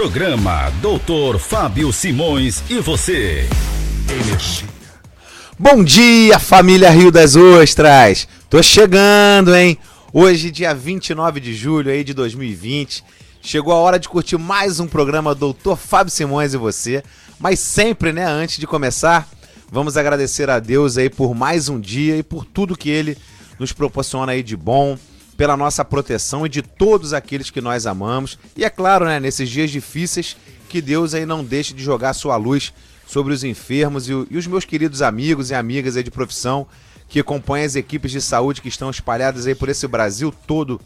Programa 0.00 0.72
Doutor 0.80 1.38
Fábio 1.38 1.92
Simões 1.92 2.62
e 2.70 2.78
você. 2.78 3.46
Energia. 4.08 4.66
Bom 5.58 5.84
dia, 5.84 6.38
família 6.38 6.88
Rio 6.88 7.12
das 7.12 7.36
Ostras. 7.36 8.26
Tô 8.48 8.62
chegando, 8.62 9.54
hein? 9.54 9.76
Hoje, 10.10 10.50
dia 10.50 10.72
29 10.72 11.38
de 11.38 11.52
julho 11.52 11.90
aí 11.90 12.02
de 12.02 12.14
2020. 12.14 13.04
Chegou 13.42 13.74
a 13.74 13.76
hora 13.76 13.98
de 13.98 14.08
curtir 14.08 14.38
mais 14.38 14.80
um 14.80 14.86
programa 14.86 15.34
Doutor 15.34 15.76
Fábio 15.76 16.10
Simões 16.10 16.54
e 16.54 16.56
você. 16.56 17.02
Mas 17.38 17.60
sempre, 17.60 18.10
né, 18.10 18.24
antes 18.24 18.56
de 18.56 18.66
começar, 18.66 19.28
vamos 19.70 19.98
agradecer 19.98 20.48
a 20.48 20.58
Deus 20.58 20.96
aí 20.96 21.10
por 21.10 21.34
mais 21.34 21.68
um 21.68 21.78
dia 21.78 22.16
e 22.16 22.22
por 22.22 22.46
tudo 22.46 22.74
que 22.74 22.88
ele 22.88 23.18
nos 23.58 23.70
proporciona 23.70 24.32
aí 24.32 24.42
de 24.42 24.56
bom, 24.56 24.96
pela 25.40 25.56
nossa 25.56 25.82
proteção 25.82 26.44
e 26.44 26.50
de 26.50 26.60
todos 26.60 27.14
aqueles 27.14 27.48
que 27.48 27.62
nós 27.62 27.86
amamos. 27.86 28.38
E 28.54 28.62
é 28.62 28.68
claro, 28.68 29.06
né, 29.06 29.18
nesses 29.18 29.48
dias 29.48 29.70
difíceis, 29.70 30.36
que 30.68 30.82
Deus 30.82 31.14
aí 31.14 31.24
não 31.24 31.42
deixe 31.42 31.72
de 31.72 31.82
jogar 31.82 32.12
sua 32.12 32.36
luz 32.36 32.74
sobre 33.06 33.32
os 33.32 33.42
enfermos 33.42 34.06
e, 34.06 34.12
e 34.30 34.36
os 34.36 34.46
meus 34.46 34.66
queridos 34.66 35.00
amigos 35.00 35.48
e 35.48 35.54
amigas 35.54 35.96
aí 35.96 36.02
de 36.02 36.10
profissão 36.10 36.66
que 37.08 37.22
compõem 37.22 37.64
as 37.64 37.74
equipes 37.74 38.12
de 38.12 38.20
saúde 38.20 38.60
que 38.60 38.68
estão 38.68 38.90
espalhadas 38.90 39.46
aí 39.46 39.54
por 39.54 39.70
esse 39.70 39.88
Brasil 39.88 40.30
todo 40.46 40.78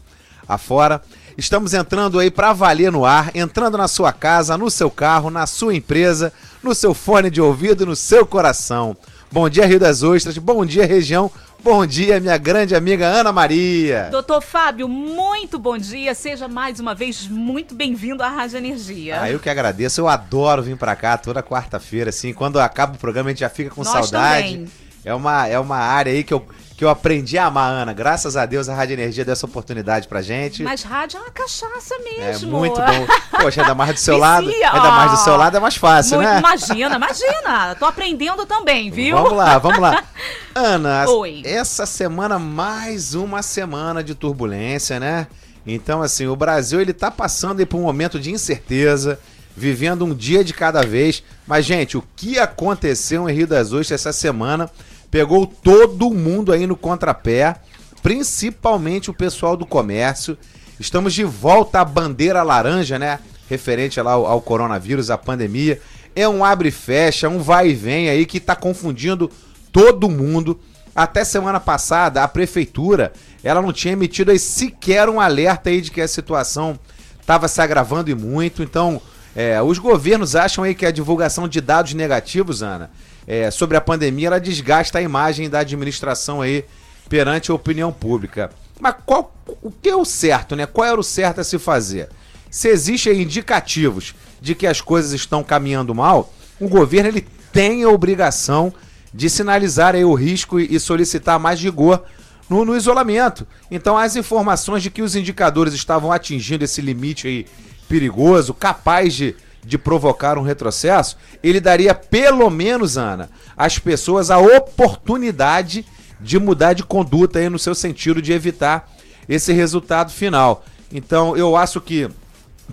afora. 0.47 1.01
Estamos 1.37 1.73
entrando 1.73 2.17
aí 2.17 2.31
para 2.31 2.53
valer 2.53 2.93
no 2.93 3.03
ar, 3.03 3.35
entrando 3.35 3.77
na 3.77 3.89
sua 3.89 4.13
casa, 4.13 4.57
no 4.57 4.71
seu 4.71 4.89
carro, 4.89 5.29
na 5.29 5.45
sua 5.45 5.75
empresa, 5.75 6.31
no 6.63 6.73
seu 6.73 6.93
fone 6.93 7.29
de 7.29 7.41
ouvido, 7.41 7.85
no 7.85 7.93
seu 7.93 8.25
coração. 8.25 8.95
Bom 9.29 9.49
dia, 9.49 9.65
Rio 9.65 9.81
das 9.81 10.01
Ostras. 10.01 10.37
Bom 10.37 10.65
dia, 10.65 10.85
região. 10.85 11.29
Bom 11.65 11.83
dia, 11.83 12.19
minha 12.19 12.37
grande 12.37 12.75
amiga 12.75 13.07
Ana 13.07 13.31
Maria. 13.31 14.09
Doutor 14.11 14.39
Fábio, 14.39 14.87
muito 14.87 15.57
bom 15.57 15.75
dia. 15.75 16.13
Seja 16.13 16.47
mais 16.47 16.79
uma 16.79 16.93
vez 16.93 17.27
muito 17.27 17.73
bem-vindo 17.73 18.21
à 18.21 18.29
Rádio 18.29 18.57
Energia. 18.57 19.19
Ah, 19.19 19.31
eu 19.31 19.39
que 19.39 19.49
agradeço. 19.49 19.99
Eu 19.99 20.07
adoro 20.07 20.61
vir 20.61 20.77
para 20.77 20.95
cá 20.95 21.17
toda 21.17 21.41
quarta-feira, 21.41 22.11
assim. 22.11 22.33
Quando 22.33 22.59
acaba 22.59 22.93
o 22.93 22.99
programa, 22.99 23.29
a 23.29 23.31
gente 23.31 23.39
já 23.39 23.49
fica 23.49 23.71
com 23.71 23.83
Nós 23.83 23.91
saudade. 23.91 24.47
Também. 24.47 24.67
É 25.03 25.11
uma, 25.15 25.47
é 25.47 25.57
uma 25.57 25.77
área 25.77 26.11
aí 26.13 26.23
que 26.23 26.35
eu 26.35 26.45
que 26.77 26.83
eu 26.83 26.89
aprendi 26.89 27.37
a 27.37 27.45
amar, 27.45 27.71
Ana. 27.71 27.93
Graças 27.93 28.35
a 28.35 28.45
Deus 28.45 28.67
a 28.67 28.75
Rádio 28.75 28.93
Energia 28.93 29.23
deu 29.23 29.31
essa 29.31 29.45
oportunidade 29.45 30.07
pra 30.09 30.21
gente. 30.21 30.61
Mas 30.61 30.83
rádio 30.83 31.17
é 31.17 31.21
uma 31.21 31.31
cachaça 31.31 31.95
mesmo. 31.99 32.57
É 32.57 32.59
muito 32.59 32.75
bom. 32.75 33.07
Poxa, 33.39 33.61
ainda 33.61 33.73
mais 33.73 33.93
do 33.93 33.99
seu 33.99 34.17
lado. 34.19 34.49
Ainda 34.49 34.91
mais 34.91 35.11
do 35.11 35.17
seu 35.17 35.37
lado 35.37 35.55
é 35.55 35.59
mais 35.59 35.77
fácil, 35.77 36.17
muito, 36.17 36.29
né? 36.29 36.39
Imagina, 36.39 36.95
imagina. 36.95 37.75
Tô 37.75 37.85
aprendendo 37.85 38.45
também, 38.45 38.91
viu? 38.91 39.15
Vamos 39.15 39.37
lá, 39.37 39.57
vamos 39.57 39.79
lá. 39.79 40.03
Ana, 40.53 41.09
Oi. 41.09 41.43
essa 41.45 41.85
semana 41.85 42.37
mais 42.37 43.15
uma 43.15 43.41
semana 43.41 44.03
de 44.03 44.13
turbulência, 44.13 44.99
né? 44.99 45.27
Então, 45.65 46.01
assim, 46.01 46.27
o 46.27 46.35
Brasil 46.35 46.81
ele 46.81 46.93
tá 46.93 47.09
passando 47.09 47.59
aí 47.59 47.65
por 47.65 47.77
um 47.77 47.83
momento 47.83 48.19
de 48.19 48.31
incerteza, 48.31 49.17
vivendo 49.55 50.05
um 50.05 50.13
dia 50.13 50.43
de 50.43 50.53
cada 50.53 50.81
vez. 50.81 51.23
Mas, 51.47 51.65
gente, 51.65 51.97
o 51.97 52.03
que 52.15 52.37
aconteceu 52.37 53.29
em 53.29 53.33
Rio 53.33 53.47
das 53.47 53.71
Ostras 53.71 54.01
essa 54.01 54.11
semana 54.11 54.69
pegou 55.15 55.47
todo 55.47 56.13
mundo 56.13 56.51
aí 56.51 56.67
no 56.67 56.75
contrapé, 56.75 57.55
principalmente 58.03 59.09
o 59.09 59.13
pessoal 59.13 59.55
do 59.55 59.65
comércio. 59.65 60.37
Estamos 60.77 61.13
de 61.13 61.23
volta 61.23 61.79
à 61.79 61.85
bandeira 61.85 62.43
laranja, 62.43 62.99
né? 62.99 63.19
Referente 63.49 64.01
lá 64.01 64.11
ao, 64.11 64.25
ao 64.25 64.41
coronavírus, 64.41 65.09
à 65.09 65.17
pandemia. 65.17 65.79
É 66.13 66.27
um 66.27 66.43
abre 66.43 66.67
e 66.67 66.71
fecha, 66.71 67.29
um 67.29 67.39
vai 67.39 67.69
e 67.69 67.73
vem 67.73 68.09
aí 68.09 68.25
que 68.25 68.39
está 68.39 68.57
confundindo 68.57 69.31
todo 69.71 70.09
mundo. 70.09 70.59
Até 70.93 71.23
semana 71.23 71.61
passada, 71.61 72.21
a 72.21 72.27
prefeitura, 72.27 73.13
ela 73.41 73.61
não 73.61 73.71
tinha 73.71 73.93
emitido 73.93 74.31
aí 74.31 74.39
sequer 74.39 75.07
um 75.07 75.21
alerta 75.21 75.69
aí 75.69 75.79
de 75.79 75.91
que 75.91 76.01
a 76.01 76.09
situação 76.09 76.77
estava 77.21 77.47
se 77.47 77.61
agravando 77.61 78.11
e 78.11 78.15
muito. 78.15 78.61
Então, 78.61 79.01
é, 79.33 79.61
os 79.61 79.77
governos 79.77 80.35
acham 80.35 80.65
aí 80.65 80.75
que 80.75 80.85
a 80.85 80.91
divulgação 80.91 81.47
de 81.47 81.61
dados 81.61 81.93
negativos, 81.93 82.61
Ana, 82.61 82.91
é, 83.27 83.49
sobre 83.49 83.75
a 83.77 83.81
pandemia, 83.81 84.27
ela 84.27 84.39
desgasta 84.39 84.99
a 84.99 85.01
imagem 85.01 85.49
da 85.49 85.59
administração 85.59 86.41
aí 86.41 86.65
perante 87.09 87.51
a 87.51 87.53
opinião 87.53 87.91
pública. 87.91 88.51
Mas 88.79 88.95
qual 89.05 89.33
o 89.61 89.71
que 89.71 89.89
é 89.89 89.95
o 89.95 90.05
certo, 90.05 90.55
né? 90.55 90.65
Qual 90.65 90.87
era 90.87 90.99
o 90.99 91.03
certo 91.03 91.41
a 91.41 91.43
se 91.43 91.57
fazer? 91.57 92.09
Se 92.49 92.67
existem 92.69 93.21
indicativos 93.21 94.15
de 94.41 94.53
que 94.53 94.67
as 94.67 94.81
coisas 94.81 95.11
estão 95.11 95.43
caminhando 95.43 95.95
mal, 95.95 96.33
o 96.59 96.67
governo 96.67 97.09
ele 97.09 97.27
tem 97.51 97.83
a 97.83 97.89
obrigação 97.89 98.73
de 99.13 99.29
sinalizar 99.29 99.95
aí 99.95 100.03
o 100.03 100.13
risco 100.13 100.59
e 100.59 100.79
solicitar 100.79 101.39
mais 101.39 101.61
rigor 101.61 102.03
no, 102.49 102.65
no, 102.65 102.75
isolamento. 102.75 103.47
Então, 103.71 103.97
as 103.97 104.15
informações 104.15 104.83
de 104.83 104.89
que 104.89 105.01
os 105.01 105.15
indicadores 105.15 105.73
estavam 105.73 106.11
atingindo 106.11 106.65
esse 106.65 106.81
limite 106.81 107.27
aí 107.27 107.45
perigoso, 107.87 108.53
capaz 108.53 109.13
de 109.13 109.35
de 109.65 109.77
provocar 109.77 110.37
um 110.37 110.43
retrocesso, 110.43 111.17
ele 111.41 111.59
daria 111.59 111.95
pelo 111.95 112.49
menos, 112.49 112.97
Ana, 112.97 113.29
às 113.57 113.79
pessoas 113.79 114.29
a 114.29 114.37
oportunidade 114.37 115.85
de 116.21 116.39
mudar 116.39 116.73
de 116.73 116.83
conduta 116.83 117.39
aí 117.39 117.49
no 117.49 117.59
seu 117.59 117.73
sentido 117.73 118.21
de 118.21 118.31
evitar 118.31 118.89
esse 119.27 119.51
resultado 119.51 120.11
final. 120.11 120.63
Então, 120.91 121.35
eu 121.35 121.55
acho 121.55 121.81
que 121.81 122.09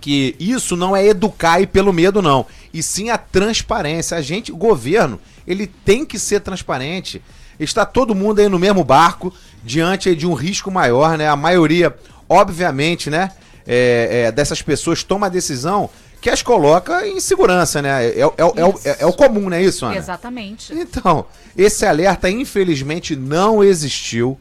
que 0.00 0.34
isso 0.40 0.74
não 0.74 0.96
é 0.96 1.06
educar 1.06 1.60
e 1.60 1.66
pelo 1.66 1.92
medo 1.92 2.22
não, 2.22 2.46
e 2.72 2.82
sim 2.82 3.10
a 3.10 3.18
transparência. 3.18 4.16
A 4.16 4.22
gente, 4.22 4.50
o 4.50 4.56
governo, 4.56 5.20
ele 5.46 5.66
tem 5.66 6.04
que 6.04 6.18
ser 6.18 6.40
transparente. 6.40 7.22
Está 7.60 7.84
todo 7.84 8.14
mundo 8.14 8.40
aí 8.40 8.48
no 8.48 8.58
mesmo 8.58 8.82
barco 8.82 9.32
diante 9.62 10.16
de 10.16 10.26
um 10.26 10.32
risco 10.32 10.70
maior, 10.70 11.18
né? 11.18 11.28
A 11.28 11.36
maioria, 11.36 11.94
obviamente, 12.28 13.10
né? 13.10 13.32
É, 13.66 14.24
é, 14.24 14.32
dessas 14.32 14.62
pessoas 14.62 15.04
toma 15.04 15.26
a 15.26 15.30
decisão 15.30 15.90
que 16.22 16.30
as 16.30 16.40
coloca 16.40 17.04
em 17.04 17.18
segurança, 17.18 17.82
né? 17.82 18.06
É, 18.06 18.20
é, 18.20 18.22
é, 18.22 18.90
é, 18.90 18.96
é 19.00 19.06
o 19.06 19.12
comum, 19.12 19.50
não 19.50 19.56
é 19.56 19.62
isso, 19.62 19.84
Ana? 19.84 19.96
Exatamente. 19.96 20.72
Então, 20.72 21.26
esse 21.56 21.84
alerta 21.84 22.30
infelizmente 22.30 23.16
não 23.16 23.62
existiu. 23.62 24.38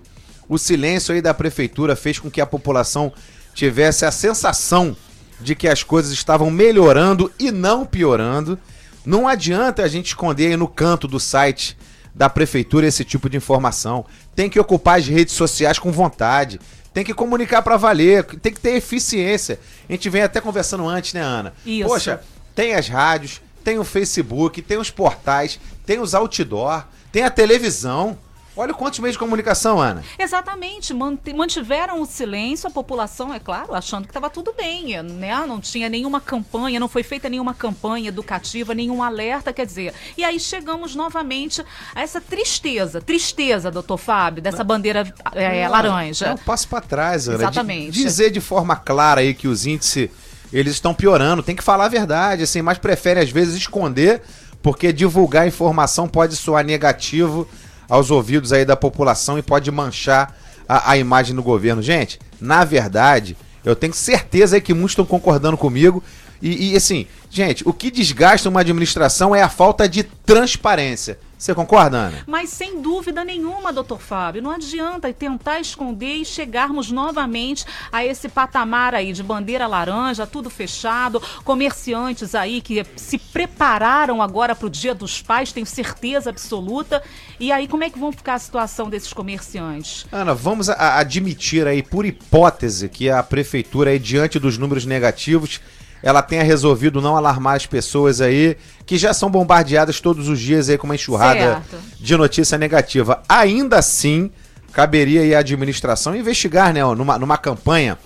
O 0.47 0.59
silêncio 0.59 1.11
aí 1.11 1.21
da 1.21 1.33
prefeitura 1.33 1.95
fez 1.95 2.19
com 2.19 2.29
que 2.29 2.39
a 2.39 2.45
população 2.45 3.11
tivesse 3.55 4.05
a 4.05 4.11
sensação 4.11 4.95
de 5.39 5.55
que 5.55 5.67
as 5.67 5.81
coisas 5.81 6.11
estavam 6.11 6.51
melhorando 6.51 7.31
e 7.39 7.49
não 7.51 7.83
piorando. 7.83 8.59
Não 9.03 9.27
adianta 9.27 9.81
a 9.81 9.87
gente 9.87 10.07
esconder 10.07 10.49
aí 10.49 10.55
no 10.55 10.67
canto 10.67 11.07
do 11.07 11.19
site 11.19 11.75
da 12.13 12.29
prefeitura 12.29 12.85
esse 12.85 13.03
tipo 13.03 13.27
de 13.27 13.37
informação. 13.37 14.05
Tem 14.35 14.51
que 14.51 14.59
ocupar 14.59 14.99
as 14.99 15.07
redes 15.07 15.33
sociais 15.33 15.79
com 15.79 15.91
vontade. 15.91 16.59
Tem 16.93 17.03
que 17.05 17.13
comunicar 17.13 17.61
para 17.61 17.77
valer, 17.77 18.25
tem 18.25 18.53
que 18.53 18.59
ter 18.59 18.71
eficiência. 18.71 19.59
A 19.87 19.91
gente 19.93 20.09
vem 20.09 20.23
até 20.23 20.41
conversando 20.41 20.87
antes, 20.87 21.13
né, 21.13 21.21
Ana? 21.21 21.53
Isso. 21.65 21.87
Poxa, 21.87 22.21
tem 22.53 22.73
as 22.75 22.87
rádios, 22.89 23.41
tem 23.63 23.79
o 23.79 23.83
Facebook, 23.83 24.61
tem 24.61 24.77
os 24.77 24.89
portais, 24.89 25.59
tem 25.85 25.99
os 25.99 26.13
outdoor, 26.13 26.85
tem 27.11 27.23
a 27.23 27.29
televisão. 27.29 28.17
Olha 28.55 28.73
quantos 28.73 28.99
meios 28.99 29.13
de 29.13 29.19
comunicação, 29.19 29.79
Ana. 29.79 30.03
Exatamente. 30.19 30.93
Mantiveram 30.93 32.01
o 32.01 32.05
silêncio, 32.05 32.67
a 32.67 32.71
população, 32.71 33.33
é 33.33 33.39
claro, 33.39 33.73
achando 33.73 34.03
que 34.03 34.09
estava 34.09 34.29
tudo 34.29 34.53
bem, 34.55 35.01
né? 35.03 35.33
Não 35.47 35.61
tinha 35.61 35.87
nenhuma 35.87 36.19
campanha, 36.19 36.79
não 36.79 36.89
foi 36.89 37.01
feita 37.01 37.29
nenhuma 37.29 37.53
campanha 37.53 38.09
educativa, 38.09 38.73
nenhum 38.73 39.01
alerta, 39.01 39.53
quer 39.53 39.65
dizer. 39.65 39.93
E 40.17 40.23
aí 40.25 40.37
chegamos 40.37 40.95
novamente 40.95 41.63
a 41.95 42.01
essa 42.01 42.19
tristeza, 42.19 42.99
tristeza, 42.99 43.71
doutor 43.71 43.97
Fábio, 43.97 44.43
dessa 44.43 44.63
bandeira 44.63 45.11
é, 45.33 45.63
não, 45.63 45.71
laranja. 45.71 46.25
É 46.25 46.33
um 46.33 46.37
passo 46.37 46.67
para 46.67 46.81
trás, 46.81 47.29
Ana. 47.29 47.37
Exatamente. 47.37 47.91
Dizer 47.91 48.31
de 48.31 48.41
forma 48.41 48.75
clara 48.75 49.21
aí 49.21 49.33
que 49.33 49.47
os 49.47 49.65
índices, 49.65 50.09
eles 50.51 50.73
estão 50.73 50.93
piorando. 50.93 51.41
Tem 51.41 51.55
que 51.55 51.63
falar 51.63 51.85
a 51.85 51.89
verdade, 51.89 52.43
assim, 52.43 52.61
mas 52.61 52.77
prefere 52.77 53.21
às 53.21 53.29
vezes 53.29 53.55
esconder, 53.55 54.21
porque 54.61 54.91
divulgar 54.91 55.47
informação 55.47 56.05
pode 56.05 56.35
soar 56.35 56.65
negativo 56.65 57.47
aos 57.91 58.09
ouvidos 58.09 58.53
aí 58.53 58.63
da 58.63 58.77
população 58.77 59.37
e 59.37 59.41
pode 59.41 59.69
manchar 59.69 60.33
a, 60.67 60.91
a 60.91 60.97
imagem 60.97 61.35
do 61.35 61.43
governo. 61.43 61.81
Gente, 61.81 62.17
na 62.39 62.63
verdade, 62.63 63.35
eu 63.65 63.75
tenho 63.75 63.93
certeza 63.93 64.55
aí 64.55 64.61
que 64.61 64.73
muitos 64.73 64.91
estão 64.91 65.05
concordando 65.05 65.57
comigo. 65.57 66.01
E, 66.41 66.71
e, 66.71 66.77
assim, 66.77 67.05
gente, 67.29 67.67
o 67.67 67.73
que 67.73 67.91
desgasta 67.91 68.47
uma 68.47 68.61
administração 68.61 69.35
é 69.35 69.41
a 69.41 69.49
falta 69.49 69.89
de 69.89 70.03
transparência. 70.03 71.19
Você 71.41 71.55
concorda, 71.55 71.97
Ana? 71.97 72.23
Mas 72.27 72.51
sem 72.51 72.83
dúvida 72.83 73.25
nenhuma, 73.25 73.73
doutor 73.73 73.99
Fábio, 73.99 74.43
não 74.43 74.51
adianta 74.51 75.11
tentar 75.11 75.59
esconder 75.59 76.17
e 76.17 76.23
chegarmos 76.23 76.91
novamente 76.91 77.65
a 77.91 78.05
esse 78.05 78.29
patamar 78.29 78.93
aí 78.93 79.11
de 79.11 79.23
bandeira 79.23 79.65
laranja, 79.65 80.27
tudo 80.27 80.51
fechado, 80.51 81.19
comerciantes 81.43 82.35
aí 82.35 82.61
que 82.61 82.85
se 82.95 83.17
prepararam 83.17 84.21
agora 84.21 84.53
para 84.53 84.67
o 84.67 84.69
Dia 84.69 84.93
dos 84.93 85.19
Pais, 85.19 85.51
tenho 85.51 85.65
certeza 85.65 86.29
absoluta. 86.29 87.01
E 87.39 87.51
aí, 87.51 87.67
como 87.67 87.83
é 87.83 87.89
que 87.89 87.97
vão 87.97 88.11
ficar 88.11 88.35
a 88.35 88.39
situação 88.39 88.87
desses 88.87 89.11
comerciantes? 89.11 90.05
Ana, 90.11 90.35
vamos 90.35 90.69
admitir 90.69 91.65
aí, 91.65 91.81
por 91.81 92.05
hipótese, 92.05 92.87
que 92.87 93.09
a 93.09 93.23
prefeitura 93.23 93.89
aí, 93.89 93.97
diante 93.97 94.37
dos 94.37 94.59
números 94.59 94.85
negativos, 94.85 95.59
ela 96.03 96.21
tenha 96.21 96.43
resolvido 96.43 97.01
não 97.01 97.15
alarmar 97.15 97.55
as 97.55 97.65
pessoas 97.65 98.21
aí 98.21 98.57
que 98.85 98.97
já 98.97 99.13
são 99.13 99.29
bombardeadas 99.29 99.99
todos 99.99 100.27
os 100.27 100.39
dias 100.39 100.69
aí 100.69 100.77
com 100.77 100.85
uma 100.85 100.95
enxurrada 100.95 101.39
certo. 101.39 101.77
de 101.99 102.17
notícia 102.17 102.57
negativa. 102.57 103.21
Ainda 103.29 103.77
assim, 103.77 104.31
caberia 104.71 105.21
aí 105.21 105.35
a 105.35 105.39
administração 105.39 106.15
investigar, 106.15 106.73
né, 106.73 106.83
numa, 106.95 107.17
numa 107.17 107.37
campanha 107.37 107.97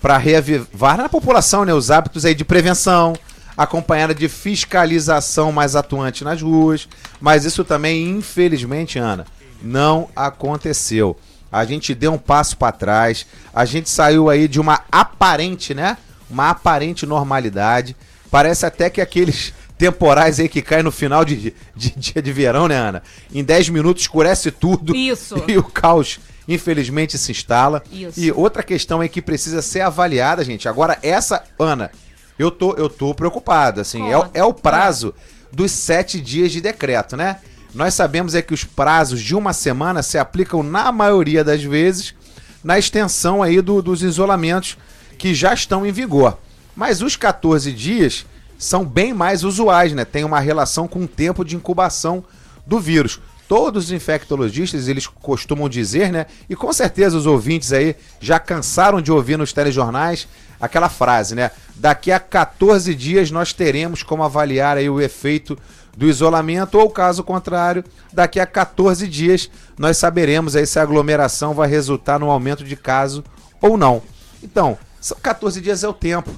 para 0.00 0.16
reavivar 0.16 0.96
na 0.96 1.08
população, 1.08 1.64
né, 1.64 1.74
os 1.74 1.90
hábitos 1.90 2.24
aí 2.24 2.34
de 2.34 2.44
prevenção, 2.44 3.14
acompanhada 3.56 4.14
de 4.14 4.28
fiscalização 4.28 5.52
mais 5.52 5.76
atuante 5.76 6.24
nas 6.24 6.40
ruas, 6.40 6.88
mas 7.20 7.44
isso 7.44 7.64
também, 7.64 8.08
infelizmente, 8.08 8.98
Ana, 8.98 9.26
não 9.62 10.08
aconteceu. 10.16 11.16
A 11.52 11.64
gente 11.64 11.94
deu 11.94 12.12
um 12.12 12.18
passo 12.18 12.56
para 12.56 12.72
trás, 12.72 13.26
a 13.52 13.64
gente 13.64 13.90
saiu 13.90 14.30
aí 14.30 14.46
de 14.46 14.60
uma 14.60 14.80
aparente, 14.90 15.74
né? 15.74 15.98
Uma 16.30 16.50
aparente 16.50 17.04
normalidade. 17.06 17.96
Parece 18.30 18.64
até 18.64 18.88
que 18.88 19.00
aqueles 19.00 19.52
temporais 19.76 20.38
aí 20.38 20.48
que 20.48 20.60
caem 20.60 20.82
no 20.82 20.92
final 20.92 21.24
de, 21.24 21.54
de, 21.74 21.90
dia 21.96 22.22
de 22.22 22.32
verão, 22.32 22.68
né, 22.68 22.76
Ana? 22.76 23.02
Em 23.32 23.42
10 23.42 23.70
minutos 23.70 24.02
escurece 24.02 24.50
tudo. 24.50 24.94
Isso. 24.94 25.42
E 25.48 25.56
o 25.58 25.64
caos, 25.64 26.20
infelizmente, 26.46 27.16
se 27.18 27.32
instala. 27.32 27.82
Isso. 27.90 28.20
E 28.20 28.30
outra 28.30 28.62
questão 28.62 29.00
aí 29.00 29.08
que 29.08 29.22
precisa 29.22 29.62
ser 29.62 29.80
avaliada, 29.80 30.44
gente. 30.44 30.68
Agora, 30.68 30.98
essa, 31.02 31.42
Ana, 31.58 31.90
eu 32.38 32.50
tô, 32.50 32.74
eu 32.74 32.88
tô 32.88 33.14
preocupado, 33.14 33.80
assim. 33.80 34.12
É, 34.12 34.40
é 34.40 34.44
o 34.44 34.54
prazo 34.54 35.14
dos 35.52 35.72
sete 35.72 36.20
dias 36.20 36.52
de 36.52 36.60
decreto, 36.60 37.16
né? 37.16 37.38
Nós 37.74 37.94
sabemos 37.94 38.34
é 38.34 38.42
que 38.42 38.54
os 38.54 38.64
prazos 38.64 39.20
de 39.20 39.34
uma 39.34 39.52
semana 39.52 40.02
se 40.02 40.18
aplicam, 40.18 40.62
na 40.62 40.90
maioria 40.90 41.44
das 41.44 41.62
vezes, 41.62 42.14
na 42.62 42.78
extensão 42.78 43.42
aí 43.42 43.60
do, 43.60 43.80
dos 43.80 44.02
isolamentos 44.02 44.76
que 45.20 45.34
já 45.34 45.52
estão 45.52 45.84
em 45.84 45.92
vigor. 45.92 46.38
Mas 46.74 47.02
os 47.02 47.14
14 47.14 47.70
dias 47.74 48.24
são 48.58 48.86
bem 48.86 49.12
mais 49.12 49.44
usuais, 49.44 49.92
né? 49.92 50.02
Tem 50.02 50.24
uma 50.24 50.40
relação 50.40 50.88
com 50.88 51.00
o 51.00 51.06
tempo 51.06 51.44
de 51.44 51.54
incubação 51.54 52.24
do 52.66 52.80
vírus. 52.80 53.20
Todos 53.46 53.86
os 53.86 53.92
infectologistas, 53.92 54.88
eles 54.88 55.06
costumam 55.06 55.68
dizer, 55.68 56.10
né? 56.10 56.24
E 56.48 56.56
com 56.56 56.72
certeza 56.72 57.18
os 57.18 57.26
ouvintes 57.26 57.70
aí 57.70 57.96
já 58.18 58.38
cansaram 58.38 59.02
de 59.02 59.12
ouvir 59.12 59.36
nos 59.36 59.52
telejornais 59.52 60.26
aquela 60.58 60.88
frase, 60.88 61.34
né? 61.34 61.50
Daqui 61.76 62.10
a 62.10 62.18
14 62.18 62.94
dias 62.94 63.30
nós 63.30 63.52
teremos 63.52 64.02
como 64.02 64.22
avaliar 64.22 64.78
aí 64.78 64.88
o 64.88 65.02
efeito 65.02 65.58
do 65.94 66.08
isolamento 66.08 66.78
ou 66.78 66.88
caso 66.88 67.22
contrário, 67.22 67.84
daqui 68.10 68.40
a 68.40 68.46
14 68.46 69.06
dias 69.06 69.50
nós 69.78 69.98
saberemos 69.98 70.56
aí 70.56 70.66
se 70.66 70.78
a 70.78 70.82
aglomeração 70.82 71.52
vai 71.52 71.68
resultar 71.68 72.18
no 72.18 72.30
aumento 72.30 72.64
de 72.64 72.74
caso 72.74 73.22
ou 73.60 73.76
não. 73.76 74.00
Então, 74.42 74.78
são 75.00 75.16
14 75.20 75.60
dias 75.60 75.82
é 75.82 75.88
o 75.88 75.92
tempo 75.92 76.30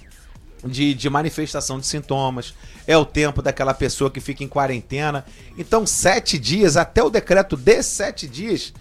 de, 0.64 0.94
de 0.94 1.10
manifestação 1.10 1.78
de 1.78 1.86
sintomas, 1.86 2.54
é 2.86 2.96
o 2.96 3.04
tempo 3.04 3.42
daquela 3.42 3.74
pessoa 3.74 4.10
que 4.10 4.20
fica 4.20 4.44
em 4.44 4.48
quarentena. 4.48 5.24
Então, 5.58 5.86
sete 5.86 6.38
dias, 6.38 6.76
até 6.76 7.02
o 7.02 7.10
decreto 7.10 7.56
de 7.56 7.82
sete 7.82 8.26
dias, 8.28 8.72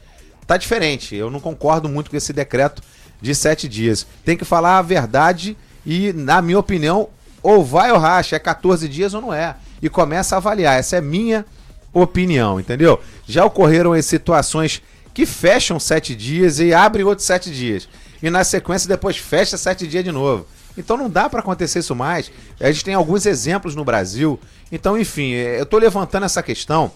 tá 0.45 0.57
diferente. 0.57 1.15
Eu 1.15 1.29
não 1.29 1.39
concordo 1.39 1.89
muito 1.89 2.09
com 2.09 2.17
esse 2.17 2.31
decreto 2.31 2.81
de 3.19 3.33
sete 3.33 3.67
dias. 3.67 4.05
Tem 4.23 4.37
que 4.37 4.45
falar 4.45 4.77
a 4.77 4.81
verdade 4.81 5.57
e, 5.85 6.13
na 6.13 6.41
minha 6.41 6.59
opinião, 6.59 7.09
ou 7.41 7.63
vai 7.63 7.91
ou 7.91 7.97
racha, 7.97 8.35
é 8.35 8.39
14 8.39 8.87
dias 8.87 9.13
ou 9.13 9.21
não 9.21 9.33
é. 9.33 9.55
E 9.81 9.89
começa 9.89 10.35
a 10.35 10.37
avaliar. 10.37 10.77
Essa 10.77 10.97
é 10.97 11.01
minha 11.01 11.45
opinião, 11.91 12.59
entendeu? 12.59 13.01
Já 13.27 13.43
ocorreram 13.45 13.99
situações 14.01 14.81
que 15.13 15.25
fecham 15.25 15.79
sete 15.79 16.15
dias 16.15 16.59
e 16.59 16.73
abrem 16.73 17.05
outros 17.05 17.25
sete 17.25 17.51
dias. 17.51 17.89
E 18.21 18.29
na 18.29 18.43
sequência 18.43 18.87
depois 18.87 19.17
fecha 19.17 19.57
sete 19.57 19.87
dias 19.87 20.03
de 20.03 20.11
novo. 20.11 20.45
Então 20.77 20.95
não 20.95 21.09
dá 21.09 21.29
para 21.29 21.39
acontecer 21.39 21.79
isso 21.79 21.95
mais. 21.95 22.31
A 22.59 22.71
gente 22.71 22.85
tem 22.85 22.93
alguns 22.93 23.25
exemplos 23.25 23.75
no 23.75 23.83
Brasil. 23.83 24.39
Então, 24.71 24.97
enfim, 24.97 25.33
é, 25.33 25.59
eu 25.59 25.63
estou 25.63 25.79
levantando 25.79 26.25
essa 26.25 26.41
questão 26.41 26.91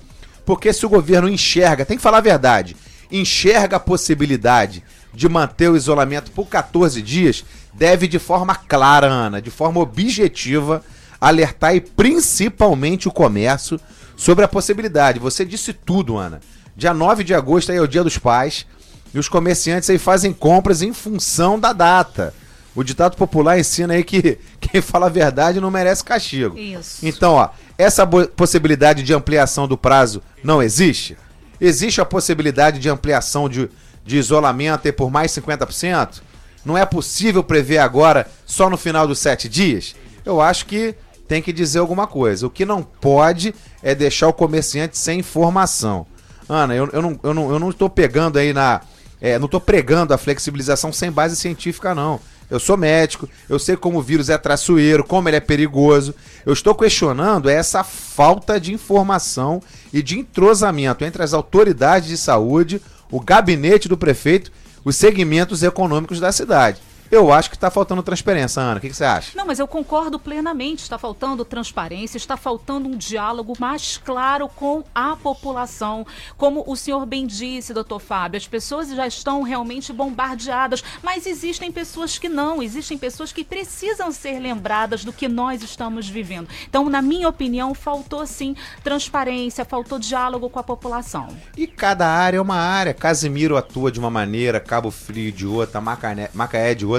porque 0.45 0.71
se 0.71 0.85
o 0.85 0.89
governo 0.89 1.27
enxerga, 1.27 1.85
tem 1.85 1.97
que 1.97 2.03
falar 2.03 2.19
a 2.19 2.21
verdade, 2.21 2.77
enxerga 3.11 3.77
a 3.77 3.79
possibilidade 3.79 4.83
de 5.13 5.27
manter 5.27 5.69
o 5.69 5.75
isolamento 5.75 6.31
por 6.31 6.47
14 6.47 7.01
dias, 7.01 7.43
deve 7.73 8.07
de 8.07 8.19
forma 8.19 8.53
clara, 8.53 9.07
Ana, 9.07 9.41
de 9.41 9.49
forma 9.49 9.79
objetiva, 9.79 10.83
alertar 11.19 11.75
e 11.75 11.81
principalmente 11.81 13.07
o 13.07 13.11
comércio 13.11 13.79
sobre 14.15 14.45
a 14.45 14.47
possibilidade. 14.47 15.19
Você 15.19 15.43
disse 15.43 15.73
tudo, 15.73 16.17
Ana. 16.17 16.41
Dia 16.75 16.93
9 16.93 17.23
de 17.23 17.33
agosto 17.33 17.71
aí 17.71 17.77
é 17.77 17.81
o 17.81 17.87
Dia 17.87 18.03
dos 18.03 18.17
Pais 18.17 18.67
e 19.15 19.19
os 19.19 19.29
comerciantes 19.29 19.89
aí 19.89 19.97
fazem 19.97 20.33
compras 20.33 20.81
em 20.81 20.91
função 20.91 21.57
da 21.57 21.71
data. 21.71 22.33
O 22.75 22.83
ditado 22.83 23.15
popular 23.15 23.57
ensina 23.57 23.93
aí 23.93 24.03
que 24.03 24.37
quem 24.59 24.81
fala 24.81 25.05
a 25.05 25.09
verdade 25.09 25.61
não 25.61 25.71
merece 25.71 26.03
castigo. 26.03 26.57
Isso. 26.57 27.05
Então, 27.05 27.35
ó, 27.35 27.49
essa 27.77 28.05
possibilidade 28.05 29.01
de 29.01 29.13
ampliação 29.13 29.69
do 29.69 29.77
prazo 29.77 30.21
não 30.43 30.61
existe? 30.61 31.17
Existe 31.61 32.01
a 32.01 32.05
possibilidade 32.05 32.77
de 32.77 32.89
ampliação 32.89 33.47
de, 33.47 33.69
de 34.05 34.17
isolamento 34.17 34.91
por 34.91 35.09
mais 35.09 35.31
50%? 35.31 36.21
Não 36.65 36.77
é 36.77 36.85
possível 36.85 37.41
prever 37.41 37.77
agora 37.77 38.27
só 38.45 38.69
no 38.69 38.75
final 38.75 39.07
dos 39.07 39.19
sete 39.19 39.47
dias? 39.47 39.95
Eu 40.25 40.41
acho 40.41 40.65
que 40.65 40.93
tem 41.25 41.41
que 41.41 41.53
dizer 41.53 41.79
alguma 41.79 42.05
coisa. 42.05 42.45
O 42.45 42.49
que 42.49 42.65
não 42.65 42.83
pode 42.83 43.55
é 43.81 43.95
deixar 43.95 44.27
o 44.27 44.33
comerciante 44.33 44.97
sem 44.97 45.19
informação. 45.19 46.05
Ana, 46.49 46.75
eu, 46.75 46.89
eu, 46.91 47.01
não, 47.01 47.19
eu, 47.23 47.33
não, 47.33 47.51
eu 47.51 47.59
não 47.59 47.69
estou 47.69 47.89
pegando 47.89 48.37
aí 48.37 48.51
na. 48.51 48.81
É, 49.21 49.39
não 49.39 49.45
estou 49.45 49.61
pregando 49.61 50.13
a 50.13 50.17
flexibilização 50.17 50.91
sem 50.91 51.11
base 51.11 51.35
científica, 51.35 51.95
não. 51.95 52.19
Eu 52.49 52.59
sou 52.59 52.77
médico, 52.77 53.27
eu 53.49 53.57
sei 53.57 53.75
como 53.75 53.97
o 53.97 54.01
vírus 54.01 54.29
é 54.29 54.37
traiçoeiro, 54.37 55.03
como 55.03 55.27
ele 55.27 55.37
é 55.37 55.39
perigoso. 55.39 56.13
Eu 56.45 56.53
estou 56.53 56.75
questionando 56.75 57.49
essa 57.49 57.83
falta 57.83 58.59
de 58.59 58.71
informação 58.71 59.61
e 59.91 60.01
de 60.03 60.19
entrosamento 60.19 61.03
entre 61.03 61.23
as 61.23 61.33
autoridades 61.33 62.07
de 62.09 62.17
saúde, 62.17 62.81
o 63.09 63.19
gabinete 63.19 63.89
do 63.89 63.97
prefeito, 63.97 64.51
os 64.83 64.95
segmentos 64.95 65.63
econômicos 65.63 66.19
da 66.19 66.31
cidade. 66.31 66.79
Eu 67.11 67.31
acho 67.31 67.49
que 67.49 67.55
está 67.55 67.69
faltando 67.69 68.01
transparência, 68.01 68.61
Ana. 68.61 68.77
O 68.77 68.81
que, 68.81 68.89
que, 68.89 68.95
você 68.95 69.05
acha? 69.05 69.31
Não, 69.37 69.45
mas 69.45 69.59
eu 69.59 69.67
concordo 69.67 70.17
plenamente. 70.17 70.81
Está 70.81 70.97
faltando 70.97 71.45
transparência, 71.45 72.17
está 72.17 72.35
faltando 72.35 72.89
um 72.89 72.97
diálogo 72.97 73.53
mais 73.59 73.97
claro 73.97 74.49
com 74.49 74.83
a 74.93 75.15
população. 75.15 76.05
Como 76.35 76.63
o 76.65 76.75
senhor 76.75 77.05
bem 77.05 77.27
disse, 77.27 77.73
doutor 77.73 77.99
Fábio, 77.99 78.37
as 78.37 78.47
pessoas 78.47 78.89
já 78.89 79.05
estão 79.05 79.43
realmente 79.43 79.93
bombardeadas, 79.93 80.83
mas 81.03 81.27
existem 81.27 81.71
pessoas 81.71 82.17
que 82.17 82.27
não, 82.27 82.61
existem 82.61 82.97
pessoas 82.97 83.31
que 83.31 83.43
precisam 83.43 84.11
ser 84.11 84.39
lembradas 84.39 85.05
do 85.05 85.13
que 85.13 85.27
nós 85.27 85.61
estamos 85.61 86.09
vivendo. 86.09 86.49
Então, 86.67 86.89
na 86.89 87.01
minha 87.01 87.29
opinião, 87.29 87.73
faltou 87.75 88.25
sim 88.25 88.55
transparência, 88.83 89.63
faltou 89.63 89.99
diálogo 89.99 90.49
com 90.49 90.59
a 90.59 90.63
população. 90.63 91.27
E 91.55 91.67
cada 91.67 92.07
área 92.07 92.37
é 92.37 92.41
uma 92.41 92.57
área. 92.57 92.93
Casimiro 92.93 93.57
atua 93.57 93.91
de 93.91 93.99
uma 93.99 94.09
maneira, 94.09 94.59
Cabo 94.59 94.89
Frio 94.89 95.31
de 95.31 95.45
outra, 95.45 95.79
Macaé, 95.79 96.29
Macaé 96.33 96.73
de 96.73 96.85
outra 96.85 96.94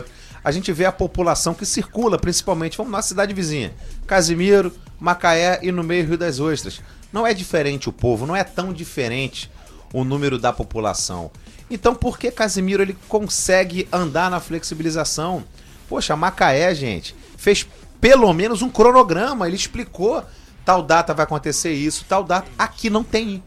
a 0.46 0.52
gente 0.52 0.72
vê 0.72 0.84
a 0.84 0.92
população 0.92 1.54
que 1.54 1.66
circula, 1.66 2.16
principalmente, 2.16 2.76
vamos 2.76 2.92
na 2.92 3.02
cidade 3.02 3.34
vizinha, 3.34 3.74
Casimiro, 4.06 4.72
Macaé 4.96 5.58
e 5.60 5.72
no 5.72 5.82
meio 5.82 6.06
Rio 6.06 6.16
das 6.16 6.38
Ostras. 6.38 6.80
Não 7.12 7.26
é 7.26 7.34
diferente 7.34 7.88
o 7.88 7.92
povo, 7.92 8.28
não 8.28 8.36
é 8.36 8.44
tão 8.44 8.72
diferente 8.72 9.50
o 9.92 10.04
número 10.04 10.38
da 10.38 10.52
população. 10.52 11.32
Então, 11.68 11.96
por 11.96 12.16
que 12.16 12.30
Casimiro 12.30 12.80
ele 12.80 12.96
consegue 13.08 13.88
andar 13.90 14.30
na 14.30 14.38
flexibilização? 14.38 15.42
Poxa, 15.88 16.14
Macaé, 16.14 16.72
gente, 16.76 17.16
fez 17.36 17.66
pelo 18.00 18.32
menos 18.32 18.62
um 18.62 18.70
cronograma, 18.70 19.48
ele 19.48 19.56
explicou 19.56 20.24
tal 20.64 20.80
data 20.80 21.12
vai 21.12 21.24
acontecer 21.24 21.72
isso, 21.72 22.04
tal 22.08 22.22
data. 22.22 22.48
Aqui 22.56 22.88
não 22.88 23.02
tem. 23.02 23.42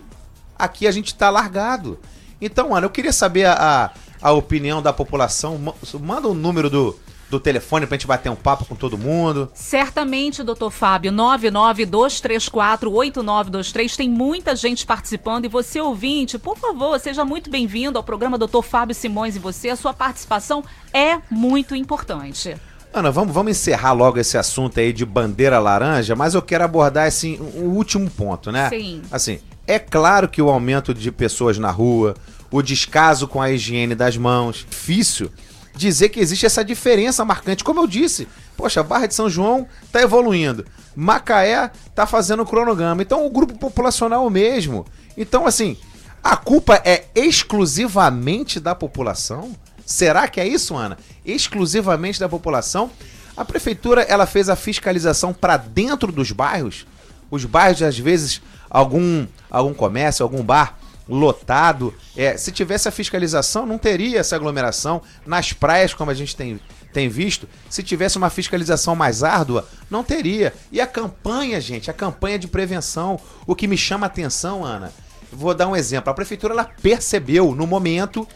Aqui 0.57 0.85
a 0.85 0.91
gente 0.91 1.13
está 1.13 1.29
largado. 1.29 1.97
Então, 2.41 2.75
Ana, 2.75 2.87
eu 2.87 2.89
queria 2.89 3.13
saber 3.13 3.45
a, 3.45 3.53
a 3.85 3.91
opinião 4.21 4.81
da 4.81 4.91
população. 4.91 5.57
Manda 6.01 6.27
o 6.27 6.31
um 6.31 6.35
número 6.35 6.69
do, 6.69 6.97
do 7.29 7.39
telefone 7.39 7.85
pra 7.85 7.95
gente 7.95 8.07
bater 8.07 8.29
um 8.29 8.35
papo 8.35 8.65
com 8.65 8.75
todo 8.75 8.97
mundo. 8.97 9.49
Certamente, 9.53 10.43
doutor 10.43 10.71
Fábio, 10.71 11.11
992348923. 11.11 13.95
Tem 13.95 14.09
muita 14.09 14.55
gente 14.55 14.83
participando 14.85 15.45
e 15.45 15.47
você, 15.47 15.79
ouvinte, 15.79 16.39
por 16.39 16.57
favor, 16.57 16.99
seja 16.99 17.23
muito 17.23 17.49
bem-vindo 17.49 17.97
ao 17.97 18.03
programa 18.03 18.37
Doutor 18.37 18.63
Fábio 18.63 18.95
Simões 18.95 19.35
e 19.35 19.39
você. 19.39 19.69
A 19.69 19.75
sua 19.75 19.93
participação 19.93 20.63
é 20.93 21.19
muito 21.29 21.75
importante. 21.75 22.55
Ana, 22.91 23.11
vamos, 23.11 23.31
vamos 23.33 23.51
encerrar 23.51 23.93
logo 23.93 24.17
esse 24.17 24.35
assunto 24.35 24.79
aí 24.79 24.91
de 24.91 25.05
bandeira 25.05 25.59
laranja, 25.59 26.15
mas 26.15 26.33
eu 26.33 26.41
quero 26.41 26.63
abordar 26.63 27.05
assim, 27.05 27.39
um 27.55 27.75
último 27.75 28.09
ponto, 28.09 28.51
né? 28.51 28.67
Sim. 28.69 29.03
Assim, 29.11 29.39
é 29.67 29.77
claro 29.77 30.27
que 30.27 30.41
o 30.41 30.49
aumento 30.49 30.91
de 30.91 31.11
pessoas 31.11 31.59
na 31.59 31.69
rua, 31.69 32.15
o 32.51 32.61
descaso 32.61 33.27
com 33.27 33.41
a 33.41 33.51
higiene 33.51 33.95
das 33.95 34.17
mãos. 34.17 34.65
Difícil 34.69 35.31
dizer 35.75 36.09
que 36.09 36.19
existe 36.19 36.45
essa 36.45 36.63
diferença 36.63 37.23
marcante. 37.23 37.63
Como 37.63 37.79
eu 37.79 37.87
disse, 37.87 38.27
poxa, 38.57 38.81
a 38.81 38.83
Barra 38.83 39.07
de 39.07 39.15
São 39.15 39.29
João 39.29 39.67
está 39.83 40.01
evoluindo. 40.01 40.65
Macaé 40.95 41.71
está 41.87 42.05
fazendo 42.05 42.43
o 42.43 42.45
cronograma. 42.45 43.01
Então 43.01 43.25
o 43.25 43.29
grupo 43.29 43.57
populacional 43.57 44.23
é 44.23 44.27
o 44.27 44.29
mesmo. 44.29 44.85
Então, 45.17 45.47
assim, 45.47 45.77
a 46.23 46.35
culpa 46.35 46.81
é 46.83 47.05
exclusivamente 47.15 48.59
da 48.59 48.75
população? 48.75 49.55
Será 49.85 50.27
que 50.27 50.39
é 50.39 50.47
isso, 50.47 50.75
Ana? 50.75 50.97
Exclusivamente 51.25 52.19
da 52.19 52.29
população? 52.29 52.91
A 53.35 53.45
prefeitura 53.45 54.01
ela 54.01 54.25
fez 54.25 54.49
a 54.49 54.55
fiscalização 54.55 55.33
para 55.33 55.55
dentro 55.57 56.11
dos 56.11 56.31
bairros. 56.31 56.85
Os 57.31 57.45
bairros, 57.45 57.81
às 57.81 57.97
vezes, 57.97 58.41
algum, 58.69 59.25
algum 59.49 59.73
comércio, 59.73 60.23
algum 60.23 60.43
bar 60.43 60.78
lotado. 61.09 61.93
É, 62.15 62.37
se 62.37 62.51
tivesse 62.51 62.87
a 62.87 62.91
fiscalização, 62.91 63.65
não 63.65 63.77
teria 63.77 64.19
essa 64.19 64.35
aglomeração. 64.35 65.01
Nas 65.25 65.51
praias, 65.51 65.93
como 65.93 66.11
a 66.11 66.13
gente 66.13 66.35
tem, 66.35 66.59
tem 66.93 67.09
visto, 67.09 67.47
se 67.69 67.81
tivesse 67.81 68.17
uma 68.17 68.29
fiscalização 68.29 68.95
mais 68.95 69.23
árdua, 69.23 69.67
não 69.89 70.03
teria. 70.03 70.53
E 70.71 70.79
a 70.79 70.87
campanha, 70.87 71.59
gente, 71.59 71.89
a 71.89 71.93
campanha 71.93 72.37
de 72.37 72.47
prevenção, 72.47 73.19
o 73.47 73.55
que 73.55 73.67
me 73.67 73.77
chama 73.77 74.05
a 74.05 74.07
atenção, 74.07 74.63
Ana, 74.63 74.93
vou 75.31 75.53
dar 75.53 75.67
um 75.67 75.75
exemplo. 75.75 76.11
A 76.11 76.13
prefeitura 76.15 76.53
ela 76.53 76.69
percebeu 76.81 77.55
no 77.55 77.65
momento 77.65 78.27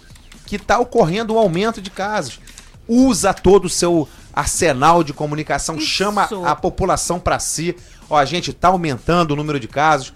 que 0.45 0.55
está 0.55 0.79
ocorrendo 0.79 1.35
um 1.35 1.37
aumento 1.37 1.81
de 1.81 1.89
casos. 1.89 2.39
Usa 2.87 3.33
todo 3.33 3.65
o 3.65 3.69
seu 3.69 4.09
arsenal 4.33 5.03
de 5.03 5.13
comunicação, 5.13 5.77
Isso. 5.77 5.87
chama 5.87 6.27
a 6.45 6.55
população 6.55 7.19
para 7.19 7.39
si. 7.39 7.75
Ó, 8.09 8.17
a 8.17 8.25
gente 8.25 8.51
está 8.51 8.67
aumentando 8.69 9.31
o 9.31 9.35
número 9.35 9.59
de 9.59 9.67
casos 9.67 10.13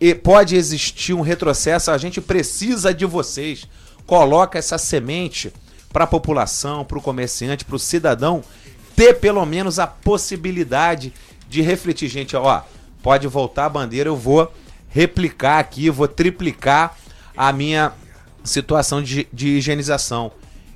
e 0.00 0.14
pode 0.14 0.56
existir 0.56 1.12
um 1.12 1.20
retrocesso. 1.20 1.90
A 1.90 1.98
gente 1.98 2.20
precisa 2.20 2.94
de 2.94 3.04
vocês. 3.04 3.68
Coloca 4.06 4.58
essa 4.58 4.78
semente 4.78 5.52
para 5.92 6.04
a 6.04 6.06
população, 6.06 6.84
para 6.84 6.98
o 6.98 7.02
comerciante, 7.02 7.64
para 7.64 7.76
o 7.76 7.78
cidadão 7.78 8.42
ter 8.96 9.14
pelo 9.14 9.44
menos 9.44 9.78
a 9.78 9.86
possibilidade 9.86 11.12
de 11.48 11.62
refletir. 11.62 12.08
Gente, 12.08 12.34
ó, 12.36 12.62
pode 13.02 13.26
voltar 13.26 13.66
a 13.66 13.68
bandeira, 13.68 14.08
eu 14.08 14.16
vou 14.16 14.52
replicar 14.88 15.58
aqui, 15.58 15.90
vou 15.90 16.08
triplicar 16.08 16.96
a 17.36 17.52
minha 17.52 17.92
situação 18.42 19.02
de, 19.02 19.28
de 19.32 19.48
higienização. 19.48 20.32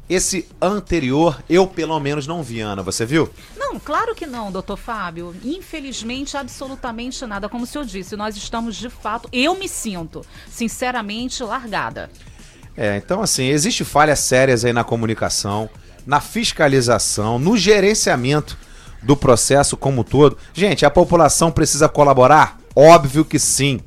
Esse 0.08 0.46
anterior, 0.60 1.42
eu 1.48 1.66
pelo 1.66 1.98
menos 1.98 2.26
não 2.26 2.42
vi, 2.42 2.60
Ana. 2.60 2.82
Você 2.82 3.06
viu? 3.06 3.30
Não, 3.56 3.80
claro 3.80 4.14
que 4.14 4.26
não, 4.26 4.52
doutor 4.52 4.76
Fábio. 4.76 5.34
Infelizmente, 5.42 6.36
absolutamente 6.36 7.24
nada. 7.24 7.48
Como 7.48 7.64
o 7.64 7.66
senhor 7.66 7.86
disse, 7.86 8.14
nós 8.14 8.36
estamos 8.36 8.76
de 8.76 8.90
fato. 8.90 9.28
Eu 9.32 9.54
me 9.58 9.68
sinto, 9.68 10.24
sinceramente, 10.50 11.42
largada. 11.42 12.10
É, 12.76 12.96
então, 12.96 13.22
assim, 13.22 13.46
existe 13.46 13.84
falhas 13.84 14.18
sérias 14.18 14.64
aí 14.64 14.72
na 14.72 14.84
comunicação, 14.84 15.70
na 16.06 16.20
fiscalização, 16.20 17.38
no 17.38 17.56
gerenciamento 17.56 18.58
do 19.02 19.16
processo 19.16 19.76
como 19.76 20.02
um 20.02 20.04
todo. 20.04 20.36
Gente, 20.52 20.84
a 20.84 20.90
população 20.90 21.50
precisa 21.50 21.88
colaborar? 21.88 22.58
Óbvio 22.76 23.24
que 23.24 23.38
sim. 23.38 23.80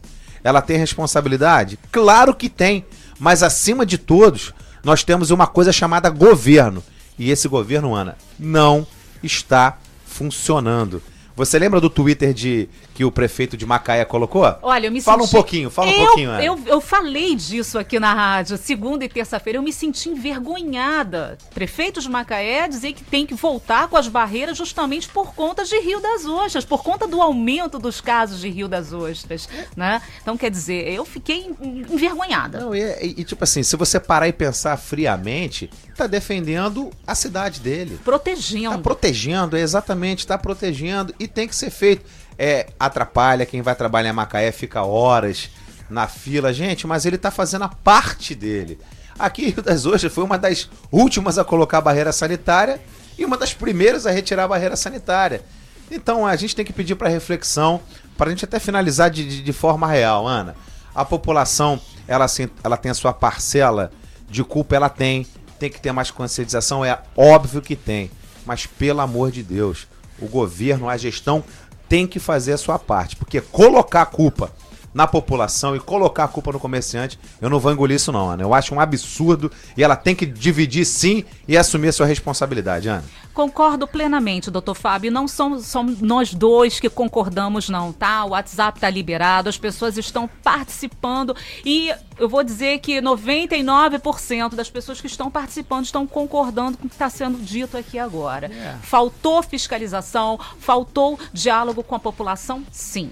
Ela 0.43 0.61
tem 0.61 0.77
responsabilidade? 0.77 1.77
Claro 1.91 2.33
que 2.33 2.49
tem. 2.49 2.85
Mas 3.19 3.43
acima 3.43 3.85
de 3.85 3.97
todos, 3.97 4.53
nós 4.87 5.03
temos 5.03 5.31
uma 5.31 5.45
coisa 5.45 5.73
chamada 5.73 6.09
governo. 6.09 6.81
E 7.19 7.29
esse 7.29 7.45
governo, 7.49 7.93
Ana, 7.93 8.17
não 8.39 8.87
está 9.21 9.77
funcionando. 10.05 11.03
Você 11.35 11.59
lembra 11.59 11.81
do 11.81 11.89
Twitter 11.89 12.33
de 12.33 12.69
que 12.97 13.05
o 13.05 13.11
prefeito 13.11 13.55
de 13.55 13.63
Macaé 13.63 14.03
colocou? 14.03 14.43
Olha, 14.63 14.87
eu 14.87 14.91
me 14.91 14.99
Fala 15.01 15.19
senti... 15.19 15.29
um 15.29 15.37
pouquinho, 15.37 15.69
fala 15.69 15.91
eu, 15.91 16.01
um 16.01 16.05
pouquinho. 16.07 16.29
Ana. 16.31 16.43
Eu, 16.43 16.59
eu 16.65 16.81
falei 16.81 17.35
disso 17.35 17.77
aqui 17.77 17.99
na 17.99 18.11
rádio, 18.11 18.57
segunda 18.57 19.05
e 19.05 19.07
terça-feira. 19.07 19.59
Eu 19.59 19.61
me 19.61 19.71
senti 19.71 20.09
envergonhada. 20.09 21.37
Prefeito 21.53 22.01
de 22.01 22.09
Macaé 22.09 22.67
dizer 22.67 22.93
que 22.93 23.03
tem 23.03 23.23
que 23.23 23.35
voltar 23.35 23.87
com 23.87 23.97
as 23.97 24.07
barreiras 24.07 24.57
justamente 24.57 25.07
por 25.09 25.35
conta 25.35 25.63
de 25.63 25.79
Rio 25.79 25.99
das 25.99 26.25
Ostras, 26.25 26.65
por 26.65 26.81
conta 26.81 27.07
do 27.07 27.21
aumento 27.21 27.77
dos 27.77 28.01
casos 28.01 28.41
de 28.41 28.49
Rio 28.49 28.67
das 28.67 28.91
Ostras, 28.91 29.47
né? 29.75 30.01
Então, 30.19 30.35
quer 30.35 30.49
dizer, 30.49 30.91
eu 30.91 31.05
fiquei 31.05 31.55
envergonhada. 31.61 32.61
Não, 32.61 32.73
e, 32.73 32.81
e, 32.99 33.23
tipo 33.23 33.43
assim, 33.43 33.61
se 33.61 33.75
você 33.75 33.99
parar 33.99 34.27
e 34.27 34.33
pensar 34.33 34.75
friamente, 34.75 35.69
tá 35.95 36.07
defendendo 36.07 36.89
a 37.05 37.13
cidade 37.13 37.59
dele. 37.59 37.99
Protegendo. 38.03 38.71
Tá 38.71 38.81
protegendo, 38.81 39.55
exatamente, 39.55 40.25
tá 40.25 40.35
protegendo 40.35 41.13
e 41.19 41.27
tem 41.27 41.47
que 41.47 41.55
ser 41.55 41.69
feito 41.69 42.03
é, 42.37 42.67
atrapalha. 42.79 43.45
Quem 43.45 43.61
vai 43.61 43.75
trabalhar 43.75 44.09
em 44.09 44.13
Macaé 44.13 44.51
fica 44.51 44.83
horas 44.83 45.49
na 45.89 46.07
fila. 46.07 46.53
Gente, 46.53 46.85
mas 46.85 47.05
ele 47.05 47.15
está 47.15 47.31
fazendo 47.31 47.63
a 47.63 47.69
parte 47.69 48.35
dele. 48.35 48.79
Aqui, 49.17 49.49
Rio 49.49 49.63
das 49.63 49.85
Ostras 49.85 50.13
foi 50.13 50.23
uma 50.23 50.37
das 50.37 50.69
últimas 50.91 51.37
a 51.37 51.43
colocar 51.43 51.79
a 51.79 51.81
barreira 51.81 52.11
sanitária 52.11 52.79
e 53.17 53.25
uma 53.25 53.37
das 53.37 53.53
primeiras 53.53 54.05
a 54.05 54.11
retirar 54.11 54.43
a 54.43 54.47
barreira 54.47 54.75
sanitária. 54.75 55.41
Então 55.89 56.25
a 56.25 56.35
gente 56.35 56.55
tem 56.55 56.65
que 56.65 56.73
pedir 56.73 56.95
para 56.95 57.09
reflexão, 57.09 57.81
para 58.17 58.27
a 58.27 58.29
gente 58.29 58.45
até 58.45 58.59
finalizar 58.59 59.09
de, 59.09 59.41
de, 59.41 59.53
forma 59.53 59.87
real, 59.87 60.27
Ana. 60.27 60.55
A 60.93 61.03
população, 61.05 61.79
ela, 62.07 62.25
ela 62.63 62.77
tem 62.77 62.91
a 62.91 62.93
sua 62.93 63.13
parcela 63.13 63.91
de 64.29 64.43
culpa, 64.43 64.75
ela 64.75 64.89
tem. 64.89 65.25
Tem 65.57 65.71
que 65.71 65.81
ter 65.81 65.91
mais 65.91 66.11
conscientização, 66.11 66.85
é 66.85 66.99
óbvio 67.15 67.63
que 67.63 67.75
tem. 67.75 68.11
Mas 68.45 68.67
pelo 68.67 69.01
amor 69.01 69.31
de 69.31 69.41
Deus, 69.41 69.87
o 70.21 70.27
governo, 70.27 70.87
a 70.87 70.95
gestão 70.97 71.43
tem 71.87 72.07
que 72.07 72.19
fazer 72.19 72.53
a 72.53 72.57
sua 72.57 72.77
parte, 72.77 73.15
porque 73.15 73.41
colocar 73.41 74.01
a 74.01 74.05
culpa 74.05 74.51
na 74.93 75.05
população 75.05 75.75
e 75.75 75.79
colocar 75.79 76.23
a 76.23 76.27
culpa 76.27 76.51
no 76.51 76.59
comerciante, 76.59 77.19
eu 77.41 77.49
não 77.49 77.59
vou 77.59 77.71
engolir 77.71 77.95
isso 77.95 78.11
não, 78.11 78.29
Ana. 78.29 78.43
Eu 78.43 78.53
acho 78.53 78.73
um 78.73 78.79
absurdo 78.79 79.51
e 79.75 79.83
ela 79.83 79.95
tem 79.95 80.15
que 80.15 80.25
dividir 80.25 80.85
sim 80.85 81.23
e 81.47 81.57
assumir 81.57 81.89
a 81.89 81.93
sua 81.93 82.05
responsabilidade, 82.05 82.89
Ana. 82.89 83.03
Concordo 83.37 83.87
plenamente, 83.87 84.49
doutor 84.49 84.73
Fábio. 84.73 85.11
Não 85.11 85.27
somos, 85.27 85.67
somos 85.67 86.01
nós 86.01 86.33
dois 86.33 86.79
que 86.79 86.89
concordamos, 86.89 87.69
não, 87.69 87.93
tá? 87.93 88.25
O 88.25 88.29
WhatsApp 88.29 88.79
está 88.79 88.89
liberado, 88.89 89.47
as 89.47 89.57
pessoas 89.59 89.95
estão 89.95 90.27
participando 90.41 91.35
e 91.63 91.93
eu 92.17 92.27
vou 92.27 92.43
dizer 92.43 92.79
que 92.79 92.99
99% 92.99 94.55
das 94.55 94.71
pessoas 94.71 94.99
que 94.99 95.05
estão 95.05 95.29
participando 95.29 95.85
estão 95.85 96.07
concordando 96.07 96.79
com 96.79 96.87
o 96.87 96.89
que 96.89 96.95
está 96.95 97.11
sendo 97.11 97.37
dito 97.37 97.77
aqui 97.77 97.99
agora. 97.99 98.47
Yeah. 98.47 98.79
É. 98.79 98.81
Faltou 98.81 99.43
fiscalização, 99.43 100.39
faltou 100.59 101.19
diálogo 101.31 101.83
com 101.83 101.93
a 101.93 101.99
população, 101.99 102.63
sim. 102.71 103.11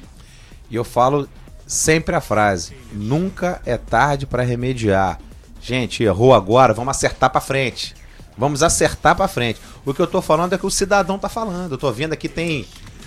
E 0.72 0.76
eu 0.76 0.84
falo 0.84 1.30
sempre 1.66 2.16
a 2.16 2.22
frase: 2.22 2.76
nunca 2.92 3.62
é 3.66 3.78
tarde 3.78 4.26
para 4.26 4.44
remediar. 4.44 5.20
Gente, 5.62 6.04
errou 6.04 6.34
agora, 6.34 6.74
vamos 6.74 6.96
acertar 6.96 7.30
para 7.30 7.42
frente. 7.42 7.96
Vamos 8.38 8.62
acertar 8.62 9.16
para 9.16 9.28
frente. 9.28 9.60
O 9.86 9.94
que 9.94 10.02
eu 10.02 10.08
tô 10.08 10.22
falando 10.22 10.54
é 10.54 10.58
que 10.58 10.66
o 10.66 10.72
cidadão 10.72 11.18
tá 11.18 11.30
falando. 11.30 11.72
Eu 11.72 11.78
tô 11.78 11.92
vendo 11.92 12.14
aqui 12.14 12.28
tem 12.28 12.66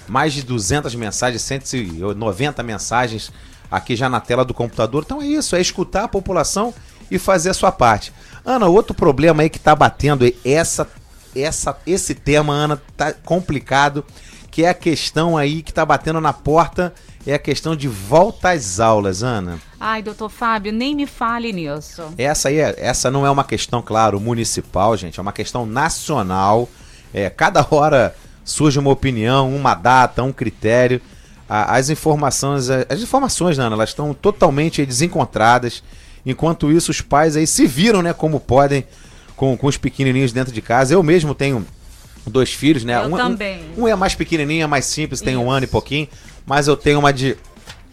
mais 0.08 0.32
de 0.32 0.42
200 0.42 0.94
mensagens, 0.94 1.42
190 1.42 2.62
mensagens 2.62 3.30
aqui 3.70 3.94
já 3.94 4.08
na 4.08 4.20
tela 4.20 4.44
do 4.44 4.54
computador. 4.54 5.02
Então 5.04 5.20
é 5.20 5.26
isso, 5.26 5.54
é 5.54 5.60
escutar 5.60 6.04
a 6.04 6.08
população 6.08 6.72
e 7.10 7.18
fazer 7.18 7.50
a 7.50 7.54
sua 7.54 7.70
parte. 7.70 8.12
Ana, 8.44 8.66
outro 8.66 8.94
problema 8.94 9.42
aí 9.42 9.50
que 9.50 9.58
tá 9.58 9.74
batendo 9.74 10.24
essa 10.44 10.88
essa 11.36 11.78
esse 11.86 12.14
tema, 12.14 12.54
Ana, 12.54 12.80
tá 12.96 13.12
complicado, 13.12 14.04
que 14.50 14.64
é 14.64 14.70
a 14.70 14.74
questão 14.74 15.36
aí 15.36 15.62
que 15.62 15.72
tá 15.72 15.84
batendo 15.84 16.20
na 16.20 16.32
porta 16.32 16.92
é 17.26 17.34
a 17.34 17.38
questão 17.38 17.76
de 17.76 17.88
volta 17.88 18.50
às 18.50 18.80
aulas, 18.80 19.22
Ana. 19.22 19.58
Ai, 19.78 20.02
doutor 20.02 20.28
Fábio, 20.28 20.72
nem 20.72 20.94
me 20.94 21.06
fale 21.06 21.52
nisso. 21.52 22.02
Essa 22.16 22.48
aí, 22.48 22.58
é, 22.58 22.74
essa 22.78 23.10
não 23.10 23.26
é 23.26 23.30
uma 23.30 23.44
questão, 23.44 23.82
claro, 23.82 24.18
municipal, 24.18 24.96
gente, 24.96 25.18
é 25.18 25.22
uma 25.22 25.32
questão 25.32 25.66
nacional. 25.66 26.68
É, 27.12 27.28
cada 27.30 27.66
hora 27.70 28.14
surge 28.44 28.78
uma 28.78 28.90
opinião, 28.90 29.54
uma 29.54 29.74
data, 29.74 30.22
um 30.22 30.32
critério. 30.32 31.00
as 31.48 31.90
informações, 31.90 32.68
as 32.70 33.00
informações, 33.00 33.58
Ana, 33.58 33.76
elas 33.76 33.90
estão 33.90 34.14
totalmente 34.14 34.84
desencontradas. 34.84 35.82
Enquanto 36.24 36.72
isso, 36.72 36.90
os 36.90 37.00
pais 37.00 37.36
aí 37.36 37.46
se 37.46 37.66
viram, 37.66 38.02
né, 38.02 38.12
como 38.12 38.40
podem 38.40 38.84
com, 39.36 39.56
com 39.56 39.66
os 39.66 39.76
pequenininhos 39.76 40.32
dentro 40.32 40.52
de 40.52 40.60
casa. 40.60 40.92
Eu 40.92 41.02
mesmo 41.02 41.34
tenho 41.34 41.64
dois 42.26 42.52
filhos, 42.52 42.84
né? 42.84 42.96
Eu 42.96 43.14
um, 43.14 43.16
também. 43.16 43.60
Um, 43.76 43.82
um, 43.84 43.88
é 43.88 43.94
mais 43.94 44.14
pequenininho, 44.14 44.64
é 44.64 44.66
mais 44.66 44.84
simples, 44.84 45.20
tem 45.20 45.34
Isso. 45.34 45.42
um 45.42 45.50
ano 45.50 45.64
e 45.64 45.68
pouquinho 45.68 46.08
mas 46.48 46.66
eu 46.66 46.76
tenho 46.76 46.98
uma 46.98 47.12
de 47.12 47.36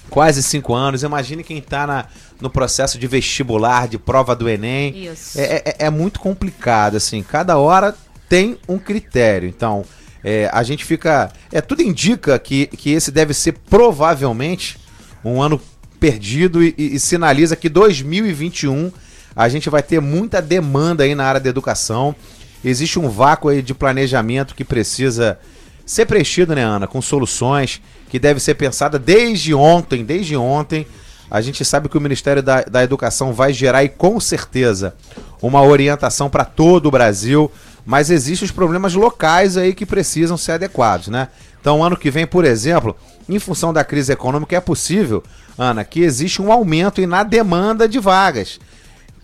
quase 0.10 0.42
cinco 0.42 0.74
anos. 0.74 1.04
Imagine 1.04 1.44
quem 1.44 1.58
está 1.58 1.86
na, 1.86 2.06
no 2.40 2.50
processo 2.50 2.98
de 2.98 3.06
vestibular, 3.06 3.86
de 3.86 3.98
prova 3.98 4.34
do 4.34 4.48
Enem. 4.48 5.08
Isso. 5.08 5.38
É, 5.38 5.62
é, 5.66 5.76
é 5.80 5.90
muito 5.90 6.22
complicado, 6.22 6.96
assim. 6.96 7.22
Cada 7.22 7.58
hora 7.58 7.94
tem 8.30 8.58
um 8.66 8.80
critério. 8.80 9.50
Então, 9.50 9.84
é, 10.24 10.50
a 10.54 10.64
gente 10.64 10.86
fica. 10.86 11.34
É, 11.52 11.60
tudo 11.60 11.82
indica 11.82 12.40
que, 12.40 12.68
que 12.68 12.92
esse 12.92 13.12
deve 13.12 13.34
ser 13.34 13.58
provavelmente 13.70 14.78
um 15.24 15.42
ano 15.42 15.60
perdido 16.00 16.64
e, 16.64 16.74
e, 16.78 16.96
e 16.96 17.00
sinaliza 17.00 17.58
que 17.58 17.68
2021 17.68 18.90
a 19.36 19.50
gente 19.50 19.70
vai 19.70 19.84
ter 19.84 20.00
muita 20.00 20.42
demanda 20.42 21.04
aí 21.04 21.14
na 21.14 21.26
área 21.26 21.42
da 21.42 21.50
educação. 21.50 22.16
Existe 22.64 22.98
um 23.00 23.10
vácuo 23.10 23.50
aí 23.50 23.62
de 23.62 23.74
planejamento 23.74 24.56
que 24.56 24.64
precisa 24.64 25.38
ser 25.86 26.06
preenchido, 26.06 26.56
né, 26.56 26.64
Ana, 26.64 26.88
com 26.88 27.02
soluções 27.02 27.82
que 28.16 28.20
deve 28.20 28.40
ser 28.40 28.56
pensada 28.56 28.98
desde 28.98 29.54
ontem, 29.54 30.06
desde 30.06 30.38
ontem. 30.38 30.88
A 31.30 31.42
gente 31.42 31.66
sabe 31.66 31.90
que 31.90 31.98
o 31.98 32.02
Ministério 32.02 32.42
da, 32.42 32.62
da 32.62 32.82
Educação 32.82 33.34
vai 33.34 33.52
gerar 33.52 33.84
e 33.84 33.90
com 33.90 34.22
certeza 34.22 34.96
uma 35.42 35.62
orientação 35.62 36.30
para 36.30 36.46
todo 36.46 36.86
o 36.86 36.92
Brasil, 36.92 37.52
mas 37.86 38.10
existem 38.10 38.46
os 38.46 38.54
problemas 38.54 38.94
locais 38.94 39.58
aí 39.58 39.74
que 39.74 39.86
precisam 39.86 40.38
ser 40.38 40.54
adequados, 40.54 41.10
né? 41.10 41.28
Então, 41.60 41.84
ano 41.84 41.98
que 41.98 42.10
vem, 42.10 42.26
por 42.26 42.46
exemplo, 42.46 42.96
em 43.28 43.38
função 43.38 43.74
da 43.74 43.84
crise 43.84 44.14
econômica, 44.14 44.56
é 44.56 44.62
possível, 44.62 45.22
Ana, 45.58 45.84
que 45.84 46.00
existe 46.00 46.42
um 46.42 46.54
aumento 46.54 47.06
na 47.06 47.22
demanda 47.22 47.86
de 47.86 48.00
vagas. 48.00 48.62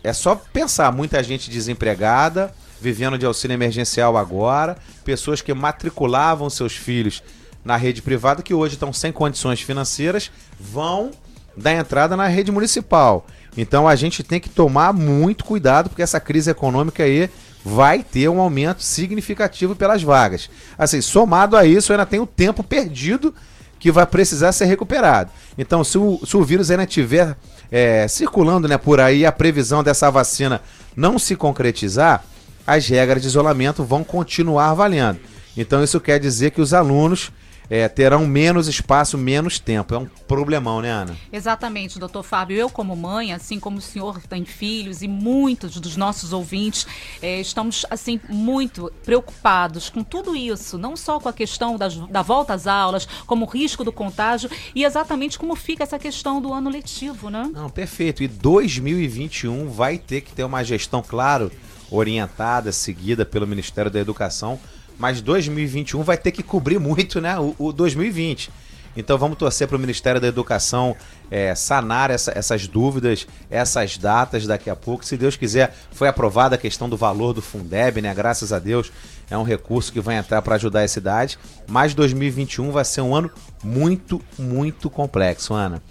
É 0.03 0.11
só 0.11 0.35
pensar, 0.35 0.91
muita 0.91 1.23
gente 1.23 1.49
desempregada, 1.49 2.53
vivendo 2.81 3.17
de 3.17 3.25
auxílio 3.25 3.53
emergencial 3.53 4.17
agora, 4.17 4.75
pessoas 5.05 5.41
que 5.41 5.53
matriculavam 5.53 6.49
seus 6.49 6.75
filhos 6.75 7.23
na 7.63 7.75
rede 7.75 8.01
privada 8.01 8.41
que 8.41 8.53
hoje 8.53 8.75
estão 8.75 8.91
sem 8.91 9.11
condições 9.11 9.61
financeiras 9.61 10.31
vão 10.59 11.11
dar 11.55 11.73
entrada 11.73 12.15
na 12.17 12.27
rede 12.27 12.51
municipal. 12.51 13.25
Então 13.57 13.87
a 13.87 13.95
gente 13.95 14.23
tem 14.23 14.39
que 14.39 14.49
tomar 14.49 14.93
muito 14.93 15.43
cuidado 15.43 15.89
porque 15.89 16.01
essa 16.01 16.19
crise 16.19 16.49
econômica 16.49 17.03
aí 17.03 17.29
vai 17.63 18.03
ter 18.03 18.27
um 18.29 18.39
aumento 18.39 18.81
significativo 18.81 19.75
pelas 19.75 20.01
vagas. 20.01 20.49
Assim, 20.77 21.01
somado 21.01 21.55
a 21.55 21.65
isso, 21.65 21.91
ainda 21.91 22.05
tem 22.05 22.19
o 22.19 22.25
tempo 22.25 22.63
perdido 22.63 23.33
que 23.79 23.91
vai 23.91 24.05
precisar 24.05 24.51
ser 24.51 24.65
recuperado. 24.65 25.31
Então, 25.57 25.83
se 25.83 25.97
o, 25.97 26.19
se 26.25 26.37
o 26.37 26.43
vírus 26.43 26.69
ainda 26.69 26.83
estiver 26.83 27.35
é, 27.71 28.07
circulando 28.07 28.67
né, 28.67 28.77
por 28.77 28.99
aí, 28.99 29.25
a 29.25 29.31
previsão 29.31 29.83
dessa 29.83 30.09
vacina 30.09 30.61
não 30.95 31.17
se 31.17 31.35
concretizar, 31.35 32.23
as 32.65 32.87
regras 32.87 33.21
de 33.21 33.27
isolamento 33.27 33.83
vão 33.83 34.03
continuar 34.03 34.73
valendo. 34.75 35.19
Então, 35.57 35.83
isso 35.83 35.99
quer 35.99 36.19
dizer 36.19 36.51
que 36.51 36.61
os 36.61 36.73
alunos 36.73 37.31
é, 37.71 37.87
terão 37.87 38.27
menos 38.27 38.67
espaço, 38.67 39.17
menos 39.17 39.57
tempo. 39.57 39.95
É 39.95 39.97
um 39.97 40.05
problemão, 40.27 40.81
né, 40.81 40.91
Ana? 40.91 41.15
Exatamente, 41.31 41.97
doutor 41.97 42.21
Fábio. 42.21 42.57
Eu, 42.57 42.69
como 42.69 42.93
mãe, 42.97 43.31
assim 43.31 43.61
como 43.61 43.77
o 43.77 43.81
senhor 43.81 44.21
tem 44.23 44.43
filhos 44.43 45.01
e 45.01 45.07
muitos 45.07 45.79
dos 45.79 45.95
nossos 45.95 46.33
ouvintes, 46.33 46.85
é, 47.21 47.39
estamos, 47.39 47.85
assim, 47.89 48.19
muito 48.27 48.91
preocupados 49.05 49.89
com 49.89 50.03
tudo 50.03 50.35
isso. 50.35 50.77
Não 50.77 50.97
só 50.97 51.17
com 51.17 51.29
a 51.29 51.33
questão 51.33 51.77
das, 51.77 51.95
da 51.95 52.21
volta 52.21 52.53
às 52.53 52.67
aulas, 52.67 53.07
como 53.25 53.45
o 53.45 53.49
risco 53.49 53.85
do 53.85 53.91
contágio 53.93 54.51
e 54.75 54.83
exatamente 54.83 55.39
como 55.39 55.55
fica 55.55 55.81
essa 55.81 55.97
questão 55.97 56.41
do 56.41 56.53
ano 56.53 56.69
letivo, 56.69 57.29
né? 57.29 57.49
Não, 57.53 57.69
perfeito. 57.69 58.21
E 58.21 58.27
2021 58.27 59.69
vai 59.69 59.97
ter 59.97 60.19
que 60.19 60.33
ter 60.33 60.43
uma 60.43 60.61
gestão, 60.61 61.01
claro, 61.01 61.49
orientada, 61.89 62.69
seguida 62.73 63.25
pelo 63.25 63.47
Ministério 63.47 63.89
da 63.89 63.99
Educação 63.99 64.59
mas 65.01 65.19
2021 65.19 66.03
vai 66.03 66.15
ter 66.15 66.31
que 66.31 66.43
cobrir 66.43 66.77
muito, 66.77 67.19
né? 67.19 67.35
O, 67.39 67.55
o 67.57 67.73
2020. 67.73 68.51
Então 68.95 69.17
vamos 69.17 69.35
torcer 69.35 69.67
para 69.67 69.75
o 69.75 69.79
Ministério 69.79 70.21
da 70.21 70.27
Educação 70.27 70.95
é, 71.31 71.55
sanar 71.55 72.11
essa, 72.11 72.37
essas 72.37 72.67
dúvidas, 72.67 73.25
essas 73.49 73.97
datas 73.97 74.45
daqui 74.45 74.69
a 74.69 74.75
pouco. 74.75 75.03
Se 75.03 75.17
Deus 75.17 75.35
quiser, 75.35 75.73
foi 75.91 76.07
aprovada 76.07 76.53
a 76.53 76.57
questão 76.57 76.87
do 76.87 76.95
valor 76.95 77.33
do 77.33 77.41
Fundeb, 77.41 77.99
né? 77.99 78.13
Graças 78.13 78.53
a 78.53 78.59
Deus 78.59 78.91
é 79.27 79.35
um 79.35 79.43
recurso 79.43 79.91
que 79.91 79.99
vai 79.99 80.17
entrar 80.17 80.39
para 80.43 80.53
ajudar 80.53 80.83
a 80.83 80.87
cidade. 80.87 81.39
Mas 81.67 81.95
2021 81.95 82.69
vai 82.71 82.85
ser 82.85 83.01
um 83.01 83.15
ano 83.15 83.31
muito, 83.63 84.21
muito 84.37 84.87
complexo, 84.87 85.55
Ana. 85.55 85.81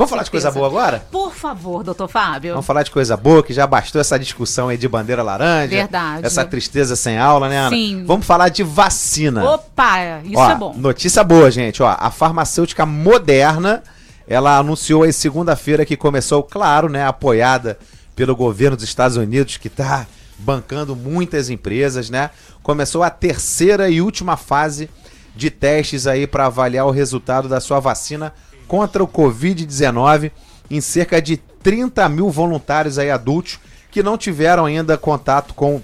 Vamos 0.00 0.08
falar 0.08 0.22
de 0.22 0.30
coisa 0.30 0.50
boa 0.50 0.66
agora? 0.66 1.04
Por 1.12 1.34
favor, 1.34 1.84
doutor 1.84 2.08
Fábio. 2.08 2.52
Vamos 2.52 2.64
falar 2.64 2.82
de 2.82 2.90
coisa 2.90 3.18
boa, 3.18 3.42
que 3.42 3.52
já 3.52 3.66
bastou 3.66 4.00
essa 4.00 4.18
discussão 4.18 4.70
aí 4.70 4.78
de 4.78 4.88
bandeira 4.88 5.22
laranja. 5.22 5.76
Verdade. 5.76 6.24
Essa 6.24 6.42
tristeza 6.42 6.96
sem 6.96 7.18
aula, 7.18 7.50
né, 7.50 7.58
Ana? 7.58 7.76
Sim. 7.76 8.04
Vamos 8.06 8.24
falar 8.24 8.48
de 8.48 8.62
vacina. 8.62 9.44
Opa, 9.44 10.22
isso 10.24 10.38
Ó, 10.38 10.50
é 10.50 10.54
bom. 10.54 10.74
Notícia 10.74 11.22
boa, 11.22 11.50
gente. 11.50 11.82
Ó, 11.82 11.96
a 12.00 12.10
farmacêutica 12.10 12.86
Moderna, 12.86 13.82
ela 14.26 14.56
anunciou 14.56 15.02
aí 15.02 15.12
segunda-feira 15.12 15.84
que 15.84 15.98
começou, 15.98 16.42
claro, 16.42 16.88
né, 16.88 17.04
apoiada 17.04 17.78
pelo 18.16 18.34
governo 18.34 18.78
dos 18.78 18.86
Estados 18.86 19.18
Unidos, 19.18 19.58
que 19.58 19.68
está 19.68 20.06
bancando 20.38 20.96
muitas 20.96 21.50
empresas, 21.50 22.08
né? 22.08 22.30
Começou 22.62 23.02
a 23.02 23.10
terceira 23.10 23.90
e 23.90 24.00
última 24.00 24.38
fase 24.38 24.88
de 25.36 25.50
testes 25.50 26.06
aí 26.06 26.26
para 26.26 26.46
avaliar 26.46 26.86
o 26.86 26.90
resultado 26.90 27.50
da 27.50 27.60
sua 27.60 27.80
vacina 27.80 28.32
contra 28.70 29.02
o 29.02 29.08
Covid-19 29.08 30.30
em 30.70 30.80
cerca 30.80 31.20
de 31.20 31.36
30 31.36 32.08
mil 32.08 32.30
voluntários 32.30 33.00
aí 33.00 33.10
adultos 33.10 33.58
que 33.90 34.00
não 34.00 34.16
tiveram 34.16 34.64
ainda 34.64 34.96
contato 34.96 35.54
com, 35.54 35.82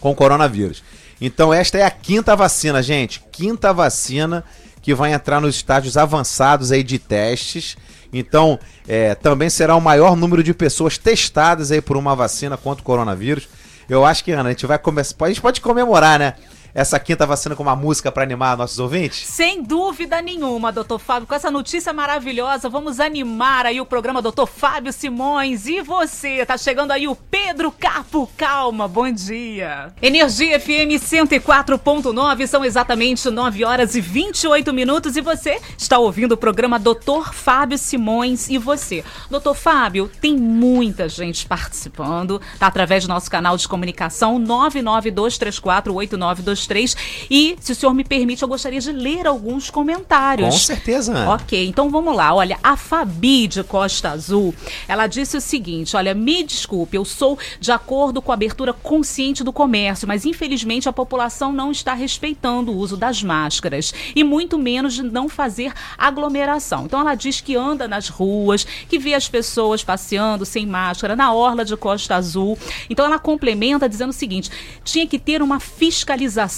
com 0.00 0.10
o 0.10 0.14
coronavírus. 0.14 0.82
Então 1.20 1.54
esta 1.54 1.78
é 1.78 1.84
a 1.84 1.90
quinta 1.90 2.34
vacina, 2.34 2.82
gente. 2.82 3.22
Quinta 3.30 3.72
vacina 3.72 4.42
que 4.82 4.92
vai 4.92 5.12
entrar 5.12 5.40
nos 5.40 5.54
estágios 5.54 5.96
avançados 5.96 6.72
aí 6.72 6.82
de 6.82 6.98
testes. 6.98 7.76
Então, 8.12 8.58
é, 8.88 9.14
também 9.14 9.48
será 9.48 9.76
o 9.76 9.80
maior 9.80 10.16
número 10.16 10.42
de 10.42 10.52
pessoas 10.52 10.98
testadas 10.98 11.70
aí 11.70 11.80
por 11.80 11.96
uma 11.96 12.16
vacina 12.16 12.56
contra 12.56 12.82
o 12.82 12.84
coronavírus. 12.84 13.48
Eu 13.88 14.04
acho 14.04 14.24
que, 14.24 14.32
Ana, 14.32 14.48
a 14.48 14.52
gente 14.52 14.66
vai 14.66 14.80
começar. 14.80 15.14
A 15.20 15.28
gente 15.28 15.40
pode 15.40 15.60
comemorar, 15.60 16.18
né? 16.18 16.34
Essa 16.76 17.00
quinta 17.00 17.24
vacina 17.24 17.56
com 17.56 17.62
uma 17.62 17.74
música 17.74 18.12
para 18.12 18.22
animar 18.22 18.54
nossos 18.54 18.78
ouvintes? 18.78 19.26
Sem 19.26 19.62
dúvida 19.62 20.20
nenhuma, 20.20 20.70
doutor 20.70 20.98
Fábio. 20.98 21.26
Com 21.26 21.34
essa 21.34 21.50
notícia 21.50 21.90
maravilhosa, 21.90 22.68
vamos 22.68 23.00
animar 23.00 23.64
aí 23.64 23.80
o 23.80 23.86
programa 23.86 24.20
Doutor 24.20 24.46
Fábio 24.46 24.92
Simões. 24.92 25.66
E 25.66 25.80
você? 25.80 26.44
Tá 26.44 26.58
chegando 26.58 26.90
aí 26.90 27.08
o 27.08 27.16
Pedro 27.16 27.72
Capo. 27.72 28.30
Calma, 28.36 28.86
bom 28.86 29.10
dia. 29.10 29.90
Energia 30.02 30.60
FM 30.60 31.00
104.9, 31.00 32.46
são 32.46 32.62
exatamente 32.62 33.30
9 33.30 33.64
horas 33.64 33.94
e 33.94 34.02
28 34.02 34.70
minutos. 34.74 35.16
E 35.16 35.22
você 35.22 35.58
está 35.78 35.98
ouvindo 35.98 36.32
o 36.32 36.36
programa 36.36 36.78
Doutor 36.78 37.32
Fábio 37.32 37.78
Simões. 37.78 38.50
E 38.50 38.58
você? 38.58 39.02
Doutor 39.30 39.54
Fábio, 39.54 40.10
tem 40.20 40.36
muita 40.36 41.08
gente 41.08 41.46
participando, 41.46 42.38
tá? 42.58 42.66
Através 42.66 43.04
do 43.04 43.08
nosso 43.08 43.30
canal 43.30 43.56
de 43.56 43.66
comunicação 43.66 44.38
992348923 44.40 46.65
três. 46.66 46.96
E, 47.30 47.56
se 47.60 47.72
o 47.72 47.74
senhor 47.74 47.94
me 47.94 48.04
permite, 48.04 48.42
eu 48.42 48.48
gostaria 48.48 48.80
de 48.80 48.92
ler 48.92 49.26
alguns 49.26 49.70
comentários. 49.70 50.54
Com 50.54 50.58
certeza. 50.58 51.12
Ana. 51.12 51.34
Ok, 51.34 51.66
então 51.66 51.90
vamos 51.90 52.14
lá. 52.14 52.34
Olha, 52.34 52.58
a 52.62 52.76
Fabi 52.76 53.46
de 53.46 53.62
Costa 53.62 54.10
Azul, 54.10 54.54
ela 54.88 55.06
disse 55.06 55.36
o 55.36 55.40
seguinte: 55.40 55.96
olha, 55.96 56.14
me 56.14 56.42
desculpe, 56.42 56.96
eu 56.96 57.04
sou 57.04 57.38
de 57.60 57.70
acordo 57.70 58.20
com 58.20 58.32
a 58.32 58.34
abertura 58.34 58.72
consciente 58.72 59.44
do 59.44 59.52
comércio, 59.52 60.08
mas 60.08 60.24
infelizmente 60.24 60.88
a 60.88 60.92
população 60.92 61.52
não 61.52 61.70
está 61.70 61.94
respeitando 61.94 62.72
o 62.72 62.76
uso 62.76 62.96
das 62.96 63.22
máscaras 63.22 63.94
e 64.14 64.24
muito 64.24 64.58
menos 64.58 64.94
de 64.94 65.02
não 65.02 65.28
fazer 65.28 65.72
aglomeração. 65.96 66.84
Então 66.84 67.00
ela 67.00 67.14
diz 67.14 67.40
que 67.40 67.56
anda 67.56 67.86
nas 67.86 68.08
ruas, 68.08 68.64
que 68.88 68.98
vê 68.98 69.14
as 69.14 69.28
pessoas 69.28 69.84
passeando 69.84 70.44
sem 70.44 70.66
máscara 70.66 71.14
na 71.14 71.32
orla 71.32 71.64
de 71.64 71.76
Costa 71.76 72.16
Azul. 72.16 72.58
Então 72.88 73.04
ela 73.04 73.18
complementa 73.18 73.88
dizendo 73.88 74.10
o 74.10 74.14
seguinte: 74.14 74.50
tinha 74.84 75.06
que 75.06 75.18
ter 75.18 75.42
uma 75.42 75.60
fiscalização 75.60 76.55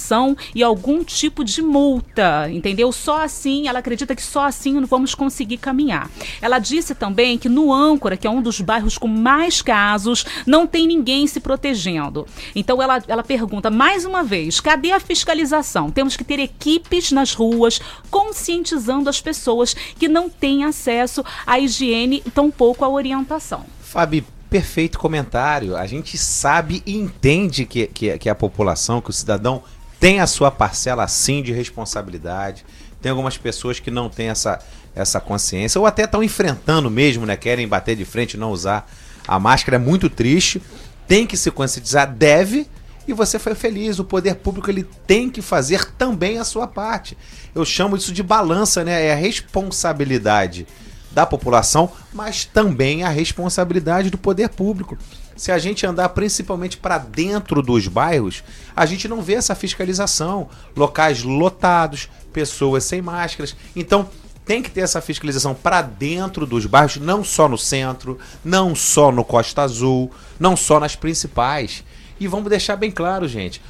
e 0.53 0.63
algum 0.63 1.03
tipo 1.03 1.43
de 1.43 1.61
multa, 1.61 2.49
entendeu? 2.51 2.91
Só 2.91 3.23
assim, 3.23 3.67
ela 3.67 3.79
acredita 3.79 4.15
que 4.15 4.21
só 4.21 4.45
assim 4.45 4.79
vamos 4.85 5.13
conseguir 5.13 5.57
caminhar. 5.57 6.09
Ela 6.41 6.59
disse 6.59 6.95
também 6.95 7.37
que 7.37 7.49
no 7.49 7.73
Âncora, 7.73 8.17
que 8.17 8.27
é 8.27 8.29
um 8.29 8.41
dos 8.41 8.61
bairros 8.61 8.97
com 8.97 9.07
mais 9.07 9.61
casos, 9.61 10.25
não 10.45 10.65
tem 10.65 10.87
ninguém 10.87 11.27
se 11.27 11.39
protegendo. 11.39 12.27
Então 12.55 12.81
ela, 12.81 13.01
ela 13.07 13.23
pergunta 13.23 13.69
mais 13.69 14.05
uma 14.05 14.23
vez: 14.23 14.59
cadê 14.59 14.91
a 14.91 14.99
fiscalização? 14.99 15.89
Temos 15.89 16.15
que 16.15 16.23
ter 16.23 16.39
equipes 16.39 17.11
nas 17.11 17.33
ruas 17.33 17.79
conscientizando 18.09 19.09
as 19.09 19.21
pessoas 19.21 19.73
que 19.73 20.07
não 20.07 20.29
têm 20.29 20.63
acesso 20.63 21.23
à 21.45 21.59
higiene 21.59 22.21
tampouco 22.33 22.85
à 22.85 22.89
orientação. 22.89 23.65
Fabi, 23.81 24.23
perfeito 24.49 24.99
comentário. 24.99 25.75
A 25.75 25.85
gente 25.85 26.17
sabe 26.17 26.81
e 26.85 26.95
entende 26.95 27.65
que, 27.65 27.87
que, 27.87 28.17
que 28.17 28.29
a 28.29 28.35
população, 28.35 29.01
que 29.01 29.09
o 29.09 29.13
cidadão 29.13 29.63
tem 29.99 30.19
a 30.19 30.27
sua 30.27 30.49
parcela 30.49 31.07
sim 31.07 31.43
de 31.43 31.51
responsabilidade. 31.51 32.65
Tem 33.01 33.09
algumas 33.09 33.37
pessoas 33.37 33.79
que 33.79 33.91
não 33.91 34.09
têm 34.09 34.29
essa, 34.29 34.59
essa 34.95 35.19
consciência, 35.19 35.79
ou 35.79 35.85
até 35.85 36.03
estão 36.03 36.23
enfrentando 36.23 36.89
mesmo, 36.89 37.25
né? 37.25 37.35
Querem 37.35 37.67
bater 37.67 37.95
de 37.95 38.05
frente 38.05 38.37
não 38.37 38.51
usar 38.51 38.89
a 39.27 39.37
máscara. 39.39 39.75
É 39.75 39.79
muito 39.79 40.09
triste. 40.09 40.61
Tem 41.07 41.25
que 41.25 41.35
se 41.35 41.49
conscientizar, 41.51 42.11
deve, 42.11 42.67
e 43.07 43.13
você 43.13 43.39
foi 43.39 43.55
feliz. 43.55 43.99
O 43.99 44.05
poder 44.05 44.35
público 44.35 44.69
ele 44.69 44.83
tem 45.05 45.29
que 45.29 45.41
fazer 45.41 45.85
também 45.97 46.37
a 46.37 46.43
sua 46.43 46.67
parte. 46.67 47.17
Eu 47.53 47.65
chamo 47.65 47.97
isso 47.97 48.13
de 48.13 48.23
balança, 48.23 48.83
né? 48.83 49.07
É 49.07 49.13
a 49.13 49.17
responsabilidade 49.17 50.67
da 51.11 51.25
população, 51.25 51.91
mas 52.13 52.45
também 52.45 53.03
a 53.03 53.09
responsabilidade 53.09 54.09
do 54.09 54.17
poder 54.17 54.49
público 54.49 54.97
se 55.39 55.53
a 55.53 55.57
gente 55.57 55.85
andar 55.85 56.09
principalmente 56.09 56.75
para 56.75 56.97
dentro 56.97 57.61
dos 57.61 57.87
bairros, 57.87 58.43
a 58.75 58.85
gente 58.85 59.07
não 59.07 59.21
vê 59.21 59.35
essa 59.35 59.55
fiscalização. 59.55 60.49
Locais 60.75 61.23
lotados, 61.23 62.09
pessoas 62.33 62.83
sem 62.83 63.01
máscaras. 63.01 63.55
Então, 63.73 64.09
tem 64.43 64.61
que 64.61 64.69
ter 64.69 64.81
essa 64.81 64.99
fiscalização 64.99 65.55
para 65.55 65.81
dentro 65.81 66.45
dos 66.45 66.65
bairros, 66.65 66.97
não 66.97 67.23
só 67.23 67.47
no 67.47 67.57
centro, 67.57 68.19
não 68.43 68.75
só 68.75 69.13
no 69.13 69.23
Costa 69.23 69.61
Azul, 69.61 70.11
não 70.37 70.57
só 70.57 70.77
nas 70.77 70.97
principais. 70.97 71.85
E 72.19 72.27
vamos 72.27 72.49
deixar 72.49 72.75
bem 72.75 72.91
claro, 72.91 73.25
gente, 73.25 73.61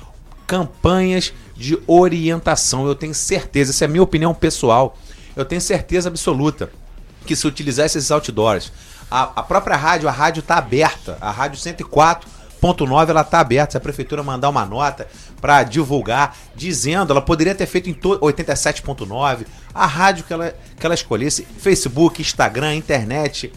campanhas 0.47 1.31
de 1.55 1.77
orientação. 1.85 2.87
Eu 2.87 2.95
tenho 2.95 3.13
certeza, 3.13 3.69
essa 3.69 3.85
é 3.85 3.87
a 3.87 3.89
minha 3.89 4.01
opinião 4.01 4.33
pessoal. 4.33 4.97
Eu 5.35 5.45
tenho 5.45 5.61
certeza 5.61 6.09
absoluta 6.09 6.71
que 7.27 7.35
se 7.35 7.45
utilizar 7.45 7.85
esses 7.85 8.09
outdoors, 8.09 8.71
a, 9.09 9.23
a 9.37 9.43
própria 9.43 9.75
rádio, 9.75 10.07
a 10.07 10.11
rádio 10.11 10.41
está 10.41 10.57
aberta. 10.57 11.17
A 11.19 11.31
rádio 11.31 11.59
104.9 11.59 13.09
ela 13.09 13.21
está 13.21 13.39
aberta. 13.39 13.71
Se 13.71 13.77
a 13.77 13.81
prefeitura 13.81 14.21
mandar 14.21 14.49
uma 14.49 14.65
nota 14.65 15.07
para 15.41 15.63
divulgar, 15.63 16.35
dizendo, 16.55 17.11
ela 17.11 17.21
poderia 17.21 17.55
ter 17.55 17.65
feito 17.65 17.89
em 17.89 17.93
87.9, 17.93 19.45
a 19.73 19.85
rádio 19.85 20.23
que 20.23 20.33
ela, 20.33 20.53
que 20.79 20.85
ela 20.85 20.95
escolhesse, 20.95 21.47
Facebook, 21.57 22.21
Instagram, 22.21 22.75
internet. 22.75 23.51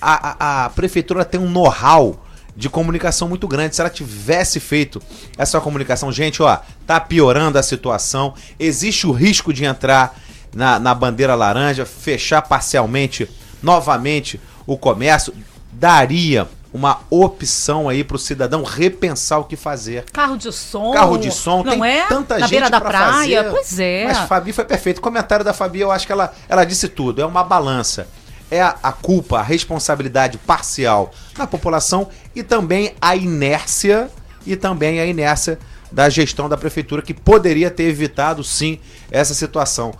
A, 0.00 0.62
a, 0.62 0.64
a 0.64 0.70
prefeitura 0.70 1.24
tem 1.24 1.40
um 1.40 1.50
know-how 1.50 2.24
de 2.56 2.68
comunicação 2.68 3.28
muito 3.28 3.48
grande. 3.48 3.74
Se 3.74 3.80
ela 3.80 3.90
tivesse 3.90 4.60
feito 4.60 5.02
essa 5.36 5.60
comunicação, 5.60 6.10
gente, 6.12 6.42
ó, 6.42 6.58
tá 6.86 7.00
piorando 7.00 7.58
a 7.58 7.62
situação, 7.62 8.34
existe 8.58 9.06
o 9.06 9.12
risco 9.12 9.52
de 9.52 9.64
entrar 9.64 10.16
na, 10.54 10.78
na 10.78 10.94
bandeira 10.94 11.34
laranja, 11.34 11.84
fechar 11.84 12.42
parcialmente 12.42 13.28
novamente 13.62 14.40
o 14.66 14.76
comércio, 14.76 15.34
daria 15.72 16.48
uma 16.72 17.00
opção 17.08 17.88
aí 17.88 18.02
para 18.02 18.16
o 18.16 18.18
cidadão 18.18 18.64
repensar 18.64 19.38
o 19.38 19.44
que 19.44 19.54
fazer. 19.54 20.04
Carro 20.12 20.36
de 20.36 20.52
som. 20.52 20.90
Carro 20.92 21.16
de 21.16 21.30
som, 21.30 21.62
não 21.62 21.78
tem 21.78 21.86
é? 21.86 22.06
tanta 22.06 22.34
Na 22.34 22.40
gente 22.40 22.50
beira 22.50 22.68
da 22.68 22.80
pra 22.80 22.90
praia, 22.90 23.44
fazer. 23.44 23.50
pois 23.50 23.78
é. 23.78 24.04
Mas 24.06 24.18
Fabi 24.28 24.52
foi 24.52 24.64
perfeito. 24.64 24.98
O 24.98 25.00
comentário 25.00 25.44
da 25.44 25.52
Fabi, 25.52 25.80
eu 25.80 25.92
acho 25.92 26.04
que 26.04 26.12
ela, 26.12 26.34
ela 26.48 26.64
disse 26.64 26.88
tudo. 26.88 27.22
É 27.22 27.26
uma 27.26 27.44
balança. 27.44 28.08
É 28.50 28.60
a, 28.60 28.76
a 28.82 28.92
culpa, 28.92 29.38
a 29.38 29.42
responsabilidade 29.42 30.36
parcial 30.38 31.12
da 31.36 31.46
população 31.46 32.08
e 32.34 32.42
também 32.42 32.92
a 33.00 33.14
inércia 33.14 34.10
e 34.44 34.56
também 34.56 34.98
a 35.00 35.06
inércia 35.06 35.58
da 35.92 36.08
gestão 36.08 36.48
da 36.48 36.56
prefeitura 36.56 37.02
que 37.02 37.14
poderia 37.14 37.70
ter 37.70 37.84
evitado 37.84 38.42
sim 38.42 38.80
essa 39.12 39.32
situação. 39.32 39.94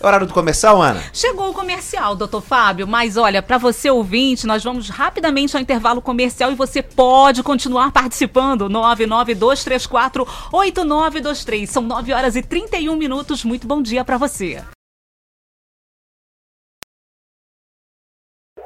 É 0.00 0.06
horário 0.06 0.26
do 0.26 0.32
comercial, 0.32 0.80
Ana? 0.80 1.02
Chegou 1.12 1.50
o 1.50 1.52
comercial, 1.52 2.14
doutor 2.14 2.40
Fábio, 2.40 2.86
mas 2.86 3.16
olha, 3.16 3.42
para 3.42 3.58
você 3.58 3.90
ouvinte, 3.90 4.46
nós 4.46 4.62
vamos 4.62 4.88
rapidamente 4.88 5.56
ao 5.56 5.62
intervalo 5.62 6.00
comercial 6.00 6.52
e 6.52 6.54
você 6.54 6.80
pode 6.82 7.42
continuar 7.42 7.90
participando. 7.90 8.68
992348923. 8.68 11.66
São 11.66 11.82
9 11.82 12.12
horas 12.12 12.36
e 12.36 12.42
31 12.42 12.94
minutos. 12.96 13.42
Muito 13.44 13.66
bom 13.66 13.82
dia 13.82 14.04
para 14.04 14.16
você. 14.16 14.62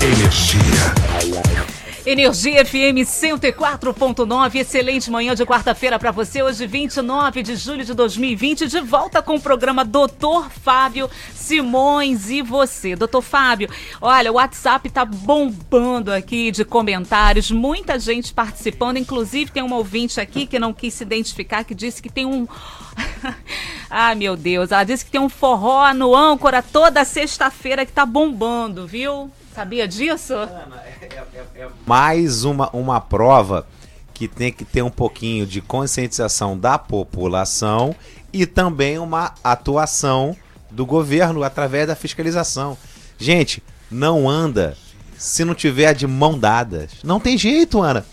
Energia. 0.01 1.02
Energia 2.05 2.65
FM 2.65 3.07
104.9, 3.07 4.57
excelente 4.57 5.09
manhã 5.09 5.37
de 5.37 5.47
quarta-feira 5.47 6.01
para 6.01 6.11
você, 6.11 6.43
hoje 6.43 6.67
29 6.67 7.45
de 7.45 7.55
julho 7.55 7.85
de 7.85 7.95
2020, 7.95 8.67
de 8.67 8.81
volta 8.81 9.23
com 9.23 9.37
o 9.37 9.41
programa 9.41 9.85
Doutor 9.85 10.51
Fábio 10.51 11.09
Simões 11.33 12.29
e 12.29 12.43
você. 12.43 12.97
Doutor 12.97 13.23
Fábio, 13.23 13.71
olha, 14.01 14.33
o 14.33 14.35
WhatsApp 14.35 14.91
tá 14.91 15.05
bombando 15.05 16.13
aqui 16.13 16.51
de 16.51 16.65
comentários, 16.65 17.53
muita 17.53 17.97
gente 18.01 18.35
participando, 18.35 18.97
inclusive 18.97 19.53
tem 19.53 19.63
uma 19.63 19.77
ouvinte 19.77 20.21
aqui 20.21 20.45
que 20.45 20.59
não 20.59 20.75
quis 20.75 20.95
se 20.95 21.05
identificar, 21.05 21.63
que 21.63 21.75
disse 21.75 22.03
que 22.03 22.11
tem 22.11 22.27
um... 22.27 22.49
Ai, 23.89 24.17
meu 24.19 24.35
Deus, 24.35 24.73
ela 24.73 24.83
disse 24.83 25.05
que 25.05 25.11
tem 25.13 25.21
um 25.21 25.29
forró 25.29 25.95
no 25.95 26.17
âncora 26.17 26.65
toda 26.65 27.05
sexta-feira 27.05 27.87
que 27.87 27.93
tá 27.93 28.05
bombando, 28.05 28.89
viu? 28.89 29.31
Sabia 29.55 29.87
disso? 29.87 30.35
Ana, 30.35 30.83
é, 31.01 31.05
é, 31.05 31.63
é, 31.63 31.69
mais 31.87 32.45
uma, 32.45 32.71
uma 32.71 33.01
prova 33.01 33.67
que 34.15 34.27
tem 34.27 34.53
que 34.53 34.65
ter 34.65 34.83
um 34.83 34.91
pouquinho 34.91 35.47
de 35.47 35.61
conscientização 35.61 36.59
da 36.59 36.79
população 36.79 37.95
e 38.33 38.47
também 38.47 38.99
uma 38.99 39.35
atuação 39.45 40.37
do 40.71 40.87
governo 40.87 41.43
através 41.43 41.87
da 41.87 41.95
fiscalização. 41.95 42.79
Gente, 43.19 43.63
não 43.91 44.29
anda 44.29 44.77
se 45.19 45.45
não 45.45 45.55
tiver 45.55 45.95
de 45.95 46.07
mão 46.07 46.39
dadas. 46.39 46.91
Não 47.05 47.21
tem 47.21 47.37
jeito, 47.37 47.81
Ana. 47.81 48.05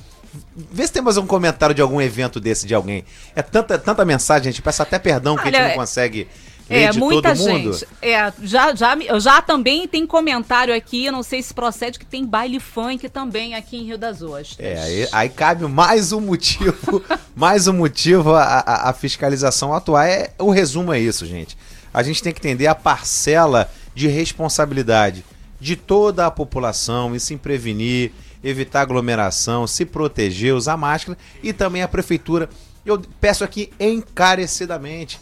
Vê 0.55 0.85
se 0.85 0.93
tem 0.93 1.01
mais 1.01 1.17
um 1.17 1.25
comentário 1.25 1.73
de 1.73 1.81
algum 1.81 2.01
evento 2.01 2.39
desse 2.39 2.67
de 2.67 2.75
alguém. 2.75 3.03
É 3.35 3.41
tanta, 3.41 3.79
tanta 3.79 4.05
mensagem, 4.05 4.49
a 4.49 4.51
gente 4.51 4.61
peça 4.61 4.83
até 4.83 4.99
perdão 4.99 5.35
que 5.35 5.47
Olha, 5.47 5.57
a 5.57 5.61
gente 5.61 5.69
não 5.69 5.79
consegue 5.79 6.27
é, 6.69 6.91
muita 6.93 7.33
gente. 7.33 7.87
É, 8.01 8.31
já, 8.43 8.75
já, 8.75 8.95
já 9.19 9.41
também 9.41 9.87
tem 9.87 10.05
comentário 10.05 10.73
aqui, 10.73 11.09
não 11.09 11.23
sei 11.23 11.41
se 11.41 11.53
procede, 11.53 11.97
que 11.97 12.05
tem 12.05 12.23
baile 12.25 12.59
funk 12.59 13.09
também 13.09 13.55
aqui 13.55 13.77
em 13.77 13.83
Rio 13.85 13.97
das 13.97 14.21
Ostras. 14.21 14.57
É, 14.59 14.79
aí, 14.79 15.07
aí 15.11 15.29
cabe 15.29 15.65
mais 15.67 16.11
um 16.11 16.21
motivo, 16.21 17.03
mais 17.35 17.67
um 17.67 17.73
motivo 17.73 18.35
a, 18.35 18.43
a, 18.43 18.89
a, 18.89 18.93
fiscalização 18.93 19.73
atuar. 19.73 20.07
É, 20.07 20.31
o 20.37 20.51
resumo 20.51 20.93
é 20.93 20.99
isso, 20.99 21.25
gente. 21.25 21.57
A 21.91 22.03
gente 22.03 22.21
tem 22.21 22.31
que 22.31 22.39
entender 22.39 22.67
a 22.67 22.75
parcela 22.75 23.69
de 23.95 24.07
responsabilidade 24.07 25.25
de 25.59 25.75
toda 25.75 26.27
a 26.27 26.31
população 26.31 27.15
e 27.15 27.19
se 27.19 27.35
prevenir, 27.35 28.11
evitar 28.43 28.81
aglomeração, 28.81 29.65
se 29.65 29.85
proteger, 29.85 30.53
usar 30.53 30.77
máscara 30.77 31.17
e 31.41 31.51
também 31.51 31.81
a 31.81 31.87
prefeitura. 31.87 32.47
Eu 32.85 33.01
peço 33.19 33.43
aqui 33.43 33.71
encarecidamente 33.79 35.19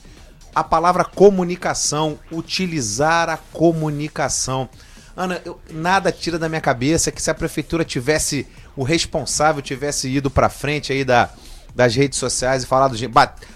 a 0.53 0.63
palavra 0.63 1.03
comunicação, 1.03 2.17
utilizar 2.31 3.29
a 3.29 3.37
comunicação. 3.37 4.69
Ana, 5.15 5.41
eu, 5.43 5.59
nada 5.71 6.11
tira 6.11 6.37
da 6.37 6.47
minha 6.47 6.61
cabeça 6.61 7.11
que 7.11 7.21
se 7.21 7.31
a 7.31 7.33
prefeitura 7.33 7.83
tivesse, 7.83 8.47
o 8.75 8.83
responsável 8.83 9.61
tivesse 9.61 10.07
ido 10.09 10.29
para 10.29 10.49
frente 10.49 10.93
aí 10.93 11.03
da, 11.03 11.29
das 11.75 11.95
redes 11.95 12.19
sociais 12.19 12.63
e 12.63 12.65
falado, 12.67 12.95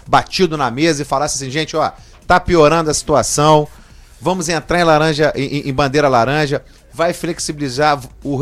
batido 0.06 0.56
na 0.56 0.70
mesa 0.70 1.02
e 1.02 1.04
falasse 1.04 1.36
assim, 1.36 1.50
gente, 1.50 1.76
ó, 1.76 1.90
tá 2.26 2.38
piorando 2.38 2.90
a 2.90 2.94
situação, 2.94 3.66
vamos 4.20 4.48
entrar 4.48 4.80
em 4.80 4.84
laranja, 4.84 5.32
em, 5.34 5.68
em 5.68 5.72
bandeira 5.72 6.08
laranja, 6.08 6.64
vai 6.92 7.12
flexibilizar, 7.12 8.00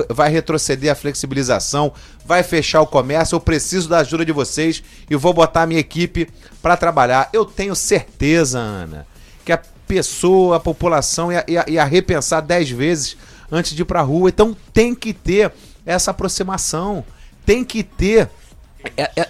vai 0.08 0.30
retroceder 0.30 0.90
a 0.90 0.94
flexibilização, 0.94 1.92
vai 2.24 2.42
fechar 2.42 2.80
o 2.80 2.86
comércio. 2.86 3.36
Eu 3.36 3.40
preciso 3.40 3.88
da 3.88 3.98
ajuda 3.98 4.24
de 4.24 4.32
vocês 4.32 4.82
e 5.08 5.16
vou 5.16 5.32
botar 5.32 5.62
a 5.62 5.66
minha 5.66 5.80
equipe 5.80 6.28
para 6.60 6.76
trabalhar. 6.76 7.28
Eu 7.32 7.44
tenho 7.44 7.74
certeza, 7.76 8.58
Ana, 8.58 9.06
que 9.44 9.52
a 9.52 9.62
pessoa, 9.86 10.56
a 10.56 10.60
população 10.60 11.32
ia, 11.32 11.44
ia, 11.48 11.64
ia 11.68 11.84
repensar 11.84 12.40
dez 12.40 12.70
vezes 12.70 13.16
antes 13.50 13.74
de 13.74 13.82
ir 13.82 13.84
para 13.84 14.00
a 14.00 14.04
rua. 14.04 14.28
Então 14.28 14.56
tem 14.72 14.94
que 14.94 15.12
ter 15.12 15.52
essa 15.86 16.10
aproximação, 16.10 17.04
tem 17.44 17.64
que 17.64 17.82
ter 17.82 18.30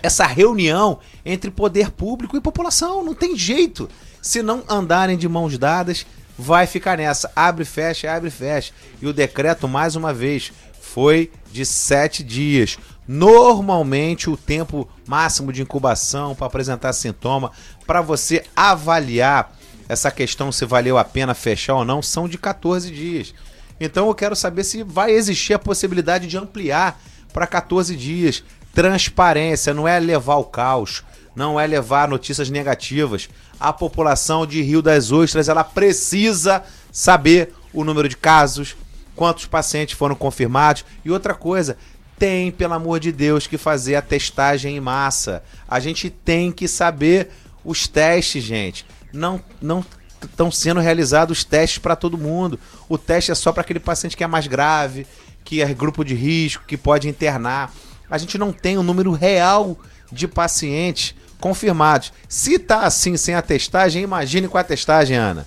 essa 0.02 0.26
reunião 0.26 0.98
entre 1.24 1.50
poder 1.50 1.90
público 1.90 2.36
e 2.36 2.40
população. 2.40 3.04
Não 3.04 3.14
tem 3.14 3.36
jeito. 3.36 3.88
Se 4.22 4.42
não 4.42 4.62
andarem 4.68 5.16
de 5.16 5.28
mãos 5.28 5.56
dadas, 5.58 6.06
vai 6.40 6.66
ficar 6.66 6.96
nessa. 6.96 7.30
Abre, 7.36 7.64
fecha, 7.64 8.10
abre, 8.10 8.30
fecha. 8.30 8.72
E 9.00 9.06
o 9.06 9.12
decreto, 9.12 9.68
mais 9.68 9.94
uma 9.94 10.12
vez, 10.12 10.50
foi 10.80 11.30
de 11.52 11.66
sete 11.66 12.24
dias. 12.24 12.78
Normalmente, 13.06 14.30
o 14.30 14.36
tempo 14.36 14.88
máximo 15.06 15.52
de 15.52 15.60
incubação 15.60 16.34
para 16.34 16.46
apresentar 16.46 16.92
sintoma, 16.94 17.52
para 17.86 18.00
você 18.00 18.42
avaliar 18.56 19.52
essa 19.88 20.10
questão 20.10 20.50
se 20.50 20.64
valeu 20.64 20.96
a 20.96 21.04
pena 21.04 21.34
fechar 21.34 21.74
ou 21.74 21.84
não, 21.84 22.00
são 22.00 22.28
de 22.28 22.38
14 22.38 22.90
dias. 22.90 23.34
Então 23.78 24.06
eu 24.06 24.14
quero 24.14 24.36
saber 24.36 24.64
se 24.64 24.82
vai 24.82 25.10
existir 25.10 25.52
a 25.52 25.58
possibilidade 25.58 26.26
de 26.26 26.38
ampliar 26.38 27.00
para 27.32 27.46
14 27.46 27.96
dias. 27.96 28.44
Transparência 28.72 29.74
não 29.74 29.88
é 29.88 29.98
levar 29.98 30.36
o 30.36 30.44
caos, 30.44 31.02
não 31.34 31.58
é 31.58 31.66
levar 31.66 32.06
notícias 32.06 32.48
negativas 32.48 33.28
a 33.60 33.72
população 33.72 34.46
de 34.46 34.62
Rio 34.62 34.80
das 34.80 35.12
Ostras 35.12 35.48
ela 35.48 35.62
precisa 35.62 36.64
saber 36.90 37.52
o 37.72 37.84
número 37.84 38.08
de 38.08 38.16
casos, 38.16 38.74
quantos 39.14 39.44
pacientes 39.44 39.96
foram 39.96 40.14
confirmados 40.14 40.84
e 41.04 41.10
outra 41.10 41.34
coisa, 41.34 41.76
tem, 42.18 42.50
pelo 42.50 42.74
amor 42.74 42.98
de 43.00 43.12
Deus, 43.12 43.46
que 43.46 43.56
fazer 43.56 43.94
a 43.94 44.02
testagem 44.02 44.76
em 44.76 44.80
massa. 44.80 45.42
A 45.68 45.80
gente 45.80 46.10
tem 46.10 46.50
que 46.50 46.66
saber 46.66 47.30
os 47.64 47.86
testes, 47.86 48.42
gente. 48.42 48.84
Não 49.12 49.42
não 49.60 49.84
estão 50.22 50.50
sendo 50.50 50.80
realizados 50.80 51.38
os 51.38 51.44
testes 51.44 51.78
para 51.78 51.96
todo 51.96 52.18
mundo. 52.18 52.58
O 52.88 52.98
teste 52.98 53.30
é 53.30 53.34
só 53.34 53.52
para 53.52 53.62
aquele 53.62 53.80
paciente 53.80 54.16
que 54.16 54.24
é 54.24 54.26
mais 54.26 54.46
grave, 54.46 55.06
que 55.44 55.62
é 55.62 55.72
grupo 55.72 56.04
de 56.04 56.14
risco, 56.14 56.64
que 56.66 56.76
pode 56.76 57.08
internar. 57.08 57.72
A 58.10 58.18
gente 58.18 58.36
não 58.36 58.52
tem 58.52 58.76
o 58.76 58.82
número 58.82 59.12
real 59.12 59.78
de 60.12 60.28
pacientes 60.28 61.14
confirmados. 61.40 62.12
Se 62.28 62.58
tá 62.58 62.82
assim 62.82 63.16
sem 63.16 63.34
a 63.34 63.42
testagem, 63.42 64.02
imagine 64.02 64.46
com 64.46 64.58
a 64.58 64.64
testagem, 64.64 65.16
Ana. 65.16 65.46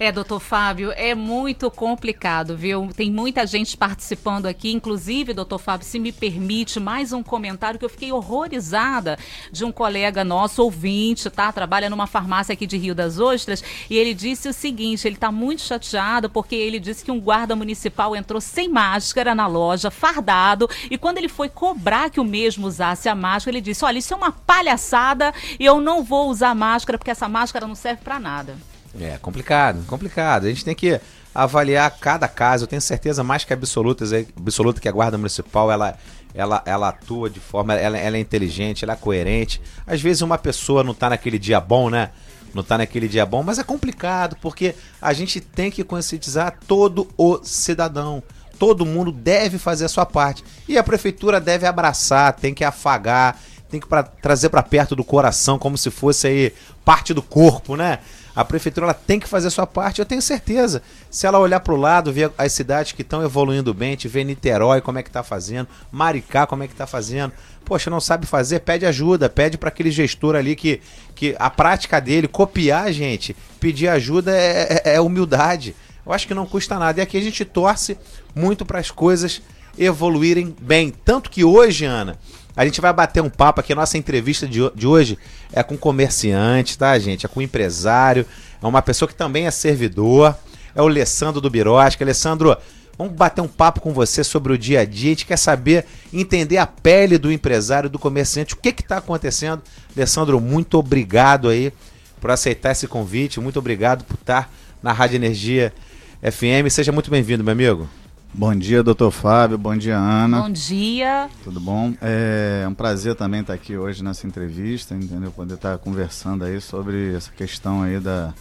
É, 0.00 0.12
doutor 0.12 0.38
Fábio, 0.38 0.92
é 0.92 1.12
muito 1.12 1.68
complicado, 1.72 2.56
viu? 2.56 2.88
Tem 2.94 3.10
muita 3.10 3.44
gente 3.44 3.76
participando 3.76 4.46
aqui, 4.46 4.70
inclusive, 4.70 5.34
doutor 5.34 5.58
Fábio, 5.58 5.84
se 5.84 5.98
me 5.98 6.12
permite, 6.12 6.78
mais 6.78 7.12
um 7.12 7.20
comentário 7.20 7.80
que 7.80 7.84
eu 7.84 7.88
fiquei 7.88 8.12
horrorizada 8.12 9.18
de 9.50 9.64
um 9.64 9.72
colega 9.72 10.22
nosso, 10.22 10.62
ouvinte, 10.62 11.28
tá? 11.28 11.50
Trabalha 11.50 11.90
numa 11.90 12.06
farmácia 12.06 12.52
aqui 12.52 12.64
de 12.64 12.76
Rio 12.76 12.94
das 12.94 13.18
Ostras, 13.18 13.64
e 13.90 13.96
ele 13.96 14.14
disse 14.14 14.48
o 14.48 14.52
seguinte: 14.52 15.04
ele 15.04 15.16
tá 15.16 15.32
muito 15.32 15.62
chateado 15.62 16.30
porque 16.30 16.54
ele 16.54 16.78
disse 16.78 17.04
que 17.04 17.10
um 17.10 17.18
guarda 17.18 17.56
municipal 17.56 18.14
entrou 18.14 18.40
sem 18.40 18.68
máscara 18.68 19.34
na 19.34 19.48
loja, 19.48 19.90
fardado, 19.90 20.70
e 20.88 20.96
quando 20.96 21.18
ele 21.18 21.28
foi 21.28 21.48
cobrar 21.48 22.08
que 22.08 22.20
o 22.20 22.24
mesmo 22.24 22.68
usasse 22.68 23.08
a 23.08 23.16
máscara, 23.16 23.56
ele 23.56 23.64
disse: 23.64 23.84
olha, 23.84 23.98
isso 23.98 24.14
é 24.14 24.16
uma 24.16 24.30
palhaçada 24.30 25.34
e 25.58 25.64
eu 25.64 25.80
não 25.80 26.04
vou 26.04 26.30
usar 26.30 26.54
máscara 26.54 26.96
porque 26.96 27.10
essa 27.10 27.28
máscara 27.28 27.66
não 27.66 27.74
serve 27.74 28.02
para 28.04 28.20
nada. 28.20 28.56
É 29.00 29.18
complicado, 29.18 29.84
complicado. 29.86 30.46
A 30.46 30.48
gente 30.48 30.64
tem 30.64 30.74
que 30.74 31.00
avaliar 31.34 31.90
cada 31.98 32.26
caso. 32.26 32.64
Eu 32.64 32.68
tenho 32.68 32.82
certeza 32.82 33.22
mais 33.22 33.44
que 33.44 33.52
absoluta, 33.52 34.04
absoluta 34.36 34.80
que 34.80 34.88
a 34.88 34.92
Guarda 34.92 35.16
Municipal 35.16 35.70
ela, 35.70 35.96
ela, 36.34 36.62
ela 36.66 36.88
atua 36.88 37.30
de 37.30 37.40
forma. 37.40 37.74
Ela, 37.74 37.96
ela 37.96 38.16
é 38.16 38.20
inteligente, 38.20 38.84
ela 38.84 38.94
é 38.94 38.96
coerente. 38.96 39.60
Às 39.86 40.00
vezes 40.00 40.22
uma 40.22 40.38
pessoa 40.38 40.82
não 40.82 40.92
está 40.92 41.10
naquele 41.10 41.38
dia 41.38 41.60
bom, 41.60 41.88
né? 41.88 42.10
Não 42.54 42.62
está 42.62 42.78
naquele 42.78 43.08
dia 43.08 43.26
bom, 43.26 43.42
mas 43.42 43.58
é 43.58 43.64
complicado 43.64 44.36
porque 44.40 44.74
a 45.00 45.12
gente 45.12 45.40
tem 45.40 45.70
que 45.70 45.84
conscientizar 45.84 46.58
todo 46.66 47.08
o 47.16 47.38
cidadão. 47.42 48.22
Todo 48.58 48.86
mundo 48.86 49.12
deve 49.12 49.58
fazer 49.58 49.84
a 49.84 49.88
sua 49.88 50.06
parte. 50.06 50.42
E 50.66 50.76
a 50.76 50.82
prefeitura 50.82 51.40
deve 51.40 51.66
abraçar, 51.66 52.32
tem 52.32 52.52
que 52.52 52.64
afagar, 52.64 53.38
tem 53.70 53.78
que 53.78 53.86
pra, 53.86 54.02
trazer 54.02 54.48
para 54.48 54.62
perto 54.62 54.96
do 54.96 55.04
coração, 55.04 55.58
como 55.58 55.78
se 55.78 55.90
fosse 55.90 56.26
aí 56.26 56.54
parte 56.84 57.12
do 57.12 57.22
corpo, 57.22 57.76
né? 57.76 58.00
A 58.38 58.44
prefeitura 58.44 58.94
tem 58.94 59.18
que 59.18 59.26
fazer 59.28 59.48
a 59.48 59.50
sua 59.50 59.66
parte, 59.66 59.98
eu 59.98 60.06
tenho 60.06 60.22
certeza. 60.22 60.80
Se 61.10 61.26
ela 61.26 61.40
olhar 61.40 61.58
para 61.58 61.74
o 61.74 61.76
lado, 61.76 62.12
ver 62.12 62.30
as 62.38 62.52
cidades 62.52 62.92
que 62.92 63.02
estão 63.02 63.20
evoluindo 63.20 63.74
bem, 63.74 63.96
te 63.96 64.06
ver 64.06 64.22
Niterói 64.22 64.80
como 64.80 64.96
é 64.96 65.02
que 65.02 65.08
está 65.08 65.24
fazendo, 65.24 65.66
Maricá 65.90 66.46
como 66.46 66.62
é 66.62 66.68
que 66.68 66.72
está 66.72 66.86
fazendo. 66.86 67.32
Poxa, 67.64 67.90
não 67.90 68.00
sabe 68.00 68.26
fazer, 68.26 68.60
pede 68.60 68.86
ajuda, 68.86 69.28
pede 69.28 69.58
para 69.58 69.70
aquele 69.70 69.90
gestor 69.90 70.36
ali 70.36 70.54
que, 70.54 70.80
que 71.16 71.34
a 71.36 71.50
prática 71.50 72.00
dele, 72.00 72.28
copiar, 72.28 72.92
gente, 72.92 73.34
pedir 73.58 73.88
ajuda 73.88 74.30
é, 74.30 74.82
é, 74.84 74.94
é 74.94 75.00
humildade. 75.00 75.74
Eu 76.06 76.12
acho 76.12 76.28
que 76.28 76.32
não 76.32 76.46
custa 76.46 76.78
nada. 76.78 77.00
E 77.00 77.02
aqui 77.02 77.18
a 77.18 77.20
gente 77.20 77.44
torce 77.44 77.98
muito 78.36 78.64
para 78.64 78.78
as 78.78 78.88
coisas 78.88 79.42
evoluírem 79.76 80.54
bem. 80.60 80.92
Tanto 81.04 81.28
que 81.28 81.42
hoje, 81.42 81.86
Ana, 81.86 82.16
a 82.58 82.64
gente 82.64 82.80
vai 82.80 82.92
bater 82.92 83.22
um 83.22 83.30
papo 83.30 83.60
aqui. 83.60 83.72
Nossa 83.72 83.96
entrevista 83.96 84.44
de, 84.44 84.58
de 84.74 84.84
hoje 84.84 85.16
é 85.52 85.62
com 85.62 85.78
comerciante, 85.78 86.76
tá, 86.76 86.98
gente? 86.98 87.24
É 87.24 87.28
com 87.28 87.40
empresário. 87.40 88.26
É 88.60 88.66
uma 88.66 88.82
pessoa 88.82 89.08
que 89.08 89.14
também 89.14 89.46
é 89.46 89.50
servidor. 89.52 90.36
É 90.74 90.82
o 90.82 90.88
Alessandro 90.88 91.40
do 91.40 91.48
Birosca. 91.48 92.02
Alessandro, 92.02 92.56
vamos 92.98 93.12
bater 93.12 93.42
um 93.42 93.46
papo 93.46 93.80
com 93.80 93.92
você 93.92 94.24
sobre 94.24 94.52
o 94.52 94.58
dia 94.58 94.80
a 94.80 94.84
dia. 94.84 95.10
A 95.10 95.12
gente 95.12 95.24
quer 95.24 95.36
saber, 95.36 95.86
entender 96.12 96.56
a 96.56 96.66
pele 96.66 97.16
do 97.16 97.30
empresário, 97.30 97.88
do 97.88 97.96
comerciante. 97.96 98.54
O 98.54 98.56
que 98.56 98.70
está 98.70 98.96
acontecendo? 98.96 99.62
Alessandro, 99.96 100.40
muito 100.40 100.80
obrigado 100.80 101.48
aí 101.48 101.72
por 102.20 102.32
aceitar 102.32 102.72
esse 102.72 102.88
convite. 102.88 103.38
Muito 103.38 103.60
obrigado 103.60 104.02
por 104.02 104.14
estar 104.14 104.52
na 104.82 104.92
Rádio 104.92 105.14
Energia 105.14 105.72
FM. 106.20 106.68
Seja 106.72 106.90
muito 106.90 107.08
bem-vindo, 107.08 107.44
meu 107.44 107.52
amigo. 107.52 107.88
Bom 108.34 108.54
dia, 108.54 108.82
doutor 108.82 109.10
Fábio. 109.10 109.58
Bom 109.58 109.76
dia, 109.76 109.96
Ana. 109.96 110.42
Bom 110.42 110.50
dia. 110.50 111.28
Tudo 111.42 111.58
bom? 111.58 111.94
É 112.00 112.64
um 112.68 112.74
prazer 112.74 113.14
também 113.14 113.40
estar 113.40 113.54
aqui 113.54 113.76
hoje 113.76 114.04
nessa 114.04 114.26
entrevista, 114.26 114.94
entendeu? 114.94 115.30
Poder 115.30 115.54
estar 115.54 115.76
conversando 115.78 116.44
aí 116.44 116.60
sobre 116.60 117.14
essa 117.14 117.32
questão 117.32 117.82
aí 117.82 117.98
da, 117.98 118.32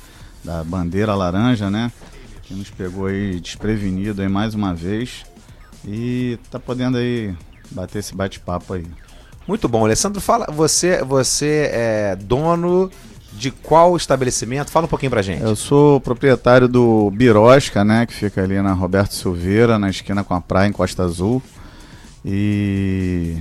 da 0.44 0.64
bandeira 0.64 1.16
laranja, 1.16 1.70
né? 1.70 1.92
Que 2.44 2.54
nos 2.54 2.70
pegou 2.70 3.08
aí 3.08 3.40
desprevenido 3.40 4.22
aí 4.22 4.30
mais 4.30 4.54
uma 4.54 4.74
vez. 4.74 5.26
E 5.86 6.38
tá 6.52 6.60
podendo 6.60 6.98
aí 6.98 7.34
bater 7.72 8.00
esse 8.00 8.14
bate-papo 8.14 8.74
aí. 8.74 8.86
Muito 9.48 9.68
bom, 9.70 9.86
Alessandro. 9.86 10.20
Fala, 10.20 10.46
você, 10.52 11.02
você 11.04 11.70
é 11.72 12.16
dono 12.16 12.92
de 13.38 13.52
qual 13.52 13.96
estabelecimento? 13.96 14.72
Fala 14.72 14.86
um 14.86 14.90
pouquinho 14.90 15.12
pra 15.12 15.22
gente. 15.22 15.44
Eu 15.44 15.56
sou 15.56 16.02
proprietário 16.02 16.68
do 16.68 17.12
Birosca, 17.12 17.86
né, 17.86 18.06
que 18.06 18.14
fica 18.14 18.42
ali 18.42 18.60
na 18.62 18.74
Roberto 18.74 19.14
Silveira, 19.14 19.78
na 19.78 19.90
esquina 19.90 20.24
com 20.24 20.34
a 20.34 20.42
praia 20.42 20.68
em 20.68 20.72
Costa 20.72 21.04
Azul. 21.04 21.42
E 22.26 23.38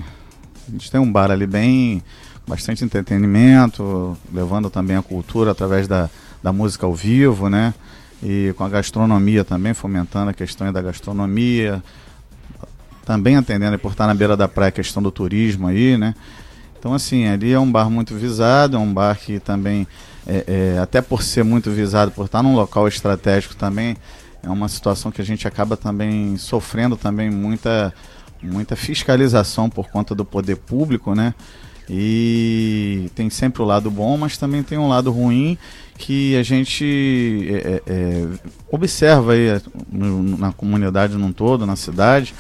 a 0.69 0.73
gente 0.73 0.91
tem 0.91 1.01
um 1.01 1.11
bar 1.11 1.31
ali 1.31 1.47
bem 1.47 2.03
bastante 2.47 2.85
entretenimento, 2.85 4.17
levando 4.33 4.71
também 4.71 4.97
a 4.97 5.03
cultura 5.03 5.51
através 5.51 5.89
da, 5.89 6.11
da 6.43 6.53
música 6.53 6.87
ao 6.87 6.95
vivo, 6.95 7.49
né? 7.49 7.75
E 8.23 8.55
com 8.57 8.65
a 8.65 8.69
gastronomia 8.69 9.45
também, 9.45 9.75
fomentando 9.75 10.31
a 10.31 10.35
questão 10.35 10.71
da 10.73 10.81
gastronomia, 10.81 11.83
também 13.05 13.37
atendendo 13.37 13.79
por 13.79 13.93
estar 13.93 14.07
na 14.07 14.15
beira 14.15 14.37
da 14.37 14.47
praia 14.47 14.69
a 14.69 14.73
questão 14.73 15.03
do 15.03 15.11
turismo 15.11 15.67
aí, 15.67 15.97
né? 15.97 16.15
Então, 16.87 16.95
assim, 16.95 17.27
ali 17.27 17.53
é 17.53 17.59
um 17.59 17.69
bar 17.69 17.91
muito 17.91 18.15
visado, 18.15 18.77
é 18.77 18.79
um 18.79 18.95
bar 18.95 19.19
que 19.19 19.41
também, 19.41 19.89
é, 20.25 20.75
é, 20.77 20.79
até 20.79 21.03
por 21.03 21.21
ser 21.21 21.43
muito 21.43 21.69
visado, 21.69 22.13
por 22.13 22.27
estar 22.27 22.45
num 22.45 22.55
local 22.55 22.87
estratégico 22.87 23.57
também, 23.57 23.97
é 24.41 24.49
uma 24.49 24.69
situação 24.69 25.11
que 25.11 25.21
a 25.21 25.25
gente 25.25 25.49
acaba 25.49 25.77
também 25.77 26.37
sofrendo 26.37 26.97
também 26.97 27.29
muita, 27.29 27.93
muita 28.41 28.77
fiscalização 28.77 29.69
por 29.69 29.89
conta 29.89 30.15
do 30.15 30.25
poder 30.25 30.59
público, 30.59 31.13
né? 31.13 31.35
E 31.91 33.11
tem 33.17 33.29
sempre 33.31 33.63
o 33.63 33.65
lado 33.65 33.91
bom, 33.91 34.17
mas 34.17 34.39
também 34.39 34.63
tem 34.63 34.79
um 34.79 34.87
lado 34.87 35.11
ruim 35.11 35.59
que 35.99 36.37
a 36.37 36.45
gente 36.45 37.49
é, 37.51 37.57
é, 37.57 37.83
é 37.85 38.27
observa 38.71 39.33
aí 39.33 39.61
no, 39.91 40.39
na 40.39 40.53
comunidade 40.53 41.17
num 41.17 41.33
todo, 41.33 41.67
na 41.67 41.75
cidade, 41.75 42.33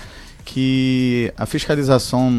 que 0.46 1.32
a 1.36 1.44
fiscalização, 1.44 2.32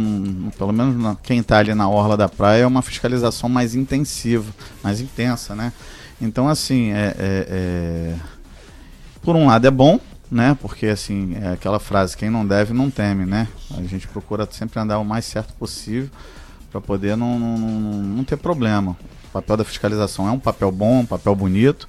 pelo 0.57 0.71
menos 0.71 0.95
na, 0.95 1.15
quem 1.15 1.39
está 1.39 1.57
ali 1.57 1.75
na 1.75 1.89
orla 1.89 2.15
da 2.15 2.29
praia, 2.29 2.63
é 2.63 2.65
uma 2.65 2.81
fiscalização 2.81 3.49
mais 3.49 3.75
intensiva, 3.75 4.49
mais 4.81 5.01
intensa, 5.01 5.53
né? 5.53 5.73
Então, 6.19 6.47
assim, 6.47 6.91
é, 6.93 7.13
é, 7.19 7.47
é, 7.49 8.15
por 9.21 9.35
um 9.35 9.47
lado 9.47 9.67
é 9.67 9.69
bom, 9.69 9.99
né? 10.31 10.57
Porque, 10.61 10.87
assim, 10.87 11.35
é 11.35 11.49
aquela 11.49 11.79
frase, 11.79 12.15
quem 12.15 12.29
não 12.29 12.47
deve 12.47 12.73
não 12.73 12.89
teme, 12.89 13.25
né? 13.25 13.45
A 13.77 13.83
gente 13.83 14.07
procura 14.07 14.47
sempre 14.49 14.79
andar 14.79 14.99
o 14.99 15.05
mais 15.05 15.25
certo 15.25 15.53
possível 15.55 16.09
para 16.71 16.79
poder 16.79 17.17
não, 17.17 17.37
não, 17.37 17.57
não, 17.57 18.23
ter 18.23 18.37
problema. 18.37 18.97
O 19.25 19.33
papel 19.33 19.57
da 19.57 19.65
fiscalização 19.65 20.29
é 20.29 20.31
um 20.31 20.39
papel 20.39 20.71
bom, 20.71 21.01
um 21.01 21.05
papel 21.05 21.35
bonito, 21.35 21.85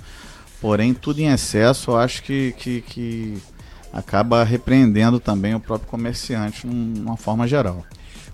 porém, 0.61 0.93
tudo 0.93 1.21
em 1.21 1.29
excesso, 1.29 1.93
eu 1.93 1.97
acho 1.97 2.25
que, 2.25 2.53
que, 2.59 2.81
que 2.83 3.39
acaba 3.93 4.45
repreendendo 4.45 5.19
também 5.19 5.55
o 5.55 5.61
próprio 5.61 5.89
comerciante 5.89 6.67
numa 6.67 7.17
forma 7.17 7.47
geral. 7.47 7.85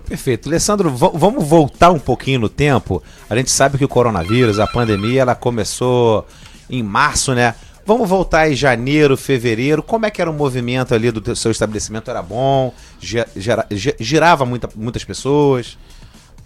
Perfeito. 0.07 0.47
Alessandro, 0.47 0.89
vamos 0.91 1.47
voltar 1.47 1.89
um 1.89 1.99
pouquinho 1.99 2.39
no 2.39 2.49
tempo. 2.49 3.01
A 3.29 3.35
gente 3.35 3.49
sabe 3.49 3.77
que 3.77 3.85
o 3.85 3.87
coronavírus, 3.87 4.59
a 4.59 4.67
pandemia, 4.67 5.21
ela 5.21 5.35
começou 5.35 6.27
em 6.69 6.83
março, 6.83 7.33
né? 7.33 7.55
Vamos 7.85 8.07
voltar 8.07 8.49
em 8.49 8.55
janeiro, 8.55 9.17
fevereiro. 9.17 9.81
Como 9.81 10.05
é 10.05 10.11
que 10.11 10.21
era 10.21 10.29
o 10.29 10.33
movimento 10.33 10.93
ali 10.93 11.11
do 11.11 11.35
seu 11.35 11.51
estabelecimento? 11.51 12.09
Era 12.09 12.21
bom? 12.21 12.73
Gera, 12.99 13.67
girava 13.99 14.45
muita, 14.45 14.69
muitas 14.75 15.03
pessoas? 15.03 15.77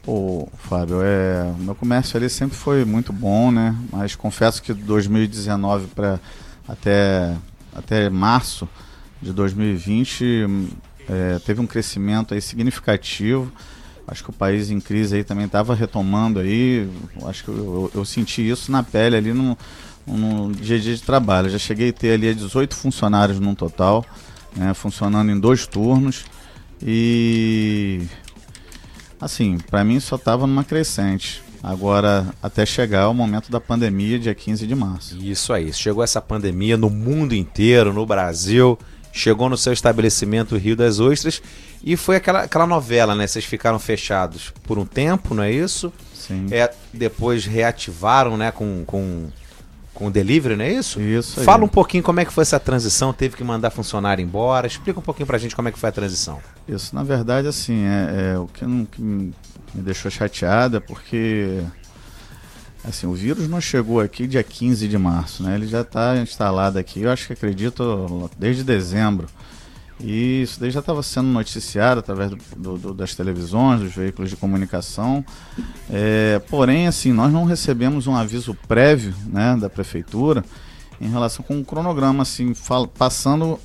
Pô, 0.03 0.47
Fábio, 0.57 1.01
é, 1.01 1.51
meu 1.59 1.75
comércio 1.75 2.17
ali 2.17 2.29
sempre 2.29 2.57
foi 2.57 2.85
muito 2.85 3.11
bom, 3.11 3.51
né? 3.51 3.75
Mas 3.91 4.15
confesso 4.15 4.61
que 4.61 4.73
2019 4.73 5.87
para 5.87 6.19
até, 6.67 7.35
até 7.73 8.09
março 8.09 8.67
de 9.21 9.33
2020 9.33 10.47
é, 11.09 11.39
teve 11.39 11.59
um 11.59 11.65
crescimento 11.65 12.33
aí 12.33 12.41
significativo. 12.41 13.51
Acho 14.07 14.23
que 14.23 14.29
o 14.29 14.33
país 14.33 14.71
em 14.71 14.79
crise 14.79 15.17
aí 15.17 15.23
também 15.23 15.45
estava 15.45 15.73
retomando 15.75 16.39
aí. 16.39 16.89
Acho 17.25 17.43
que 17.43 17.49
eu, 17.49 17.55
eu, 17.55 17.91
eu, 17.95 18.05
senti 18.05 18.47
isso 18.47 18.71
na 18.71 18.81
pele 18.81 19.15
ali 19.15 19.33
no, 19.33 19.57
no 20.07 20.51
dia 20.53 20.77
a 20.77 20.79
dia 20.79 20.95
de 20.95 21.01
trabalho. 21.01 21.47
Eu 21.47 21.51
já 21.51 21.59
cheguei 21.59 21.89
a 21.89 21.93
ter 21.93 22.13
ali 22.13 22.33
18 22.33 22.75
funcionários 22.75 23.39
no 23.39 23.55
total, 23.55 24.05
né, 24.55 24.73
funcionando 24.73 25.31
em 25.31 25.39
dois 25.39 25.67
turnos. 25.67 26.25
E 26.81 28.01
assim, 29.19 29.57
para 29.57 29.83
mim 29.83 29.99
só 29.99 30.15
estava 30.15 30.47
numa 30.47 30.63
crescente. 30.63 31.43
Agora, 31.61 32.33
até 32.41 32.65
chegar 32.65 33.09
o 33.09 33.13
momento 33.13 33.51
da 33.51 33.59
pandemia, 33.59 34.17
dia 34.17 34.33
15 34.33 34.65
de 34.65 34.75
março. 34.75 35.17
Isso 35.17 35.51
aí, 35.51 35.73
chegou 35.73 36.01
essa 36.01 36.21
pandemia 36.21 36.77
no 36.77 36.89
mundo 36.89 37.35
inteiro, 37.35 37.91
no 37.91 38.05
Brasil 38.05 38.79
chegou 39.11 39.49
no 39.49 39.57
seu 39.57 39.73
estabelecimento 39.73 40.57
Rio 40.57 40.75
das 40.75 40.99
Ostras 40.99 41.41
e 41.83 41.95
foi 41.95 42.15
aquela, 42.15 42.43
aquela 42.43 42.67
novela, 42.67 43.15
né? 43.15 43.25
Vocês 43.25 43.45
ficaram 43.45 43.79
fechados 43.79 44.53
por 44.63 44.77
um 44.77 44.85
tempo, 44.85 45.33
não 45.33 45.43
é 45.43 45.51
isso? 45.51 45.91
Sim. 46.13 46.47
É, 46.51 46.71
depois 46.93 47.45
reativaram, 47.45 48.37
né, 48.37 48.51
com, 48.51 48.83
com, 48.85 49.27
com 49.93 50.07
o 50.07 50.11
delivery, 50.11 50.55
não 50.55 50.65
é 50.65 50.73
isso? 50.73 51.01
Isso 51.01 51.39
aí. 51.39 51.45
Fala 51.45 51.63
um 51.63 51.69
pouquinho 51.69 52.03
como 52.03 52.19
é 52.19 52.25
que 52.25 52.33
foi 52.33 52.43
essa 52.43 52.59
transição, 52.59 53.11
teve 53.13 53.35
que 53.35 53.43
mandar 53.43 53.69
funcionário 53.71 54.23
embora. 54.23 54.67
Explica 54.67 54.99
um 54.99 55.03
pouquinho 55.03 55.25
pra 55.25 55.37
gente 55.37 55.55
como 55.55 55.67
é 55.67 55.71
que 55.71 55.79
foi 55.79 55.89
a 55.89 55.93
transição. 55.93 56.39
Isso, 56.67 56.93
na 56.93 57.03
verdade, 57.03 57.47
assim, 57.47 57.85
é, 57.85 58.33
é 58.33 58.37
o 58.37 58.47
que, 58.47 58.65
não, 58.65 58.85
que 58.85 59.01
me 59.01 59.33
deixou 59.73 60.09
chateado 60.11 60.77
é 60.77 60.79
porque 60.79 61.61
Assim, 62.83 63.05
o 63.07 63.13
vírus 63.13 63.47
não 63.49 63.59
chegou 63.59 63.99
aqui 63.99 64.25
dia 64.25 64.43
15 64.43 64.87
de 64.87 64.97
março, 64.97 65.43
né? 65.43 65.55
Ele 65.55 65.67
já 65.67 65.81
está 65.81 66.17
instalado 66.17 66.79
aqui, 66.79 67.01
eu 67.01 67.11
acho 67.11 67.27
que 67.27 67.33
acredito, 67.33 68.31
desde 68.37 68.63
dezembro. 68.63 69.27
E 70.01 70.43
isso 70.43 70.59
daí 70.59 70.71
já 70.71 70.79
estava 70.79 71.03
sendo 71.03 71.27
noticiado 71.27 71.99
através 71.99 72.31
do, 72.55 72.77
do, 72.77 72.93
das 72.93 73.13
televisões, 73.15 73.81
dos 73.81 73.93
veículos 73.93 74.29
de 74.29 74.37
comunicação. 74.37 75.25
É, 75.89 76.41
porém, 76.49 76.87
assim, 76.87 77.11
nós 77.11 77.33
não 77.33 77.43
recebemos 77.43 78.07
um 78.07 78.15
aviso 78.15 78.55
prévio 78.67 79.13
né, 79.27 79.57
da 79.59 79.69
prefeitura 79.69 80.43
em 81.01 81.09
relação 81.09 81.43
com 81.43 81.59
o 81.59 81.65
cronograma, 81.65 82.23
assim, 82.23 82.53
fala, 82.53 82.87
passando 82.87 83.59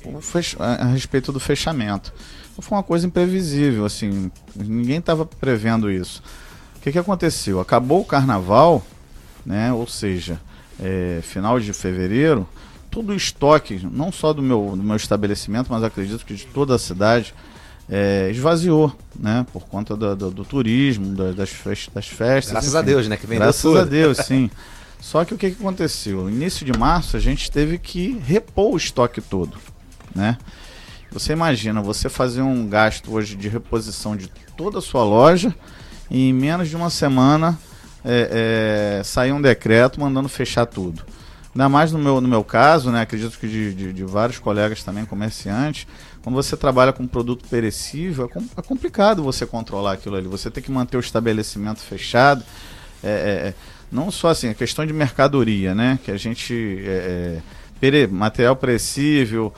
a, 0.59 0.65
a 0.65 0.85
respeito 0.85 1.31
do 1.31 1.39
fechamento. 1.39 2.13
Então, 2.51 2.61
foi 2.61 2.77
uma 2.77 2.83
coisa 2.83 3.07
imprevisível, 3.07 3.85
assim, 3.85 4.29
ninguém 4.55 4.97
estava 4.97 5.25
prevendo 5.25 5.89
isso. 5.89 6.21
O 6.77 6.79
que, 6.81 6.91
que 6.91 6.99
aconteceu? 6.99 7.59
Acabou 7.59 8.01
o 8.01 8.05
carnaval, 8.05 8.85
né? 9.45 9.71
Ou 9.71 9.87
seja, 9.87 10.39
é, 10.81 11.19
final 11.21 11.59
de 11.59 11.71
fevereiro, 11.73 12.47
todo 12.89 13.11
o 13.11 13.15
estoque, 13.15 13.85
não 13.91 14.11
só 14.11 14.33
do 14.33 14.41
meu, 14.41 14.73
do 14.75 14.83
meu 14.83 14.95
estabelecimento, 14.95 15.67
mas 15.69 15.83
acredito 15.83 16.25
que 16.25 16.33
de 16.33 16.45
toda 16.45 16.75
a 16.75 16.79
cidade, 16.79 17.33
é, 17.89 18.29
esvaziou, 18.31 18.91
né? 19.15 19.45
Por 19.53 19.67
conta 19.67 19.95
do, 19.95 20.15
do, 20.15 20.31
do 20.31 20.45
turismo, 20.45 21.13
das, 21.33 21.49
festas, 21.49 21.93
das 21.93 22.07
festas. 22.07 22.51
Graças 22.51 22.69
enfim. 22.69 22.77
a 22.77 22.81
Deus, 22.81 23.07
né? 23.07 23.17
Que 23.17 23.27
vendeu 23.27 23.43
Graças 23.43 23.61
tudo. 23.61 23.79
a 23.79 23.83
Deus, 23.83 24.17
sim. 24.17 24.49
Só 24.99 25.23
que 25.23 25.33
o 25.33 25.37
que, 25.37 25.51
que 25.51 25.61
aconteceu? 25.61 26.23
No 26.23 26.29
início 26.31 26.65
de 26.65 26.75
março, 26.75 27.15
a 27.15 27.19
gente 27.19 27.51
teve 27.51 27.77
que 27.77 28.17
repor 28.25 28.73
o 28.73 28.77
estoque 28.77 29.21
todo, 29.21 29.55
né? 30.15 30.37
Você 31.11 31.31
imagina, 31.31 31.81
você 31.81 32.09
fazer 32.09 32.41
um 32.41 32.67
gasto 32.67 33.13
hoje 33.13 33.35
de 33.35 33.47
reposição 33.47 34.17
de 34.17 34.27
toda 34.57 34.79
a 34.79 34.81
sua 34.81 35.03
loja 35.03 35.53
e 36.09 36.29
em 36.29 36.33
menos 36.33 36.69
de 36.69 36.75
uma 36.75 36.89
semana 36.89 37.57
é, 38.05 38.99
é, 38.99 39.03
saiu 39.03 39.35
um 39.35 39.41
decreto 39.41 39.99
mandando 39.99 40.29
fechar 40.29 40.67
tudo. 40.67 41.03
Ainda 41.55 41.67
mais 41.67 41.91
no 41.91 41.97
meu, 41.97 42.21
no 42.21 42.27
meu 42.27 42.43
caso, 42.43 42.91
né? 42.91 43.01
Acredito 43.01 43.39
que 43.39 43.47
de, 43.47 43.73
de, 43.73 43.93
de 43.93 44.03
vários 44.03 44.37
colegas 44.37 44.83
também 44.83 45.05
comerciantes, 45.05 45.87
quando 46.21 46.35
você 46.35 46.55
trabalha 46.55 46.93
com 46.93 47.07
produto 47.07 47.47
perecível, 47.49 48.25
é, 48.25 48.27
com, 48.27 48.45
é, 48.57 48.61
complicado 48.61 49.23
você 49.23 49.45
controlar 49.45 49.93
aquilo 49.93 50.17
ali. 50.17 50.27
Você 50.27 50.51
tem 50.51 50.61
que 50.61 50.71
manter 50.71 50.97
o 50.97 50.99
estabelecimento 50.99 51.79
fechado. 51.79 52.43
É, 53.03 53.09
é, 53.09 53.47
é 53.49 53.53
não 53.91 54.11
só 54.11 54.29
assim, 54.29 54.49
a 54.49 54.53
questão 54.53 54.85
de 54.85 54.93
mercadoria, 54.93 55.73
né? 55.73 55.97
Que 56.03 56.11
a 56.11 56.17
gente. 56.17 56.83
É, 56.85 57.41
pere, 57.79 58.07
material 58.07 58.55
perecível, 58.55 59.53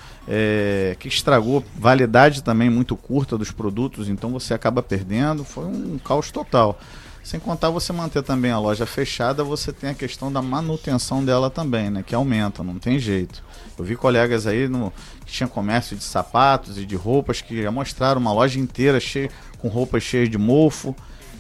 que 1.00 1.08
estragou, 1.08 1.64
validade 1.78 2.42
também 2.42 2.68
muito 2.68 2.96
curta 2.96 3.38
dos 3.38 3.52
produtos, 3.52 4.10
então 4.10 4.32
você 4.32 4.56
acaba 4.56 4.82
perdendo. 4.82 5.44
Foi 5.44 5.66
um 5.66 6.00
caos 6.00 6.32
total. 6.32 6.80
Sem 7.28 7.42
contar 7.42 7.70
você 7.70 7.92
manter 7.92 8.24
também 8.24 8.52
a 8.52 8.58
loja 8.58 8.86
fechada, 8.86 9.44
você 9.44 9.74
tem 9.74 9.90
a 9.90 9.94
questão 9.94 10.32
da 10.32 10.42
manutenção 10.42 11.26
dela 11.26 11.50
também, 11.50 11.90
né? 11.90 12.02
Que 12.02 12.16
aumenta, 12.16 12.63
não 12.63 12.80
tem 12.80 12.98
jeito. 12.98 13.44
Eu 13.78 13.84
vi 13.84 13.98
colegas 13.98 14.48
aí 14.48 14.70
no, 14.70 14.94
que 15.26 15.34
tinha 15.34 15.46
comércio 15.46 15.98
de 15.98 16.06
sapatos 16.06 16.78
e 16.78 16.86
de 16.86 16.96
roupas 16.96 17.42
que 17.42 17.62
já 17.62 17.70
mostraram 17.70 18.22
uma 18.22 18.32
loja 18.32 18.58
inteira 18.58 18.98
cheia, 18.98 19.30
com 19.58 19.68
roupas 19.68 20.04
cheias 20.04 20.30
de 20.30 20.38
mofo. 20.38 20.96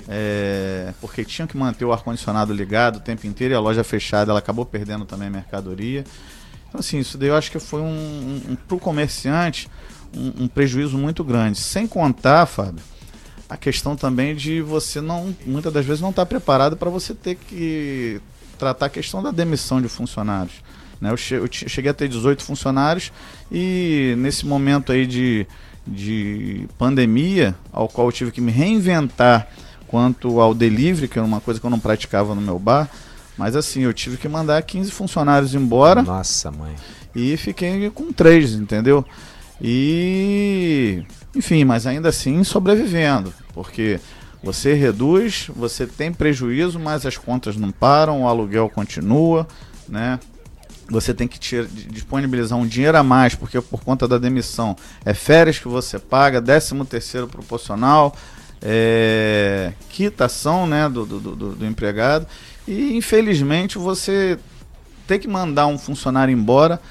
É, 0.09 0.93
porque 0.99 1.23
tinham 1.23 1.47
que 1.47 1.55
manter 1.55 1.85
o 1.85 1.93
ar-condicionado 1.93 2.53
ligado 2.53 2.97
o 2.97 2.99
tempo 2.99 3.25
inteiro 3.25 3.53
e 3.53 3.55
a 3.55 3.59
loja 3.61 3.81
fechada, 3.81 4.33
ela 4.33 4.39
acabou 4.39 4.65
perdendo 4.65 5.05
também 5.05 5.29
a 5.29 5.31
mercadoria. 5.31 6.03
Então, 6.67 6.81
assim, 6.81 6.99
isso 6.99 7.17
daí 7.17 7.29
eu 7.29 7.35
acho 7.37 7.49
que 7.49 7.59
foi 7.59 7.79
um, 7.79 7.85
um, 7.85 8.41
um 8.49 8.55
para 8.57 8.75
o 8.75 8.79
comerciante 8.79 9.69
um, 10.13 10.43
um 10.43 10.47
prejuízo 10.49 10.97
muito 10.97 11.23
grande. 11.23 11.57
Sem 11.57 11.87
contar, 11.87 12.45
Fábio, 12.45 12.83
a 13.49 13.55
questão 13.55 13.95
também 13.95 14.35
de 14.35 14.61
você 14.61 14.99
não, 14.99 15.35
muitas 15.45 15.71
das 15.71 15.85
vezes 15.85 16.01
não 16.01 16.09
estar 16.09 16.23
tá 16.23 16.25
preparado 16.25 16.75
para 16.75 16.89
você 16.89 17.13
ter 17.13 17.35
que 17.35 18.19
tratar 18.57 18.87
a 18.87 18.89
questão 18.89 19.23
da 19.23 19.31
demissão 19.31 19.81
de 19.81 19.87
funcionários. 19.87 20.55
Né? 20.99 21.11
Eu, 21.11 21.17
che 21.17 21.35
eu 21.35 21.47
cheguei 21.51 21.91
a 21.91 21.93
ter 21.93 22.07
18 22.07 22.43
funcionários 22.43 23.11
e 23.51 24.15
nesse 24.17 24.45
momento 24.45 24.91
aí 24.91 25.05
de, 25.05 25.45
de 25.85 26.67
pandemia, 26.77 27.55
ao 27.71 27.87
qual 27.87 28.07
eu 28.07 28.11
tive 28.11 28.31
que 28.31 28.41
me 28.41 28.51
reinventar 28.51 29.47
quanto 29.87 30.41
ao 30.41 30.53
delivery, 30.53 31.07
que 31.07 31.17
era 31.17 31.25
uma 31.25 31.39
coisa 31.39 31.59
que 31.59 31.65
eu 31.65 31.69
não 31.69 31.79
praticava 31.79 32.35
no 32.35 32.41
meu 32.41 32.59
bar, 32.59 32.89
mas 33.37 33.55
assim, 33.55 33.81
eu 33.81 33.93
tive 33.93 34.17
que 34.17 34.27
mandar 34.27 34.61
15 34.61 34.91
funcionários 34.91 35.53
embora. 35.53 36.01
Nossa, 36.01 36.51
mãe. 36.51 36.75
E 37.15 37.37
fiquei 37.37 37.89
com 37.91 38.11
três, 38.11 38.53
entendeu? 38.53 39.05
E 39.61 41.03
enfim, 41.35 41.63
mas 41.63 41.85
ainda 41.85 42.09
assim 42.09 42.43
sobrevivendo, 42.43 43.33
porque 43.53 43.99
você 44.41 44.73
reduz, 44.73 45.49
você 45.55 45.85
tem 45.85 46.11
prejuízo, 46.11 46.79
mas 46.79 47.05
as 47.05 47.17
contas 47.17 47.55
não 47.55 47.71
param, 47.71 48.23
o 48.23 48.27
aluguel 48.27 48.69
continua, 48.69 49.47
né? 49.87 50.19
Você 50.89 51.13
tem 51.13 51.27
que 51.27 51.37
disponibilizar 51.89 52.57
um 52.57 52.65
dinheiro 52.65 52.97
a 52.97 53.03
mais, 53.03 53.35
porque 53.35 53.59
por 53.59 53.83
conta 53.83 54.07
da 54.07 54.17
demissão 54.17 54.75
é 55.03 55.13
férias 55.13 55.59
que 55.59 55.67
você 55.67 55.99
paga, 55.99 56.41
13 56.41 56.85
terceiro 56.85 57.27
proporcional, 57.27 58.15
é, 58.61 59.73
quitação 59.89 60.65
né, 60.65 60.87
do, 60.87 61.05
do, 61.05 61.19
do, 61.19 61.55
do 61.55 61.65
empregado. 61.65 62.25
E 62.65 62.95
infelizmente 62.95 63.77
você 63.77 64.39
tem 65.05 65.19
que 65.19 65.27
mandar 65.27 65.67
um 65.67 65.77
funcionário 65.77 66.31
embora 66.31 66.81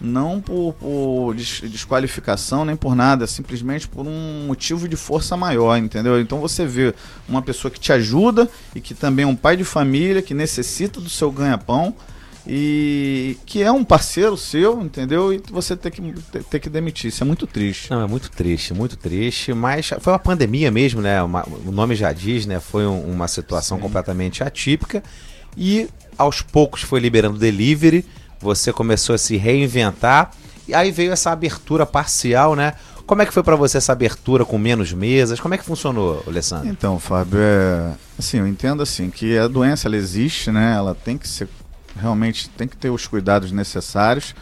não 0.00 0.40
por, 0.40 0.74
por 0.74 1.34
desqualificação 1.34 2.64
nem 2.64 2.76
por 2.76 2.94
nada, 2.94 3.26
simplesmente 3.26 3.88
por 3.88 4.06
um 4.06 4.46
motivo 4.46 4.88
de 4.88 4.96
força 4.96 5.36
maior, 5.36 5.76
entendeu? 5.76 6.20
Então 6.20 6.40
você 6.40 6.66
vê 6.66 6.94
uma 7.28 7.42
pessoa 7.42 7.70
que 7.70 7.80
te 7.80 7.92
ajuda 7.92 8.48
e 8.74 8.80
que 8.80 8.94
também 8.94 9.24
é 9.24 9.28
um 9.28 9.36
pai 9.36 9.56
de 9.56 9.64
família, 9.64 10.20
que 10.20 10.34
necessita 10.34 11.00
do 11.00 11.08
seu 11.08 11.30
ganha-pão 11.30 11.94
e 12.48 13.36
que 13.44 13.62
é 13.62 13.72
um 13.72 13.82
parceiro 13.82 14.36
seu, 14.36 14.80
entendeu? 14.80 15.32
E 15.32 15.42
você 15.50 15.76
tem 15.76 15.90
que, 15.90 16.00
ter 16.44 16.60
que 16.60 16.70
demitir. 16.70 17.08
Isso 17.08 17.24
é 17.24 17.26
muito 17.26 17.46
triste. 17.46 17.90
Não, 17.90 18.02
é 18.02 18.06
muito 18.06 18.30
triste, 18.30 18.72
muito 18.72 18.96
triste. 18.96 19.52
Mas 19.52 19.90
foi 20.00 20.12
uma 20.12 20.18
pandemia 20.18 20.70
mesmo, 20.70 21.00
né? 21.00 21.20
Uma, 21.22 21.44
o 21.66 21.72
nome 21.72 21.96
já 21.96 22.12
diz, 22.12 22.46
né? 22.46 22.60
Foi 22.60 22.86
um, 22.86 23.00
uma 23.00 23.26
situação 23.26 23.78
Sim. 23.78 23.82
completamente 23.82 24.44
atípica. 24.44 25.02
E 25.56 25.88
aos 26.16 26.40
poucos 26.40 26.82
foi 26.82 27.00
liberando 27.00 27.36
delivery 27.36 28.04
você 28.46 28.72
começou 28.72 29.14
a 29.14 29.18
se 29.18 29.36
reinventar 29.36 30.30
e 30.68 30.74
aí 30.74 30.92
veio 30.92 31.12
essa 31.12 31.32
abertura 31.32 31.84
parcial, 31.84 32.54
né? 32.54 32.74
Como 33.04 33.22
é 33.22 33.26
que 33.26 33.32
foi 33.32 33.42
para 33.42 33.56
você 33.56 33.78
essa 33.78 33.92
abertura 33.92 34.44
com 34.44 34.56
menos 34.56 34.92
mesas? 34.92 35.38
Como 35.40 35.52
é 35.52 35.58
que 35.58 35.64
funcionou, 35.64 36.22
Alessandro? 36.26 36.68
Então, 36.68 36.98
Fábio, 36.98 37.38
é, 37.40 37.92
assim, 38.18 38.38
eu 38.38 38.46
entendo 38.46 38.82
assim 38.82 39.10
que 39.10 39.36
a 39.36 39.48
doença 39.48 39.88
ela 39.88 39.96
existe, 39.96 40.50
né? 40.50 40.74
Ela 40.76 40.94
tem 40.94 41.18
que 41.18 41.28
ser 41.28 41.48
realmente 42.00 42.50
tem 42.50 42.68
que 42.68 42.76
ter 42.76 42.90
os 42.90 43.06
cuidados 43.06 43.50
necessários 43.50 44.34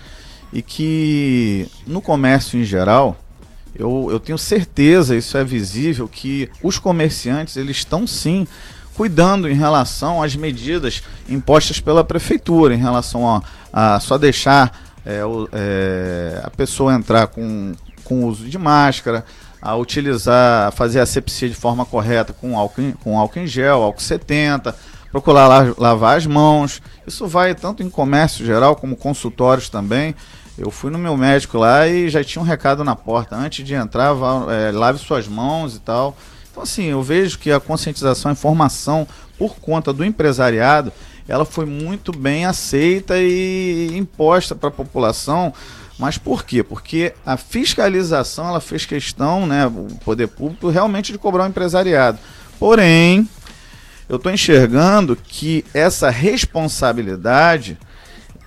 e 0.53 0.61
que 0.61 1.69
no 1.87 2.03
comércio 2.03 2.59
em 2.59 2.65
geral 2.65 3.17
eu, 3.77 4.09
eu 4.11 4.19
tenho 4.19 4.37
certeza, 4.37 5.17
isso 5.17 5.39
é 5.39 5.45
visível, 5.45 6.09
que 6.09 6.51
os 6.63 6.79
comerciantes 6.79 7.57
eles 7.57 7.77
estão 7.77 8.07
sim 8.07 8.47
cuidando 8.95 9.49
em 9.49 9.55
relação 9.55 10.23
às 10.23 10.35
medidas 10.35 11.03
impostas 11.29 11.81
pela 11.81 12.05
prefeitura, 12.05 12.75
em 12.75 12.79
relação 12.79 13.29
a, 13.29 13.43
a 13.77 13.99
só 13.99 14.17
deixar 14.17 14.73
é, 15.05 15.25
o, 15.25 15.49
é, 15.53 16.41
a 16.45 16.51
pessoa 16.51 16.95
entrar 16.95 17.27
com, 17.27 17.73
com 18.05 18.25
uso 18.25 18.49
de 18.49 18.57
máscara, 18.57 19.25
a 19.61 19.75
utilizar, 19.75 20.71
fazer 20.71 21.01
a 21.01 21.03
asepsia 21.03 21.49
de 21.49 21.57
forma 21.57 21.85
correta 21.85 22.33
com 22.33 22.57
álcool, 22.57 22.93
com 23.03 23.19
álcool 23.19 23.41
em 23.41 23.49
gel, 23.49 23.83
álcool 23.83 24.01
70, 24.01 24.77
procurar 25.11 25.49
la, 25.49 25.75
lavar 25.77 26.17
as 26.17 26.25
mãos. 26.25 26.81
Isso 27.05 27.27
vai 27.27 27.53
tanto 27.53 27.83
em 27.83 27.91
comércio 27.91 28.47
geral 28.47 28.77
como 28.77 28.95
consultórios 28.95 29.69
também. 29.69 30.15
Eu 30.57 30.71
fui 30.71 30.93
no 30.93 30.99
meu 30.99 31.17
médico 31.17 31.59
lá 31.59 31.89
e 31.89 32.09
já 32.09 32.23
tinha 32.23 32.41
um 32.41 32.47
recado 32.47 32.85
na 32.85 32.95
porta. 32.95 33.35
Antes 33.35 33.67
de 33.67 33.75
entrar, 33.75 34.13
vá, 34.13 34.47
é, 34.53 34.71
lave 34.71 35.01
suas 35.01 35.27
mãos 35.27 35.75
e 35.75 35.81
tal. 35.81 36.17
Então, 36.53 36.63
assim, 36.63 36.85
eu 36.85 37.03
vejo 37.03 37.41
que 37.41 37.51
a 37.51 37.59
conscientização, 37.59 38.29
a 38.29 38.33
informação 38.33 39.09
por 39.37 39.57
conta 39.57 39.93
do 39.93 40.05
empresariado, 40.05 40.93
ela 41.29 41.45
foi 41.45 41.65
muito 41.65 42.13
bem 42.13 42.45
aceita 42.45 43.17
e 43.19 43.89
imposta 43.97 44.55
para 44.55 44.69
a 44.69 44.73
população. 44.73 45.53
Mas 45.99 46.19
por 46.19 46.45
quê? 46.45 46.63
Porque 46.63 47.15
a 47.25 47.37
fiscalização 47.37 48.49
ela 48.49 48.61
fez 48.61 48.85
questão, 48.85 49.47
né, 49.47 49.67
o 49.67 49.87
poder 50.05 50.27
público, 50.29 50.69
realmente 50.69 51.13
de 51.13 51.19
cobrar 51.19 51.45
o 51.45 51.49
empresariado. 51.49 52.19
Porém, 52.59 53.29
eu 54.09 54.17
estou 54.17 54.33
enxergando 54.33 55.17
que 55.17 55.65
essa 55.73 56.11
responsabilidade 56.11 57.79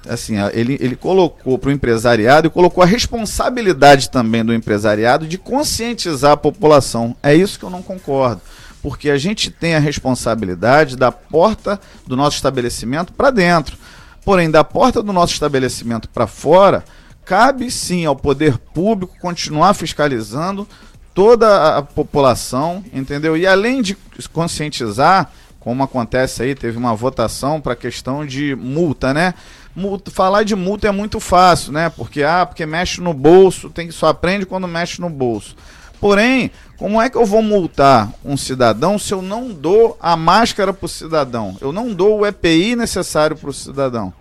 assim, 0.08 0.36
ele, 0.54 0.78
ele 0.80 0.96
colocou 0.96 1.58
para 1.58 1.70
o 1.70 1.72
empresariado 1.72 2.48
e 2.48 2.50
colocou 2.50 2.82
a 2.84 2.88
responsabilidade 2.88 4.10
também 4.10 4.44
do 4.44 4.54
empresariado 4.54 5.28
de 5.28 5.38
conscientizar 5.38 6.32
a 6.32 6.38
população. 6.38 7.16
É 7.22 7.36
isso 7.36 7.60
que 7.60 7.66
eu 7.66 7.70
não 7.70 7.82
concordo. 7.82 8.42
Porque 8.88 9.10
a 9.10 9.18
gente 9.18 9.52
tem 9.52 9.76
a 9.76 9.80
responsabilidade 9.80 10.96
da 10.96 11.12
porta 11.12 11.78
do 12.06 12.16
nosso 12.16 12.38
estabelecimento 12.38 13.12
para 13.12 13.32
dentro. 13.32 13.76
Porém, 14.24 14.50
da 14.50 14.64
porta 14.64 15.04
do 15.04 15.12
nosso 15.12 15.34
estabelecimento 15.34 16.08
para 16.08 16.26
fora, 16.26 16.86
cabe 17.26 17.70
sim 17.70 18.06
ao 18.06 18.16
poder 18.16 18.58
público 18.58 19.20
continuar 19.20 19.74
fiscalizando 19.74 20.66
toda 21.14 21.78
a 21.78 21.82
população, 21.82 22.82
entendeu? 22.94 23.36
E 23.36 23.46
além 23.46 23.82
de 23.82 23.98
conscientizar, 24.32 25.32
como 25.60 25.84
acontece 25.84 26.44
aí, 26.44 26.56
teve 26.56 26.78
uma 26.78 26.96
votação 26.96 27.60
para 27.60 27.74
a 27.74 27.76
questão 27.76 28.26
de 28.26 28.56
multa, 28.56 29.14
né? 29.14 29.34
multa, 29.76 30.10
falar 30.10 30.44
de 30.44 30.56
multa 30.56 30.88
é 30.88 30.92
muito 30.92 31.20
fácil, 31.20 31.74
né? 31.74 31.90
Porque 31.90 32.24
ah, 32.24 32.46
porque 32.46 32.66
mexe 32.66 33.02
no 33.02 33.14
bolso, 33.14 33.70
tem 33.70 33.92
só 33.92 34.08
aprende 34.08 34.46
quando 34.46 34.66
mexe 34.66 35.02
no 35.02 35.10
bolso. 35.10 35.58
Porém, 36.00 36.52
como 36.78 37.02
é 37.02 37.10
que 37.10 37.18
eu 37.18 37.26
vou 37.26 37.42
multar 37.42 38.12
um 38.24 38.38
cidadão 38.38 39.00
se 39.00 39.12
eu 39.12 39.22
não 39.22 39.50
dou 39.50 39.98
a 40.00 40.16
máscara 40.16 40.72
para 40.72 40.86
o 40.86 40.90
cidadão? 40.90 41.58
Eu 41.60 41.72
não 41.72 41.92
dou 41.92 42.20
o 42.20 42.26
EPI 42.26 42.76
necessário 42.76 43.36
para 43.36 43.50
o 43.50 43.54
cidadão. 43.54 44.14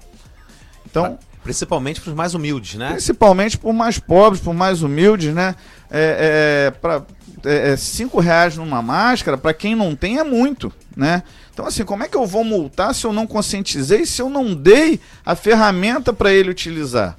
Então, 0.88 1.19
principalmente 1.42 2.01
para 2.01 2.11
os 2.11 2.16
mais 2.16 2.33
humildes, 2.33 2.77
né? 2.77 2.92
Principalmente 2.92 3.59
para 3.59 3.69
os 3.69 3.77
mais 3.77 3.99
pobres, 3.99 4.40
para 4.40 4.51
os 4.51 4.57
mais 4.57 4.83
humildes, 4.83 5.35
né? 5.35 5.55
É, 5.90 6.69
é, 6.69 6.71
para 6.71 7.03
é, 7.45 7.73
é, 7.73 7.77
cinco 7.77 8.21
reais 8.21 8.57
numa 8.57 8.81
máscara 8.81 9.37
para 9.37 9.53
quem 9.53 9.77
não 9.77 9.95
tem 9.95 10.19
é 10.19 10.25
muito, 10.25 10.73
né? 10.96 11.23
Então, 11.52 11.67
assim, 11.67 11.85
como 11.85 12.02
é 12.04 12.09
que 12.09 12.17
eu 12.17 12.27
vou 12.27 12.42
multar 12.42 12.94
se 12.94 13.07
eu 13.07 13.13
não 13.13 13.27
conscientizei, 13.27 14.07
se 14.07 14.21
eu 14.21 14.31
não 14.31 14.54
dei 14.54 14.98
a 15.25 15.37
ferramenta 15.37 16.13
para 16.13 16.33
ele 16.33 16.50
utilizar? 16.50 17.17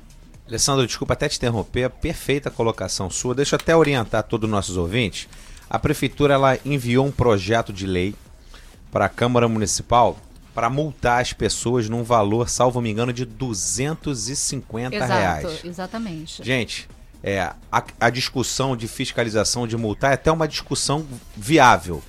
Alessandro, 0.47 0.87
desculpa 0.87 1.13
até 1.13 1.27
te 1.27 1.37
interromper, 1.37 1.83
a 1.83 1.89
perfeita 1.89 2.49
colocação 2.49 3.09
sua. 3.09 3.35
Deixa 3.35 3.55
eu 3.55 3.59
até 3.61 3.75
orientar 3.75 4.23
todos 4.23 4.47
os 4.47 4.51
nossos 4.51 4.77
ouvintes. 4.77 5.27
A 5.69 5.77
prefeitura 5.77 6.33
ela 6.33 6.57
enviou 6.65 7.05
um 7.05 7.11
projeto 7.11 7.73
de 7.73 7.85
lei 7.85 8.15
para 8.89 9.05
a 9.05 9.09
Câmara 9.09 9.47
Municipal 9.47 10.17
para 10.55 10.69
multar 10.69 11.21
as 11.21 11.33
pessoas 11.33 11.89
num 11.89 12.01
valor, 12.01 12.49
salvo 12.49 12.81
me 12.81 12.89
engano, 12.89 13.11
de 13.11 13.25
250 13.25 14.95
Exato, 14.95 15.11
reais. 15.11 15.61
Exatamente. 15.63 16.43
Gente, 16.43 16.89
é, 17.21 17.41
a, 17.71 17.83
a 17.99 18.09
discussão 18.09 18.75
de 18.75 18.87
fiscalização 18.87 19.67
de 19.67 19.75
multar 19.75 20.11
é 20.11 20.13
até 20.13 20.31
uma 20.31 20.47
discussão 20.47 21.05
viável. 21.35 22.01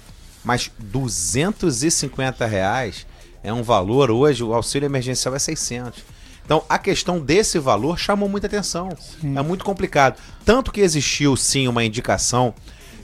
Mas 0.44 0.70
250 0.78 2.46
reais 2.46 3.06
é 3.42 3.52
um 3.52 3.62
valor 3.62 4.10
hoje, 4.10 4.44
o 4.44 4.54
auxílio 4.54 4.86
emergencial 4.86 5.34
é 5.34 5.38
600. 5.38 6.02
Então, 6.48 6.64
a 6.66 6.78
questão 6.78 7.20
desse 7.20 7.58
valor 7.58 7.98
chamou 7.98 8.26
muita 8.26 8.46
atenção. 8.46 8.88
Sim. 9.20 9.36
É 9.36 9.42
muito 9.42 9.66
complicado. 9.66 10.18
Tanto 10.46 10.72
que 10.72 10.80
existiu, 10.80 11.36
sim, 11.36 11.68
uma 11.68 11.84
indicação 11.84 12.54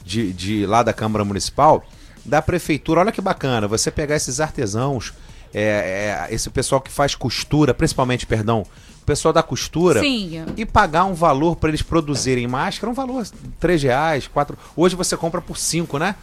de, 0.02 0.32
de 0.32 0.64
lá 0.64 0.82
da 0.82 0.94
Câmara 0.94 1.26
Municipal, 1.26 1.84
da 2.24 2.40
Prefeitura. 2.40 3.00
Olha 3.00 3.12
que 3.12 3.20
bacana, 3.20 3.68
você 3.68 3.90
pegar 3.90 4.16
esses 4.16 4.40
artesãos, 4.40 5.12
é, 5.52 6.26
é, 6.30 6.34
esse 6.34 6.48
pessoal 6.48 6.80
que 6.80 6.90
faz 6.90 7.14
costura, 7.14 7.74
principalmente, 7.74 8.24
perdão, 8.24 8.62
o 9.02 9.04
pessoal 9.04 9.30
da 9.30 9.42
costura 9.42 10.00
Sim. 10.00 10.42
e 10.56 10.64
pagar 10.64 11.04
um 11.04 11.12
valor 11.12 11.56
para 11.56 11.68
eles 11.68 11.82
produzirem 11.82 12.46
máscara, 12.46 12.90
um 12.90 12.94
valor 12.94 13.26
3 13.60 13.82
reais, 13.82 14.26
4. 14.26 14.56
Hoje 14.74 14.96
você 14.96 15.18
compra 15.18 15.42
por 15.42 15.58
5, 15.58 15.98
né? 15.98 16.14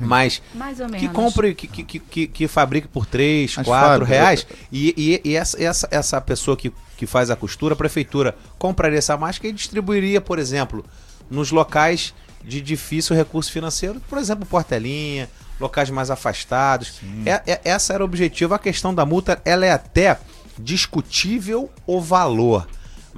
Mas 0.00 0.42
Mais 0.54 0.80
ou 0.80 0.88
menos. 0.88 1.00
que 1.00 1.12
compre, 1.12 1.54
que, 1.54 1.66
que, 1.66 1.98
que, 1.98 2.26
que 2.26 2.48
fabrique 2.48 2.88
por 2.88 3.06
3, 3.06 3.56
4 3.56 4.04
reais. 4.04 4.46
E, 4.70 4.94
e, 4.96 5.30
e, 5.30 5.36
essa, 5.36 5.62
essa, 5.62 5.88
essa 5.90 6.20
pessoa 6.20 6.56
que, 6.56 6.72
que 6.96 7.06
faz 7.06 7.30
a 7.30 7.36
costura, 7.36 7.74
a 7.74 7.76
prefeitura, 7.76 8.36
compraria 8.58 8.98
essa 8.98 9.16
máscara 9.16 9.48
e 9.48 9.52
distribuiria, 9.52 10.20
por 10.20 10.38
exemplo, 10.38 10.84
nos 11.30 11.50
locais 11.50 12.14
de 12.44 12.60
difícil 12.60 13.14
recurso 13.14 13.52
financeiro, 13.52 14.00
por 14.08 14.18
exemplo, 14.18 14.46
Portelinha, 14.46 15.28
locais 15.60 15.90
mais 15.90 16.10
afastados. 16.10 17.00
É, 17.26 17.42
é, 17.52 17.60
essa 17.64 17.92
era 17.92 18.02
o 18.02 18.06
objetivo. 18.06 18.54
A 18.54 18.58
questão 18.58 18.94
da 18.94 19.04
multa, 19.04 19.40
ela 19.44 19.66
é 19.66 19.72
até 19.72 20.18
discutível 20.58 21.70
o 21.86 22.00
valor. 22.00 22.66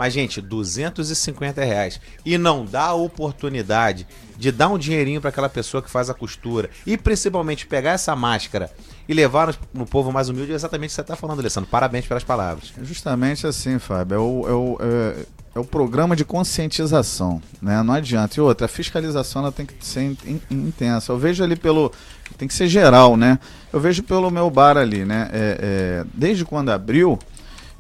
Mas, 0.01 0.15
gente, 0.15 0.41
250 0.41 1.63
reais. 1.63 2.01
E 2.25 2.39
não 2.39 2.65
dá 2.65 2.85
a 2.85 2.95
oportunidade 2.95 4.07
de 4.35 4.51
dar 4.51 4.71
um 4.71 4.79
dinheirinho 4.79 5.21
para 5.21 5.29
aquela 5.29 5.51
pessoa 5.51 5.83
que 5.83 5.91
faz 5.91 6.09
a 6.09 6.15
costura. 6.15 6.71
E 6.87 6.97
principalmente 6.97 7.67
pegar 7.67 7.91
essa 7.91 8.17
máscara 8.17 8.73
e 9.07 9.13
levar 9.13 9.55
no, 9.75 9.85
povo 9.85 10.11
mais 10.11 10.31
humilde. 10.31 10.53
É 10.53 10.55
exatamente 10.55 10.89
o 10.89 10.93
que 10.93 10.95
você 10.95 11.01
está 11.03 11.17
falando, 11.17 11.41
Alessandro. 11.41 11.69
Parabéns 11.69 12.07
pelas 12.07 12.25
palavras. 12.25 12.73
É 12.81 12.83
justamente 12.83 13.47
assim, 13.47 13.79
Fábio. 13.79 14.15
É 14.15 14.19
o, 14.19 14.49
é 14.49 14.53
o, 14.53 14.79
é, 14.81 15.27
é 15.57 15.61
o 15.61 15.65
programa 15.67 16.17
de 16.17 16.25
conscientização. 16.25 17.43
Né? 17.61 17.83
Não 17.83 17.93
adianta. 17.93 18.39
E 18.39 18.41
outra, 18.41 18.65
a 18.65 18.69
fiscalização 18.71 19.43
ela 19.43 19.53
tem 19.53 19.67
que 19.67 19.75
ser 19.85 20.01
in, 20.01 20.17
in, 20.25 20.41
intensa. 20.51 21.13
Eu 21.13 21.19
vejo 21.19 21.45
ali 21.45 21.57
pelo. 21.57 21.93
Tem 22.39 22.49
que 22.49 22.55
ser 22.55 22.69
geral, 22.69 23.19
né? 23.19 23.39
Eu 23.71 23.79
vejo 23.79 24.03
pelo 24.03 24.31
meu 24.31 24.49
bar 24.49 24.79
ali, 24.79 25.05
né? 25.05 25.29
É, 25.31 25.59
é, 25.61 26.05
desde 26.15 26.43
quando 26.43 26.71
abriu 26.71 27.19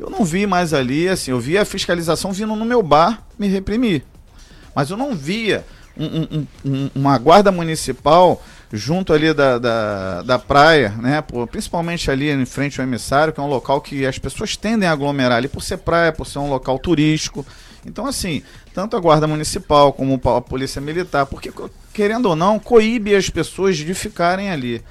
eu 0.00 0.08
não 0.08 0.24
vi 0.24 0.46
mais 0.46 0.72
ali, 0.72 1.08
assim, 1.08 1.30
eu 1.30 1.38
via 1.38 1.62
a 1.62 1.64
fiscalização 1.64 2.32
vindo 2.32 2.56
no 2.56 2.64
meu 2.64 2.82
bar 2.82 3.22
me 3.38 3.46
reprimir. 3.46 4.02
Mas 4.74 4.90
eu 4.90 4.96
não 4.96 5.14
via 5.14 5.64
um, 5.96 6.04
um, 6.04 6.46
um, 6.64 6.90
uma 6.94 7.18
guarda 7.18 7.52
municipal 7.52 8.42
junto 8.72 9.12
ali 9.12 9.34
da, 9.34 9.58
da, 9.58 10.22
da 10.22 10.38
praia, 10.38 10.90
né? 10.90 11.22
principalmente 11.50 12.10
ali 12.10 12.30
em 12.30 12.46
frente 12.46 12.80
ao 12.80 12.86
emissário, 12.86 13.32
que 13.32 13.40
é 13.40 13.42
um 13.42 13.48
local 13.48 13.80
que 13.80 14.06
as 14.06 14.18
pessoas 14.18 14.56
tendem 14.56 14.88
a 14.88 14.92
aglomerar 14.92 15.38
ali 15.38 15.48
por 15.48 15.62
ser 15.62 15.78
praia, 15.78 16.12
por 16.12 16.26
ser 16.26 16.38
um 16.38 16.48
local 16.48 16.78
turístico. 16.78 17.44
Então, 17.84 18.06
assim, 18.06 18.42
tanto 18.72 18.96
a 18.96 19.00
guarda 19.00 19.26
municipal 19.26 19.92
como 19.92 20.20
a 20.24 20.40
polícia 20.40 20.80
militar, 20.80 21.26
porque, 21.26 21.52
querendo 21.92 22.26
ou 22.26 22.36
não, 22.36 22.58
coíbe 22.58 23.14
as 23.14 23.28
pessoas 23.28 23.76
de 23.76 23.92
ficarem 23.92 24.50
ali. 24.50 24.82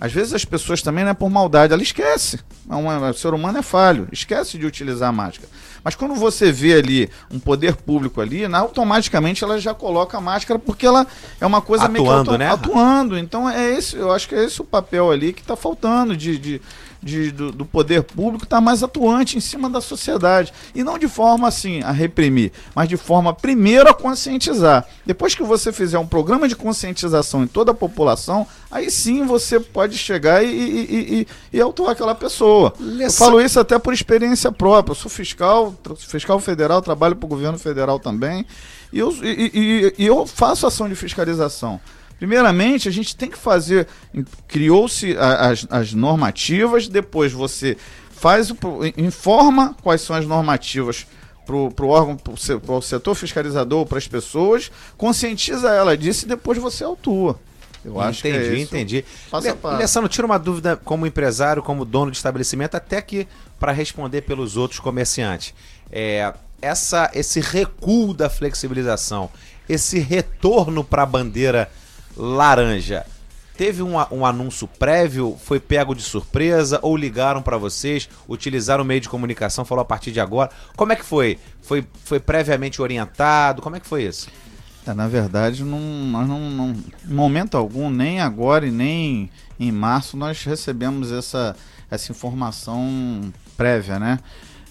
Às 0.00 0.12
vezes 0.12 0.32
as 0.32 0.46
pessoas 0.46 0.80
também 0.80 1.04
não 1.04 1.10
é 1.10 1.14
por 1.14 1.28
maldade, 1.28 1.74
ela 1.74 1.82
esquece. 1.82 2.40
É 2.70 3.10
o 3.10 3.12
ser 3.12 3.34
humano 3.34 3.58
é 3.58 3.62
falho, 3.62 4.08
esquece 4.10 4.56
de 4.56 4.64
utilizar 4.64 5.10
a 5.10 5.12
máscara. 5.12 5.48
Mas 5.84 5.94
quando 5.94 6.14
você 6.14 6.50
vê 6.50 6.74
ali 6.74 7.10
um 7.30 7.38
poder 7.38 7.76
público 7.76 8.20
ali, 8.20 8.44
automaticamente 8.46 9.44
ela 9.44 9.58
já 9.60 9.74
coloca 9.74 10.16
a 10.16 10.20
máscara 10.20 10.58
porque 10.58 10.86
ela 10.86 11.06
é 11.40 11.46
uma 11.46 11.60
coisa 11.60 11.84
atuando, 11.84 11.92
meio 11.92 12.04
que 12.04 12.18
auto, 12.18 12.38
né? 12.38 12.50
atuando. 12.50 13.18
Então 13.18 13.48
é 13.48 13.72
esse, 13.72 13.96
eu 13.96 14.10
acho 14.10 14.28
que 14.28 14.34
é 14.34 14.44
esse 14.44 14.60
o 14.60 14.64
papel 14.64 15.10
ali 15.10 15.32
que 15.32 15.42
está 15.42 15.56
faltando 15.56 16.16
de, 16.16 16.38
de 16.38 16.62
de, 17.02 17.30
do, 17.30 17.50
do, 17.50 17.64
poder 17.64 18.02
público 18.02 18.44
está 18.44 18.60
mais 18.60 18.82
atuante 18.82 19.36
em 19.36 19.40
cima 19.40 19.70
da 19.70 19.80
sociedade. 19.80 20.52
E 20.74 20.84
não 20.84 20.98
de 20.98 21.08
forma 21.08 21.48
assim 21.48 21.82
a 21.82 21.90
reprimir, 21.90 22.52
mas 22.74 22.88
de 22.88 22.96
forma 22.96 23.32
primeiro 23.32 23.88
a 23.88 23.94
conscientizar. 23.94 24.86
Depois 25.04 25.34
que 25.34 25.42
você 25.42 25.72
fizer 25.72 25.98
um 25.98 26.06
programa 26.06 26.46
de 26.46 26.56
conscientização 26.56 27.42
em 27.42 27.46
toda 27.46 27.72
a 27.72 27.74
população, 27.74 28.46
aí 28.70 28.90
sim 28.90 29.24
você 29.24 29.58
pode 29.58 29.96
chegar 29.96 30.44
e, 30.44 30.48
e, 30.48 31.26
e, 31.52 31.58
e 31.58 31.60
atuar 31.60 31.92
aquela 31.92 32.14
pessoa. 32.14 32.74
Eu 32.78 33.10
falo 33.10 33.40
isso 33.40 33.58
até 33.58 33.78
por 33.78 33.94
experiência 33.94 34.52
própria. 34.52 34.92
Eu 34.92 34.96
sou 34.96 35.10
fiscal, 35.10 35.74
fiscal 35.98 36.38
federal, 36.38 36.82
trabalho 36.82 37.16
para 37.16 37.26
o 37.26 37.28
governo 37.28 37.58
federal 37.58 37.98
também. 37.98 38.44
E 38.92 38.98
eu, 38.98 39.10
e, 39.22 39.94
e 39.98 40.06
eu 40.06 40.26
faço 40.26 40.66
ação 40.66 40.88
de 40.88 40.94
fiscalização. 40.94 41.80
Primeiramente, 42.20 42.86
a 42.86 42.92
gente 42.92 43.16
tem 43.16 43.30
que 43.30 43.38
fazer. 43.38 43.88
Criou-se 44.46 45.16
as, 45.16 45.66
as 45.70 45.94
normativas, 45.94 46.86
depois 46.86 47.32
você 47.32 47.78
faz, 48.10 48.52
informa 48.98 49.74
quais 49.82 50.02
são 50.02 50.14
as 50.14 50.26
normativas 50.26 51.06
para 51.46 51.56
o 51.56 51.88
órgão, 51.88 52.16
para 52.16 52.74
o 52.74 52.82
setor 52.82 53.14
fiscalizador, 53.14 53.86
para 53.86 53.96
as 53.96 54.06
pessoas, 54.06 54.70
conscientiza 54.98 55.70
ela 55.70 55.96
disso 55.96 56.26
e 56.26 56.28
depois 56.28 56.58
você 56.58 56.84
autua. 56.84 57.40
Eu 57.82 57.98
acho 57.98 58.28
entendi, 58.28 58.44
que 58.44 58.54
é 58.54 58.60
entendi. 58.60 59.04
Alessandro, 59.64 60.06
tira 60.06 60.26
uma 60.26 60.38
dúvida 60.38 60.76
como 60.76 61.06
empresário, 61.06 61.62
como 61.62 61.86
dono 61.86 62.10
de 62.10 62.18
estabelecimento, 62.18 62.74
até 62.74 63.00
que 63.00 63.26
para 63.58 63.72
responder 63.72 64.20
pelos 64.20 64.58
outros 64.58 64.78
comerciantes. 64.78 65.54
É, 65.90 66.34
essa, 66.60 67.10
esse 67.14 67.40
recuo 67.40 68.12
da 68.12 68.28
flexibilização, 68.28 69.30
esse 69.66 69.98
retorno 69.98 70.84
para 70.84 71.04
a 71.04 71.06
bandeira 71.06 71.70
laranja. 72.16 73.04
Teve 73.56 73.82
um, 73.82 73.96
um, 74.10 74.24
anúncio 74.24 74.66
prévio? 74.66 75.36
Foi 75.44 75.60
pego 75.60 75.94
de 75.94 76.02
surpresa? 76.02 76.78
Ou 76.80 76.96
ligaram 76.96 77.42
para 77.42 77.58
vocês? 77.58 78.08
Utilizaram 78.26 78.82
o 78.82 78.86
meio 78.86 79.02
de 79.02 79.08
comunicação? 79.08 79.66
Falou 79.66 79.82
a 79.82 79.84
partir 79.84 80.12
de 80.12 80.18
agora? 80.18 80.50
Como 80.74 80.92
é 80.92 80.96
que 80.96 81.04
foi? 81.04 81.38
Foi, 81.60 81.84
foi 82.04 82.18
previamente 82.18 82.80
orientado? 82.80 83.60
Como 83.60 83.76
é 83.76 83.80
que 83.80 83.86
foi 83.86 84.04
isso? 84.04 84.28
É, 84.86 84.94
na 84.94 85.06
verdade, 85.06 85.62
nós 85.62 86.26
não, 86.26 86.40
não, 86.50 86.70
em 87.06 87.14
momento 87.14 87.56
algum, 87.56 87.90
nem 87.90 88.18
agora 88.18 88.66
e 88.66 88.70
nem 88.70 89.30
em 89.58 89.70
março, 89.70 90.16
nós 90.16 90.42
recebemos 90.42 91.12
essa, 91.12 91.54
essa 91.90 92.10
informação 92.10 93.30
prévia, 93.58 93.98
né? 93.98 94.18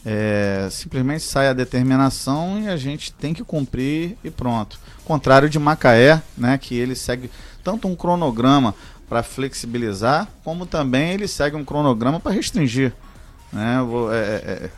É, 0.06 0.68
simplesmente 0.72 1.24
sai 1.24 1.50
a 1.50 1.54
determinação 1.54 2.62
e 2.62 2.70
a 2.70 2.78
gente 2.78 3.12
tem 3.12 3.34
que 3.34 3.44
cumprir 3.44 4.18
e 4.24 4.32
pronto. 4.32 4.80
Contrário 5.04 5.50
de 5.50 5.60
Macaé, 5.60 6.22
né, 6.38 6.58
que 6.58 6.76
ele 6.76 6.96
segue 6.96 7.30
tanto 7.64 7.88
um 7.88 7.96
cronograma 7.96 8.74
para 9.10 9.24
flexibilizar, 9.24 10.28
como 10.44 10.66
também 10.66 11.12
ele 11.12 11.28
segue 11.28 11.56
um 11.56 11.66
cronograma 11.66 12.20
para 12.20 12.32
restringir. 12.32 12.94
Né? 13.52 13.78
É, 14.14 14.18
é, 14.18 14.70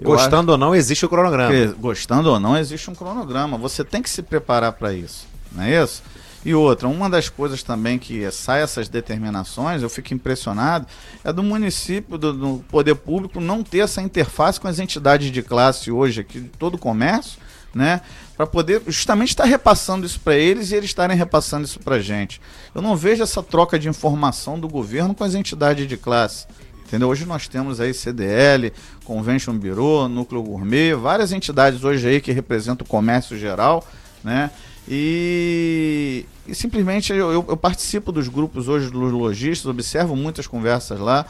é 0.00 0.02
gostando 0.02 0.52
ou 0.52 0.58
não, 0.58 0.74
existe 0.74 1.06
o 1.06 1.08
cronograma. 1.08 1.52
Gostando 1.78 2.30
ou 2.30 2.40
não, 2.40 2.56
existe 2.56 2.90
um 2.90 2.94
cronograma. 2.94 3.56
Você 3.58 3.84
tem 3.84 4.02
que 4.02 4.10
se 4.10 4.22
preparar 4.22 4.72
para 4.72 4.92
isso. 4.92 5.26
Não 5.52 5.62
é 5.62 5.82
isso? 5.82 6.02
E 6.44 6.54
outra, 6.54 6.86
uma 6.86 7.08
das 7.08 7.28
coisas 7.30 7.62
também 7.62 7.98
que 7.98 8.30
sai 8.30 8.62
essas 8.62 8.86
determinações, 8.86 9.82
eu 9.82 9.88
fico 9.88 10.12
impressionado, 10.12 10.86
é 11.24 11.32
do 11.32 11.42
município, 11.42 12.18
do, 12.18 12.32
do 12.32 12.64
poder 12.68 12.94
público, 12.96 13.40
não 13.40 13.62
ter 13.62 13.78
essa 13.78 14.02
interface 14.02 14.60
com 14.60 14.68
as 14.68 14.78
entidades 14.78 15.30
de 15.30 15.42
classe 15.42 15.90
hoje 15.90 16.20
aqui, 16.20 16.40
de 16.40 16.48
todo 16.50 16.74
o 16.74 16.78
comércio, 16.78 17.38
né? 17.74 18.02
Para 18.36 18.46
poder 18.46 18.82
justamente 18.88 19.30
estar 19.30 19.44
repassando 19.44 20.04
isso 20.04 20.20
para 20.20 20.34
eles 20.34 20.70
e 20.70 20.74
eles 20.74 20.90
estarem 20.90 21.16
repassando 21.16 21.64
isso 21.64 21.80
para 21.80 21.96
a 21.96 22.00
gente. 22.00 22.40
Eu 22.74 22.82
não 22.82 22.94
vejo 22.94 23.22
essa 23.22 23.42
troca 23.42 23.78
de 23.78 23.88
informação 23.88 24.60
do 24.60 24.68
governo 24.68 25.14
com 25.14 25.24
as 25.24 25.34
entidades 25.34 25.88
de 25.88 25.96
classe. 25.96 26.46
Entendeu? 26.86 27.08
Hoje 27.08 27.24
nós 27.24 27.48
temos 27.48 27.80
aí 27.80 27.94
CDL, 27.94 28.72
Convention 29.04 29.56
Bureau, 29.56 30.08
Núcleo 30.08 30.42
Gourmet, 30.42 30.94
várias 30.94 31.32
entidades 31.32 31.82
hoje 31.82 32.06
aí 32.06 32.20
que 32.20 32.30
representam 32.30 32.84
o 32.84 32.88
comércio 32.88 33.38
geral, 33.38 33.86
né? 34.22 34.50
E, 34.86 36.26
e 36.46 36.54
simplesmente 36.54 37.12
eu, 37.12 37.32
eu, 37.32 37.44
eu, 37.48 37.56
participo 37.56 38.12
dos 38.12 38.28
grupos 38.28 38.68
hoje 38.68 38.90
dos 38.90 39.12
lojistas, 39.12 39.66
observo 39.66 40.14
muitas 40.14 40.46
conversas 40.46 41.00
lá. 41.00 41.26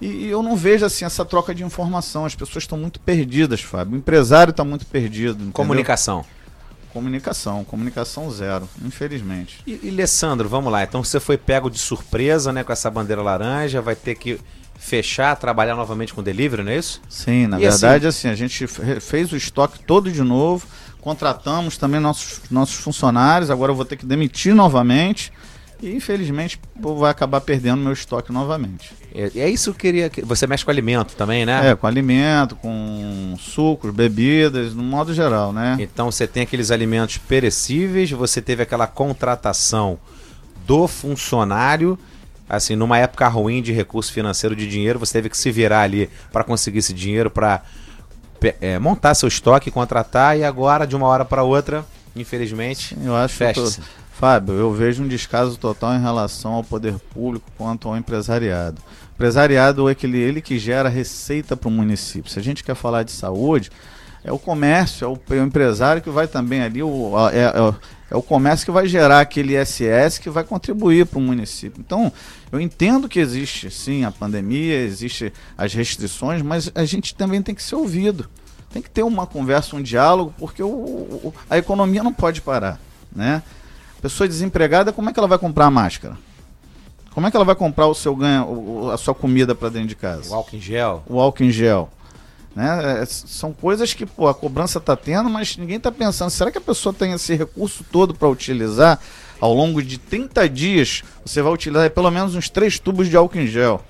E, 0.00 0.26
eu 0.26 0.42
não 0.42 0.56
vejo 0.56 0.84
assim 0.84 1.04
essa 1.04 1.24
troca 1.24 1.54
de 1.54 1.64
informação. 1.64 2.24
As 2.24 2.34
pessoas 2.34 2.64
estão 2.64 2.78
muito 2.78 3.00
perdidas, 3.00 3.60
Fábio. 3.60 3.94
O 3.94 3.96
empresário 3.98 4.50
está 4.50 4.64
muito 4.64 4.86
perdido. 4.86 5.34
Entendeu? 5.34 5.52
Comunicação. 5.52 6.24
Comunicação, 6.92 7.62
comunicação 7.64 8.30
zero, 8.30 8.66
infelizmente. 8.82 9.60
E, 9.66 9.80
e 9.82 9.90
Alessandro, 9.90 10.48
vamos 10.48 10.72
lá. 10.72 10.82
Então 10.82 11.04
você 11.04 11.20
foi 11.20 11.36
pego 11.36 11.68
de 11.68 11.78
surpresa, 11.78 12.52
né, 12.52 12.64
com 12.64 12.72
essa 12.72 12.90
bandeira 12.90 13.20
laranja, 13.20 13.82
vai 13.82 13.94
ter 13.94 14.14
que 14.14 14.40
fechar, 14.78 15.36
trabalhar 15.36 15.74
novamente 15.74 16.14
com 16.14 16.22
delivery, 16.22 16.62
não 16.62 16.72
é 16.72 16.78
isso? 16.78 17.02
Sim, 17.08 17.48
na 17.48 17.58
e 17.58 17.68
verdade, 17.68 18.06
assim, 18.06 18.28
assim, 18.28 18.32
a 18.32 18.34
gente 18.34 18.66
fez 19.00 19.30
o 19.32 19.36
estoque 19.36 19.78
todo 19.80 20.10
de 20.10 20.22
novo 20.22 20.66
contratamos 21.06 21.78
também 21.78 22.00
nossos, 22.00 22.40
nossos 22.50 22.74
funcionários, 22.74 23.48
agora 23.48 23.70
eu 23.70 23.76
vou 23.76 23.84
ter 23.84 23.96
que 23.96 24.04
demitir 24.04 24.52
novamente. 24.56 25.32
E 25.80 25.94
infelizmente 25.94 26.58
vai 26.74 27.12
acabar 27.12 27.40
perdendo 27.42 27.76
meu 27.76 27.92
estoque 27.92 28.32
novamente. 28.32 28.92
É, 29.14 29.30
é 29.36 29.48
isso 29.48 29.72
que 29.72 29.86
eu 29.86 29.92
queria. 29.92 30.10
Você 30.24 30.48
mexe 30.48 30.64
com 30.64 30.70
alimento 30.72 31.14
também, 31.14 31.46
né? 31.46 31.70
É, 31.70 31.76
com 31.76 31.86
alimento, 31.86 32.56
com 32.56 33.36
sucos, 33.38 33.94
bebidas, 33.94 34.74
no 34.74 34.82
modo 34.82 35.14
geral, 35.14 35.52
né? 35.52 35.76
Então 35.78 36.10
você 36.10 36.26
tem 36.26 36.42
aqueles 36.42 36.72
alimentos 36.72 37.18
perecíveis, 37.18 38.10
você 38.10 38.42
teve 38.42 38.64
aquela 38.64 38.88
contratação 38.88 40.00
do 40.66 40.88
funcionário, 40.88 41.96
assim, 42.48 42.74
numa 42.74 42.98
época 42.98 43.28
ruim 43.28 43.62
de 43.62 43.72
recurso 43.72 44.12
financeiro 44.12 44.56
de 44.56 44.66
dinheiro, 44.66 44.98
você 44.98 45.12
teve 45.12 45.28
que 45.28 45.38
se 45.38 45.52
virar 45.52 45.82
ali 45.82 46.10
para 46.32 46.42
conseguir 46.42 46.78
esse 46.78 46.92
dinheiro 46.92 47.30
para 47.30 47.62
é, 48.60 48.78
montar 48.78 49.14
seu 49.14 49.28
estoque, 49.28 49.70
contratar 49.70 50.38
e 50.38 50.44
agora, 50.44 50.86
de 50.86 50.94
uma 50.96 51.06
hora 51.06 51.24
para 51.24 51.42
outra, 51.42 51.84
infelizmente, 52.14 52.94
Sim, 52.94 53.06
eu 53.06 53.16
acho 53.16 53.34
fecha-se. 53.34 53.80
Fábio, 54.12 54.54
eu 54.54 54.72
vejo 54.72 55.02
um 55.02 55.08
descaso 55.08 55.58
total 55.58 55.94
em 55.94 56.00
relação 56.00 56.54
ao 56.54 56.64
poder 56.64 56.94
público 57.12 57.50
quanto 57.58 57.86
ao 57.86 57.96
empresariado. 57.98 58.80
O 58.80 59.14
empresariado 59.14 59.88
é 59.88 59.92
aquele, 59.92 60.18
ele 60.18 60.40
que 60.40 60.58
gera 60.58 60.88
receita 60.88 61.54
para 61.54 61.68
o 61.68 61.70
município. 61.70 62.30
Se 62.30 62.38
a 62.38 62.42
gente 62.42 62.64
quer 62.64 62.74
falar 62.74 63.02
de 63.02 63.12
saúde, 63.12 63.70
é 64.26 64.32
o 64.32 64.38
comércio, 64.40 65.04
é 65.04 65.08
o, 65.08 65.36
é 65.36 65.40
o 65.40 65.46
empresário 65.46 66.02
que 66.02 66.10
vai 66.10 66.26
também 66.26 66.60
ali, 66.60 66.82
o, 66.82 67.12
é, 67.30 67.44
é, 67.44 67.74
é, 68.10 68.16
o 68.16 68.20
comércio 68.20 68.66
que 68.66 68.72
vai 68.72 68.88
gerar 68.88 69.20
aquele 69.20 69.56
ISS 69.56 70.18
que 70.18 70.28
vai 70.28 70.42
contribuir 70.42 71.06
para 71.06 71.20
o 71.20 71.22
município. 71.22 71.80
Então, 71.80 72.12
eu 72.50 72.60
entendo 72.60 73.08
que 73.08 73.20
existe 73.20 73.70
sim 73.70 74.04
a 74.04 74.10
pandemia, 74.10 74.80
existe 74.80 75.32
as 75.56 75.72
restrições, 75.72 76.42
mas 76.42 76.72
a 76.74 76.84
gente 76.84 77.14
também 77.14 77.40
tem 77.40 77.54
que 77.54 77.62
ser 77.62 77.76
ouvido. 77.76 78.28
Tem 78.72 78.82
que 78.82 78.90
ter 78.90 79.04
uma 79.04 79.28
conversa, 79.28 79.76
um 79.76 79.82
diálogo, 79.82 80.34
porque 80.36 80.60
o, 80.60 80.68
o, 80.68 81.34
a 81.48 81.56
economia 81.56 82.02
não 82.02 82.12
pode 82.12 82.42
parar, 82.42 82.80
né? 83.14 83.44
Pessoa 84.02 84.26
desempregada, 84.26 84.92
como 84.92 85.08
é 85.08 85.12
que 85.12 85.20
ela 85.20 85.28
vai 85.28 85.38
comprar 85.38 85.66
a 85.66 85.70
máscara? 85.70 86.18
Como 87.12 87.28
é 87.28 87.30
que 87.30 87.36
ela 87.36 87.46
vai 87.46 87.54
comprar 87.54 87.86
o 87.86 87.94
seu 87.94 88.14
ganho, 88.14 88.90
a 88.90 88.98
sua 88.98 89.14
comida 89.14 89.54
para 89.54 89.68
dentro 89.68 89.88
de 89.88 89.96
casa? 89.96 90.30
O 90.30 90.34
álcool 90.34 90.56
em 90.56 90.60
gel. 90.60 91.02
O 91.08 91.20
álcool 91.20 91.44
em 91.44 91.50
gel. 91.50 91.88
Né? 92.56 93.02
É, 93.02 93.04
são 93.04 93.52
coisas 93.52 93.92
que 93.92 94.06
pô, 94.06 94.26
a 94.26 94.34
cobrança 94.34 94.78
está 94.78 94.96
tendo, 94.96 95.28
mas 95.28 95.58
ninguém 95.58 95.76
está 95.76 95.92
pensando, 95.92 96.30
será 96.30 96.50
que 96.50 96.56
a 96.56 96.62
pessoa 96.62 96.94
tem 96.94 97.12
esse 97.12 97.34
recurso 97.34 97.84
todo 97.92 98.14
para 98.14 98.26
utilizar? 98.26 98.98
Ao 99.38 99.52
longo 99.52 99.82
de 99.82 99.98
30 99.98 100.48
dias, 100.48 101.04
você 101.22 101.42
vai 101.42 101.52
utilizar 101.52 101.90
pelo 101.90 102.10
menos 102.10 102.34
uns 102.34 102.48
três 102.48 102.78
tubos 102.78 103.08
de 103.08 103.16
álcool 103.18 103.38
em 103.38 103.46
gel. 103.46 103.84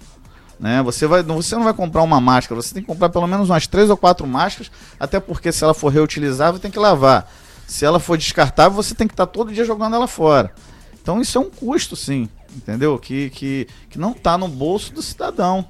Né? 0.58 0.82
Você, 0.82 1.06
vai, 1.06 1.22
você 1.22 1.54
não 1.54 1.62
vai 1.62 1.72
comprar 1.72 2.02
uma 2.02 2.20
máscara, 2.20 2.60
você 2.60 2.74
tem 2.74 2.82
que 2.82 2.88
comprar 2.88 3.08
pelo 3.10 3.28
menos 3.28 3.48
umas 3.48 3.68
três 3.68 3.88
ou 3.88 3.96
quatro 3.96 4.26
máscaras, 4.26 4.72
até 4.98 5.20
porque 5.20 5.52
se 5.52 5.62
ela 5.62 5.72
for 5.72 5.92
reutilizável, 5.92 6.58
tem 6.58 6.70
que 6.70 6.78
lavar. 6.80 7.30
Se 7.68 7.84
ela 7.84 8.00
for 8.00 8.18
descartável, 8.18 8.72
você 8.72 8.92
tem 8.92 9.06
que 9.06 9.14
estar 9.14 9.26
tá 9.26 9.32
todo 9.32 9.52
dia 9.52 9.64
jogando 9.64 9.94
ela 9.94 10.08
fora. 10.08 10.52
Então 11.00 11.20
isso 11.20 11.38
é 11.38 11.40
um 11.40 11.50
custo, 11.50 11.94
sim, 11.94 12.28
entendeu? 12.56 12.98
Que, 12.98 13.30
que, 13.30 13.68
que 13.88 13.98
não 13.98 14.10
está 14.10 14.36
no 14.36 14.48
bolso 14.48 14.92
do 14.92 15.02
cidadão. 15.02 15.64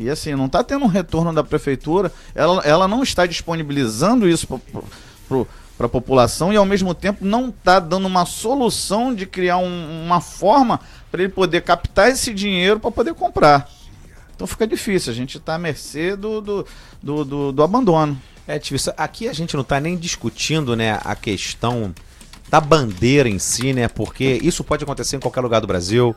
E 0.00 0.08
assim, 0.08 0.34
não 0.34 0.46
está 0.46 0.64
tendo 0.64 0.86
um 0.86 0.88
retorno 0.88 1.30
da 1.30 1.44
prefeitura, 1.44 2.10
ela, 2.34 2.62
ela 2.64 2.88
não 2.88 3.02
está 3.02 3.26
disponibilizando 3.26 4.26
isso 4.26 4.46
para 5.76 5.86
a 5.86 5.88
população 5.90 6.50
e 6.50 6.56
ao 6.56 6.64
mesmo 6.64 6.94
tempo 6.94 7.22
não 7.22 7.50
está 7.50 7.78
dando 7.78 8.06
uma 8.06 8.24
solução 8.24 9.14
de 9.14 9.26
criar 9.26 9.58
um, 9.58 10.02
uma 10.06 10.22
forma 10.22 10.80
para 11.10 11.22
ele 11.22 11.30
poder 11.30 11.60
captar 11.60 12.08
esse 12.08 12.32
dinheiro 12.32 12.80
para 12.80 12.90
poder 12.90 13.12
comprar. 13.12 13.68
Então 14.34 14.46
fica 14.46 14.66
difícil, 14.66 15.12
a 15.12 15.14
gente 15.14 15.36
está 15.36 15.56
à 15.56 15.58
mercê 15.58 16.16
do, 16.16 16.40
do, 16.40 16.66
do, 17.02 17.24
do, 17.26 17.52
do 17.52 17.62
abandono. 17.62 18.18
É, 18.48 18.58
Tivissa, 18.58 18.94
aqui 18.96 19.28
a 19.28 19.34
gente 19.34 19.52
não 19.52 19.60
está 19.60 19.78
nem 19.78 19.98
discutindo 19.98 20.74
né, 20.74 20.98
a 21.04 21.14
questão 21.14 21.94
da 22.48 22.58
bandeira 22.58 23.28
em 23.28 23.38
si, 23.38 23.74
né? 23.74 23.86
Porque 23.86 24.40
isso 24.42 24.64
pode 24.64 24.82
acontecer 24.82 25.16
em 25.16 25.20
qualquer 25.20 25.42
lugar 25.42 25.60
do 25.60 25.66
Brasil, 25.66 26.16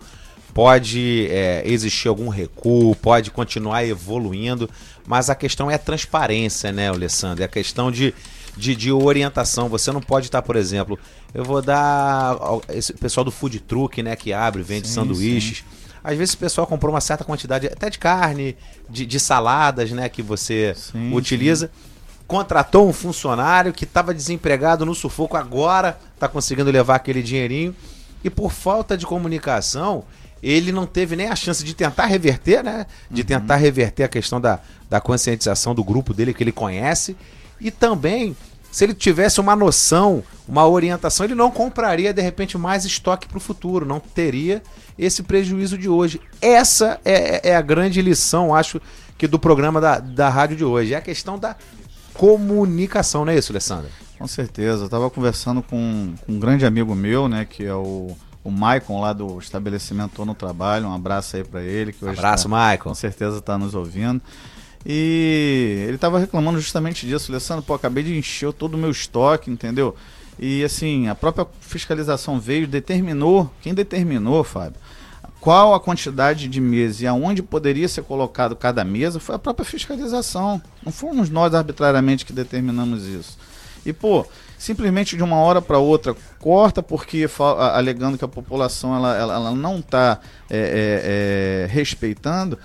pode 0.54 1.28
é, 1.30 1.64
existir 1.66 2.08
algum 2.08 2.30
recuo, 2.30 2.96
pode 2.96 3.32
continuar 3.32 3.86
evoluindo, 3.86 4.70
mas 5.06 5.30
a 5.30 5.36
questão 5.36 5.70
é 5.70 5.76
a 5.76 5.80
transparência, 5.80 6.72
né, 6.72 6.90
Alessandro? 6.90 7.42
É 7.42 7.46
a 7.46 7.50
questão 7.50 7.92
de, 7.92 8.14
de, 8.56 8.76
de, 8.76 8.92
orientação. 8.92 9.68
Você 9.70 9.92
não 9.92 10.02
pode 10.02 10.28
estar, 10.28 10.42
por 10.42 10.56
exemplo, 10.56 10.98
eu 11.34 11.44
vou 11.44 11.62
dar. 11.62 12.38
Esse 12.70 12.94
pessoal 12.94 13.24
do 13.24 13.32
food 13.32 13.60
truck, 13.62 14.02
né, 14.04 14.16
que 14.16 14.32
abre, 14.32 14.62
vende 14.62 14.88
sim, 14.88 14.94
sanduíches. 14.94 15.58
Sim. 15.60 15.64
Às 16.04 16.18
vezes 16.18 16.34
o 16.34 16.38
pessoal 16.38 16.68
comprou 16.68 16.94
uma 16.94 17.02
certa 17.02 17.24
quantidade 17.24 17.66
até 17.66 17.90
de 17.90 17.98
carne, 17.98 18.58
de, 18.90 19.06
de 19.06 19.20
saladas, 19.20 19.90
né, 19.92 20.10
que 20.10 20.22
você 20.22 20.74
sim, 20.76 21.14
utiliza 21.14 21.72
contratou 22.26 22.88
um 22.88 22.94
funcionário 22.94 23.74
que 23.74 23.84
estava 23.84 24.14
desempregado 24.14 24.86
no 24.86 24.96
sufoco, 24.96 25.38
agora 25.38 26.00
está 26.16 26.28
conseguindo 26.28 26.72
levar 26.72 26.96
aquele 26.96 27.22
dinheirinho. 27.22 27.76
E 28.24 28.30
por 28.30 28.52
falta 28.52 28.98
de 28.98 29.06
comunicação, 29.06 30.06
ele 30.44 30.74
não 30.74 30.86
teve 30.86 31.16
nem 31.16 31.30
a 31.30 31.36
chance 31.36 31.64
de 31.64 31.74
tentar 31.74 32.06
reverter, 32.06 32.62
né? 32.62 32.86
De 33.10 33.22
uhum. 33.22 33.28
tentar 33.28 33.56
reverter 33.56 34.04
a 34.04 34.10
questão 34.10 34.42
da, 34.42 34.60
da 34.90 35.00
conscientização 35.00 35.74
do 35.74 35.84
grupo 35.84 36.14
dele 36.14 36.34
que 36.34 36.44
ele 36.44 36.52
conhece. 36.52 37.16
E 37.62 37.72
também, 37.72 38.36
se 38.70 38.84
ele 38.84 38.94
tivesse 38.94 39.40
uma 39.40 39.56
noção, 39.56 40.22
uma 40.46 40.68
orientação, 40.68 41.26
ele 41.26 41.34
não 41.34 41.50
compraria 41.50 42.14
de 42.14 42.22
repente 42.22 42.58
mais 42.58 42.84
estoque 42.84 43.26
para 43.26 43.38
o 43.38 43.42
futuro, 43.42 43.86
não 43.86 44.02
teria 44.02 44.62
esse 45.00 45.24
prejuízo 45.24 45.78
de 45.78 45.88
hoje. 45.88 46.20
Essa 46.42 47.00
é, 47.06 47.52
é 47.52 47.56
a 47.56 47.62
grande 47.62 48.02
lição, 48.02 48.54
acho 48.54 48.82
que 49.18 49.28
do 49.28 49.40
programa 49.40 49.80
da, 49.80 50.00
da 50.00 50.28
rádio 50.28 50.58
de 50.58 50.66
hoje. 50.66 50.94
É 50.94 50.98
a 50.98 51.02
questão 51.02 51.40
da 51.40 51.56
comunicação, 52.14 53.24
não 53.24 53.32
é 53.32 53.38
isso, 53.38 53.54
Alessandra? 53.54 53.90
Com 54.20 54.28
certeza. 54.28 54.82
Eu 54.82 54.86
estava 54.86 55.10
conversando 55.10 55.62
com, 55.62 56.14
com, 56.26 56.34
um 56.34 56.40
grande 56.40 56.66
amigo 56.66 56.94
meu, 56.94 57.30
né, 57.30 57.46
que 57.50 57.64
é 57.64 57.74
o, 57.74 58.16
o 58.44 58.52
Maicon 58.52 59.00
lá 59.00 59.14
do 59.14 59.40
estabelecimento 59.40 60.26
no 60.26 60.36
Trabalho. 60.36 60.88
Um 60.88 60.94
abraço 60.94 61.38
aí 61.38 61.44
para 61.44 61.62
ele. 61.62 61.94
Que 61.94 62.04
hoje 62.04 62.18
abraço, 62.18 62.44
tá, 62.44 62.50
Maicon. 62.50 62.90
Com 62.90 62.96
certeza 62.96 63.38
está 63.38 63.58
nos 63.58 63.74
ouvindo. 63.74 64.22
E 64.86 65.86
ele 65.88 65.96
estava 65.96 66.20
reclamando 66.20 66.60
justamente 66.60 67.08
disso. 67.08 67.32
Alessandro, 67.32 67.64
pô, 67.64 67.74
acabei 67.74 68.04
de 68.04 68.18
encher 68.18 68.52
todo 68.52 68.74
o 68.74 68.78
meu 68.78 68.92
estoque, 68.92 69.50
entendeu? 69.50 69.96
E 70.38 70.64
assim, 70.64 71.08
a 71.08 71.16
própria 71.16 71.48
fiscalização 71.62 72.40
veio, 72.40 72.68
determinou, 72.68 73.50
quem 73.62 73.74
determinou, 73.74 74.44
Fábio, 74.44 74.80
qual 75.40 75.74
a 75.74 75.80
quantidade 75.80 76.48
de 76.48 76.60
mesas 76.60 77.02
e 77.02 77.08
aonde 77.08 77.44
poderia 77.44 77.88
ser 77.88 78.04
colocado 78.04 78.56
cada 78.56 78.84
mesa 78.84 79.20
foi 79.20 79.36
a 79.36 79.40
própria 79.40 79.66
fiscalização. 79.66 80.62
Não 80.84 80.92
fomos 80.92 81.30
nós 81.30 81.54
arbitrariamente 81.54 82.26
que 82.26 82.34
determinamos 82.34 83.06
isso. 83.06 83.38
E, 83.86 83.94
pô, 83.94 84.26
simplesmente 84.64 85.18
de 85.18 85.24
uma 85.24 85.36
hora 85.36 85.62
para 85.62 85.78
outra 85.78 86.16
corta 86.40 86.82
porque 86.82 87.28
alegando 87.74 88.18
que 88.18 88.24
a 88.24 88.30
população 88.30 88.96
ela, 88.96 89.18
ela, 89.18 89.34
ela 89.34 89.52
não 89.52 89.80
está 89.80 90.20
é, 90.50 90.58
é, 90.58 91.66
é, 91.66 91.68
respeitando. 91.68 92.58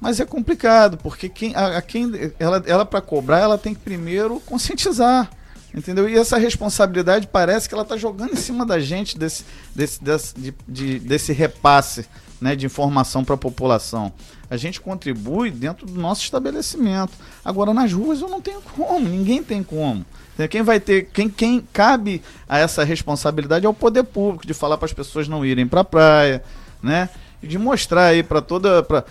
Mas 0.00 0.18
é 0.18 0.26
complicado, 0.26 0.98
porque 0.98 1.28
quem, 1.28 1.54
a, 1.54 1.78
a 1.78 1.82
quem 1.82 2.10
ela, 2.40 2.62
ela 2.66 2.84
para 2.84 3.00
cobrar, 3.00 3.38
ela 3.38 3.56
tem 3.56 3.72
que 3.72 3.80
primeiro 3.80 4.40
conscientizar. 4.40 5.30
Entendeu? 5.72 6.08
E 6.08 6.16
essa 6.16 6.36
responsabilidade 6.38 7.28
parece 7.28 7.68
que 7.68 7.74
ela 7.74 7.84
está 7.84 7.96
jogando 7.96 8.32
em 8.32 8.36
cima 8.36 8.66
da 8.66 8.80
gente 8.80 9.16
desse, 9.16 9.44
desse, 9.74 10.02
desse, 10.02 10.34
de, 10.34 10.54
de, 10.66 10.98
desse 10.98 11.32
repasse 11.32 12.04
né, 12.40 12.56
de 12.56 12.66
informação 12.66 13.24
para 13.24 13.36
a 13.36 13.38
população. 13.38 14.12
A 14.50 14.56
gente 14.56 14.80
contribui 14.80 15.52
dentro 15.52 15.86
do 15.86 16.00
nosso 16.00 16.22
estabelecimento. 16.22 17.12
Agora, 17.44 17.72
nas 17.72 17.92
ruas 17.92 18.20
eu 18.20 18.28
não 18.28 18.40
tenho 18.40 18.60
como, 18.60 19.08
ninguém 19.08 19.42
tem 19.42 19.62
como. 19.62 20.04
Quem 20.50 20.62
vai 20.62 20.80
ter, 20.80 21.08
quem, 21.12 21.28
quem 21.28 21.66
cabe 21.72 22.22
a 22.48 22.58
essa 22.58 22.82
responsabilidade 22.82 23.64
é 23.64 23.68
o 23.68 23.74
poder 23.74 24.02
público, 24.02 24.46
de 24.46 24.52
falar 24.52 24.76
para 24.76 24.86
as 24.86 24.92
pessoas 24.92 25.28
não 25.28 25.44
irem 25.44 25.66
para 25.66 25.82
a 25.82 25.84
praia, 25.84 26.42
né? 26.82 27.08
E 27.42 27.46
de 27.46 27.58
mostrar 27.58 28.06
aí 28.06 28.22
para 28.22 28.40
toda. 28.40 28.82
Pra, 28.82 29.04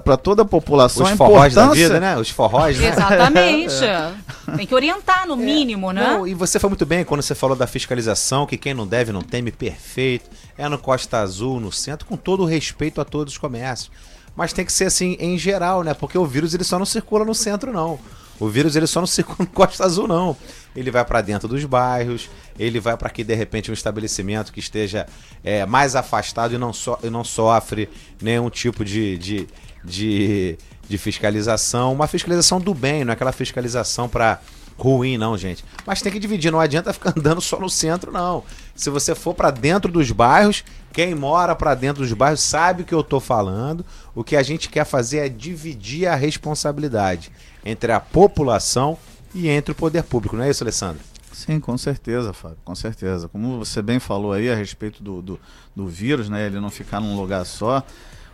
para 0.00 0.16
toda 0.16 0.42
a 0.42 0.44
população 0.44 1.06
Os 1.06 1.12
a 1.12 1.16
forróis 1.16 1.54
da 1.54 1.68
vida, 1.68 2.00
né? 2.00 2.18
Os 2.18 2.28
forróis, 2.28 2.76
né? 2.76 2.88
Exatamente. 2.88 3.76
É. 3.86 4.56
Tem 4.56 4.66
que 4.66 4.74
orientar, 4.74 5.26
no 5.26 5.34
é. 5.34 5.36
mínimo, 5.36 5.92
né? 5.92 6.02
Não, 6.02 6.26
e 6.26 6.34
você 6.34 6.58
foi 6.58 6.68
muito 6.70 6.86
bem 6.86 7.04
quando 7.04 7.22
você 7.22 7.34
falou 7.34 7.56
da 7.56 7.66
fiscalização, 7.66 8.46
que 8.46 8.56
quem 8.56 8.74
não 8.74 8.86
deve 8.86 9.12
não 9.12 9.22
teme, 9.22 9.52
perfeito. 9.52 10.28
É 10.56 10.68
no 10.68 10.78
Costa 10.78 11.18
Azul, 11.18 11.60
no 11.60 11.70
centro, 11.70 12.06
com 12.06 12.16
todo 12.16 12.42
o 12.42 12.46
respeito 12.46 13.00
a 13.00 13.04
todos 13.04 13.34
os 13.34 13.38
comércios. 13.38 13.90
Mas 14.34 14.52
tem 14.52 14.64
que 14.64 14.72
ser 14.72 14.86
assim 14.86 15.16
em 15.18 15.38
geral, 15.38 15.82
né? 15.82 15.94
Porque 15.94 16.16
o 16.18 16.26
vírus 16.26 16.54
ele 16.54 16.64
só 16.64 16.78
não 16.78 16.86
circula 16.86 17.24
no 17.24 17.34
centro, 17.34 17.72
não. 17.72 17.98
O 18.38 18.48
vírus 18.48 18.76
ele 18.76 18.86
só 18.86 19.00
não 19.00 19.06
circula 19.06 19.38
no 19.44 19.46
Costa 19.46 19.84
Azul, 19.84 20.06
não. 20.06 20.36
Ele 20.74 20.90
vai 20.90 21.04
para 21.04 21.22
dentro 21.22 21.48
dos 21.48 21.64
bairros, 21.64 22.28
ele 22.58 22.78
vai 22.78 22.96
para 22.96 23.08
que 23.08 23.24
de 23.24 23.34
repente 23.34 23.70
um 23.70 23.74
estabelecimento 23.74 24.52
que 24.52 24.60
esteja 24.60 25.06
é, 25.42 25.64
mais 25.64 25.96
afastado 25.96 26.54
e 26.54 26.58
não, 26.58 26.72
so, 26.72 26.98
e 27.02 27.08
não 27.08 27.24
sofre 27.24 27.88
nenhum 28.20 28.50
tipo 28.50 28.84
de, 28.84 29.16
de 29.16 29.46
de, 29.86 30.58
de 30.88 30.98
fiscalização, 30.98 31.92
uma 31.92 32.06
fiscalização 32.06 32.60
do 32.60 32.74
bem, 32.74 33.04
não 33.04 33.12
é 33.12 33.14
aquela 33.14 33.32
fiscalização 33.32 34.08
para 34.08 34.40
ruim, 34.78 35.16
não, 35.16 35.36
gente. 35.36 35.64
Mas 35.86 36.02
tem 36.02 36.12
que 36.12 36.18
dividir, 36.18 36.50
não 36.50 36.60
adianta 36.60 36.92
ficar 36.92 37.12
andando 37.16 37.40
só 37.40 37.58
no 37.58 37.68
centro, 37.68 38.12
não. 38.12 38.44
Se 38.74 38.90
você 38.90 39.14
for 39.14 39.34
para 39.34 39.50
dentro 39.50 39.90
dos 39.90 40.10
bairros, 40.10 40.64
quem 40.92 41.14
mora 41.14 41.54
para 41.54 41.74
dentro 41.74 42.02
dos 42.02 42.12
bairros 42.12 42.40
sabe 42.40 42.82
o 42.82 42.84
que 42.84 42.94
eu 42.94 43.00
estou 43.00 43.20
falando. 43.20 43.84
O 44.14 44.22
que 44.22 44.36
a 44.36 44.42
gente 44.42 44.68
quer 44.68 44.84
fazer 44.84 45.18
é 45.18 45.28
dividir 45.28 46.06
a 46.06 46.14
responsabilidade 46.14 47.30
entre 47.64 47.92
a 47.92 48.00
população 48.00 48.98
e 49.34 49.48
entre 49.48 49.72
o 49.72 49.74
poder 49.74 50.02
público, 50.04 50.36
não 50.36 50.44
é 50.44 50.50
isso, 50.50 50.64
Alessandro? 50.64 51.02
Sim, 51.32 51.60
com 51.60 51.76
certeza, 51.76 52.32
Fábio, 52.32 52.56
com 52.64 52.74
certeza. 52.74 53.28
Como 53.28 53.58
você 53.58 53.82
bem 53.82 53.98
falou 53.98 54.32
aí 54.32 54.50
a 54.50 54.54
respeito 54.54 55.02
do, 55.02 55.20
do, 55.20 55.40
do 55.74 55.86
vírus, 55.86 56.30
né? 56.30 56.46
Ele 56.46 56.58
não 56.58 56.70
ficar 56.70 56.98
num 56.98 57.14
lugar 57.14 57.44
só 57.44 57.84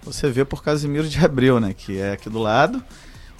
você 0.04 0.28
vê 0.30 0.44
por 0.44 0.64
Casimiro 0.64 1.08
de 1.08 1.24
Abreu, 1.24 1.60
né? 1.60 1.72
Que 1.72 1.98
é 1.98 2.12
aqui 2.12 2.28
do 2.28 2.40
lado. 2.40 2.82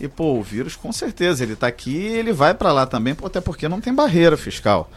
E, 0.02 0.08
pô, 0.08 0.34
o 0.34 0.42
vírus, 0.42 0.74
com 0.74 0.92
certeza, 0.92 1.44
ele 1.44 1.52
está 1.52 1.68
aqui 1.68 1.96
e 1.96 2.18
ele 2.18 2.32
vai 2.32 2.52
para 2.52 2.72
lá 2.72 2.84
também, 2.84 3.16
até 3.24 3.40
porque 3.40 3.68
não 3.68 3.80
tem 3.80 3.94
barreira 3.94 4.36
fiscal. 4.36 4.90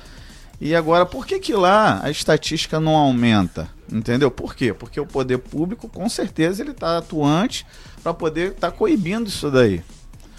E 0.59 0.73
agora, 0.73 1.05
por 1.05 1.27
que 1.27 1.39
que 1.39 1.53
lá 1.53 1.99
a 2.03 2.09
estatística 2.09 2.79
não 2.79 2.95
aumenta? 2.95 3.69
Entendeu? 3.91 4.31
Por 4.31 4.55
quê? 4.55 4.73
Porque 4.73 4.99
o 4.99 5.05
poder 5.05 5.37
público, 5.37 5.87
com 5.87 6.09
certeza, 6.09 6.63
ele 6.63 6.71
está 6.71 6.97
atuante 6.97 7.67
para 8.01 8.15
poder 8.15 8.53
estar 8.53 8.71
tá 8.71 8.75
coibindo 8.75 9.29
isso 9.29 9.51
daí. 9.51 9.83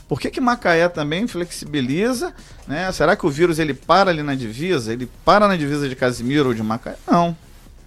Por 0.09 0.21
que, 0.21 0.31
que 0.31 0.41
Macaé 0.41 0.89
também 0.89 1.29
flexibiliza? 1.29 2.35
Né? 2.67 2.91
Será 2.91 3.15
que 3.15 3.25
o 3.25 3.31
vírus 3.31 3.61
ele 3.61 3.73
para 3.73 4.11
ali 4.11 4.25
na 4.25 4.35
divisa? 4.35 4.93
Ele 4.93 5.09
para 5.25 5.47
na 5.47 5.57
divisa 5.57 5.89
de 5.89 5.95
Casimiro 5.95 6.49
ou 6.49 6.55
de 6.55 6.63
Macaé? 6.63 6.97
Não. 7.09 7.37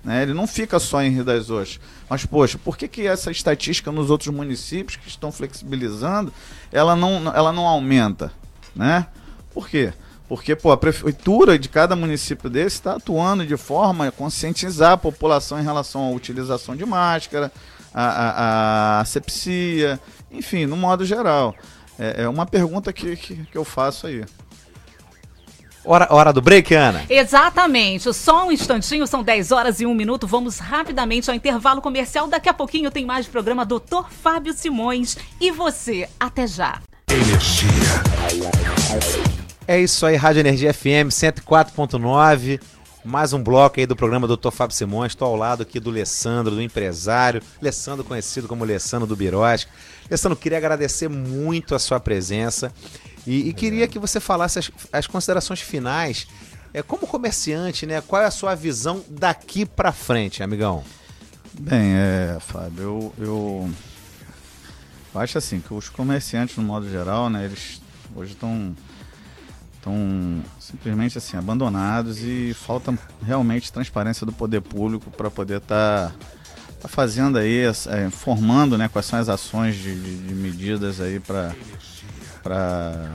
Né? 0.03 0.23
Ele 0.23 0.33
não 0.33 0.47
fica 0.47 0.79
só 0.79 1.01
em 1.01 1.09
Rio 1.09 1.23
das 1.23 1.49
Ostras. 1.49 1.79
Mas, 2.09 2.25
poxa, 2.25 2.57
por 2.57 2.77
que, 2.77 2.87
que 2.87 3.05
essa 3.05 3.31
estatística 3.31 3.91
nos 3.91 4.09
outros 4.09 4.33
municípios 4.33 4.95
que 4.95 5.07
estão 5.07 5.31
flexibilizando, 5.31 6.33
ela 6.71 6.95
não, 6.95 7.33
ela 7.33 7.51
não 7.51 7.67
aumenta? 7.67 8.31
Né? 8.75 9.05
Por 9.53 9.67
quê? 9.67 9.93
Porque 10.27 10.55
pô, 10.55 10.71
a 10.71 10.77
prefeitura 10.77 11.57
de 11.57 11.67
cada 11.67 11.95
município 11.95 12.49
desse 12.49 12.75
está 12.75 12.95
atuando 12.95 13.45
de 13.45 13.57
forma 13.57 14.07
a 14.07 14.11
conscientizar 14.11 14.91
a 14.91 14.97
população 14.97 15.59
em 15.59 15.63
relação 15.63 16.03
à 16.03 16.11
utilização 16.11 16.75
de 16.75 16.85
máscara, 16.85 17.51
a, 17.91 18.03
a, 18.03 18.29
a 18.97 18.99
asepsia, 19.01 19.99
enfim, 20.31 20.67
no 20.67 20.77
modo 20.77 21.03
geral. 21.03 21.55
É, 21.97 22.23
é 22.23 22.29
uma 22.29 22.45
pergunta 22.45 22.93
que, 22.93 23.15
que, 23.15 23.35
que 23.37 23.57
eu 23.57 23.65
faço 23.65 24.05
aí. 24.05 24.23
Hora, 25.91 26.07
hora 26.11 26.31
do 26.31 26.39
break, 26.39 26.75
Ana? 26.75 27.03
Exatamente. 27.09 28.13
Só 28.13 28.45
um 28.45 28.51
instantinho, 28.51 29.07
são 29.07 29.23
10 29.23 29.51
horas 29.51 29.81
e 29.81 29.87
1 29.87 29.95
minuto. 29.95 30.27
Vamos 30.27 30.59
rapidamente 30.59 31.31
ao 31.31 31.35
intervalo 31.35 31.81
comercial. 31.81 32.27
Daqui 32.27 32.47
a 32.47 32.53
pouquinho 32.53 32.91
tem 32.91 33.07
mais 33.07 33.25
programa 33.25 33.65
Doutor 33.65 34.07
Fábio 34.11 34.53
Simões. 34.53 35.17
E 35.41 35.49
você, 35.49 36.07
até 36.19 36.45
já. 36.45 36.79
Energia. 37.09 37.67
É 39.67 39.81
isso 39.81 40.05
aí, 40.05 40.15
Rádio 40.15 40.41
Energia 40.41 40.71
FM 40.71 41.09
104.9. 41.09 42.61
Mais 43.03 43.33
um 43.33 43.41
bloco 43.41 43.79
aí 43.79 43.87
do 43.87 43.95
programa 43.95 44.27
Doutor 44.27 44.51
Fábio 44.51 44.75
Simões. 44.75 45.13
Estou 45.13 45.27
ao 45.27 45.35
lado 45.35 45.63
aqui 45.63 45.79
do 45.79 45.89
Alessandro, 45.89 46.53
do 46.53 46.61
empresário. 46.61 47.41
Alessandro, 47.59 48.03
conhecido 48.03 48.47
como 48.47 48.63
Alessandro 48.63 49.07
do 49.07 49.15
Birosca. 49.15 49.71
Alessandro, 50.07 50.37
queria 50.37 50.59
agradecer 50.59 51.09
muito 51.09 51.73
a 51.73 51.79
sua 51.79 51.99
presença 51.99 52.71
e, 53.25 53.49
e 53.49 53.53
queria 53.53 53.87
que 53.87 53.99
você 53.99 54.19
falasse 54.19 54.59
as, 54.59 54.71
as 54.91 55.07
considerações 55.07 55.61
finais. 55.61 56.27
É, 56.73 56.83
como 56.83 57.07
comerciante, 57.07 57.85
né? 57.85 57.99
Qual 58.01 58.21
é 58.21 58.25
a 58.25 58.31
sua 58.31 58.53
visão 58.53 59.03
daqui 59.09 59.65
para 59.65 59.91
frente, 59.91 60.43
amigão? 60.43 60.83
Bem, 61.59 61.95
é, 61.95 62.37
Fábio, 62.39 62.83
eu, 62.83 63.13
eu, 63.17 63.69
eu 65.13 65.21
acho 65.21 65.37
assim 65.37 65.59
que 65.59 65.73
os 65.73 65.89
comerciantes, 65.89 66.55
no 66.57 66.63
modo 66.63 66.89
geral, 66.89 67.29
né, 67.29 67.45
eles 67.45 67.81
hoje 68.15 68.33
estão 68.33 68.75
estão 69.75 70.43
simplesmente 70.59 71.17
assim 71.17 71.37
abandonados 71.37 72.19
e 72.21 72.53
falta 72.53 72.97
realmente 73.25 73.71
transparência 73.71 74.25
do 74.25 74.33
poder 74.33 74.61
público 74.61 75.09
para 75.09 75.31
poder 75.31 75.57
estar 75.57 76.09
tá, 76.09 76.15
tá 76.81 76.87
fazendo 76.87 77.37
aí, 77.37 77.61
é, 77.87 78.05
informando 78.05 78.77
né, 78.77 78.89
quais 78.89 79.05
são 79.05 79.17
as 79.17 79.29
ações 79.29 79.75
de, 79.75 79.95
de, 79.95 80.17
de 80.27 80.33
medidas 80.33 80.99
aí 80.99 81.19
para 81.19 81.55
para 82.49 83.11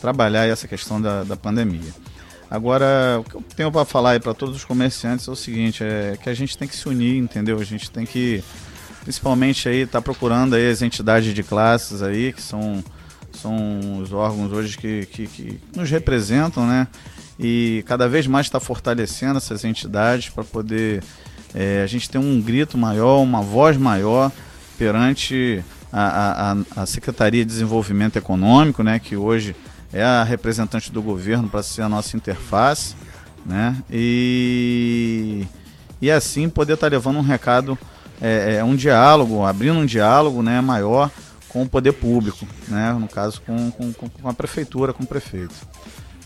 trabalhar 0.00 0.48
essa 0.48 0.66
questão 0.66 1.00
da, 1.00 1.22
da 1.22 1.36
pandemia. 1.36 1.94
Agora, 2.50 3.20
o 3.20 3.24
que 3.24 3.34
eu 3.36 3.44
tenho 3.54 3.70
para 3.70 3.84
falar 3.84 4.10
aí 4.10 4.20
para 4.20 4.34
todos 4.34 4.56
os 4.56 4.64
comerciantes 4.64 5.28
é 5.28 5.30
o 5.30 5.36
seguinte, 5.36 5.84
é 5.84 6.18
que 6.20 6.28
a 6.28 6.34
gente 6.34 6.58
tem 6.58 6.66
que 6.66 6.74
se 6.74 6.88
unir, 6.88 7.16
entendeu? 7.18 7.60
A 7.60 7.64
gente 7.64 7.88
tem 7.88 8.04
que, 8.04 8.42
principalmente 9.02 9.68
aí, 9.68 9.86
tá 9.86 10.02
procurando 10.02 10.56
aí 10.56 10.68
as 10.68 10.82
entidades 10.82 11.32
de 11.32 11.42
classes 11.44 12.02
aí, 12.02 12.32
que 12.32 12.42
são, 12.42 12.82
são 13.32 14.00
os 14.02 14.12
órgãos 14.12 14.52
hoje 14.52 14.76
que, 14.76 15.06
que, 15.06 15.28
que 15.28 15.60
nos 15.76 15.88
representam, 15.88 16.66
né? 16.66 16.88
E 17.38 17.84
cada 17.86 18.08
vez 18.08 18.26
mais 18.26 18.46
está 18.46 18.58
fortalecendo 18.58 19.36
essas 19.36 19.64
entidades 19.64 20.30
para 20.30 20.42
poder 20.42 21.02
é, 21.54 21.80
a 21.82 21.86
gente 21.86 22.10
ter 22.10 22.18
um 22.18 22.40
grito 22.40 22.76
maior, 22.76 23.22
uma 23.22 23.40
voz 23.40 23.76
maior 23.76 24.32
perante 24.76 25.62
a, 25.92 26.52
a, 26.76 26.82
a 26.82 26.86
Secretaria 26.86 27.44
de 27.44 27.50
Desenvolvimento 27.50 28.16
Econômico, 28.16 28.82
né, 28.82 28.98
que 28.98 29.16
hoje 29.16 29.54
é 29.92 30.02
a 30.02 30.24
representante 30.24 30.92
do 30.92 31.00
governo 31.00 31.48
para 31.48 31.62
ser 31.62 31.82
a 31.82 31.88
nossa 31.88 32.16
interface, 32.16 32.94
né, 33.44 33.76
e, 33.90 35.46
e 36.00 36.10
assim 36.10 36.48
poder 36.48 36.74
estar 36.74 36.86
tá 36.88 36.90
levando 36.90 37.18
um 37.18 37.22
recado, 37.22 37.78
é, 38.20 38.56
é, 38.56 38.64
um 38.64 38.74
diálogo, 38.74 39.44
abrindo 39.44 39.78
um 39.78 39.86
diálogo 39.86 40.42
né, 40.42 40.60
maior 40.60 41.10
com 41.48 41.62
o 41.62 41.68
poder 41.68 41.92
público, 41.92 42.46
né, 42.68 42.92
no 42.92 43.08
caso 43.08 43.40
com, 43.42 43.70
com, 43.70 43.92
com 43.92 44.28
a 44.28 44.34
prefeitura, 44.34 44.92
com 44.92 45.04
o 45.04 45.06
prefeito. 45.06 45.54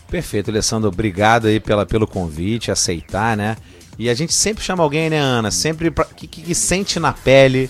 Perfeito, 0.09 0.51
Alessandro, 0.51 0.89
obrigado 0.89 1.47
aí 1.47 1.57
pela, 1.57 1.85
pelo 1.85 2.05
convite, 2.05 2.69
aceitar, 2.69 3.37
né? 3.37 3.55
E 3.97 4.09
a 4.09 4.13
gente 4.13 4.33
sempre 4.33 4.61
chama 4.61 4.83
alguém, 4.83 5.09
né, 5.09 5.17
Ana? 5.17 5.51
Sempre 5.51 5.89
pra, 5.89 6.03
que, 6.03 6.27
que, 6.27 6.41
que 6.41 6.53
sente 6.53 6.99
na 6.99 7.13
pele 7.13 7.69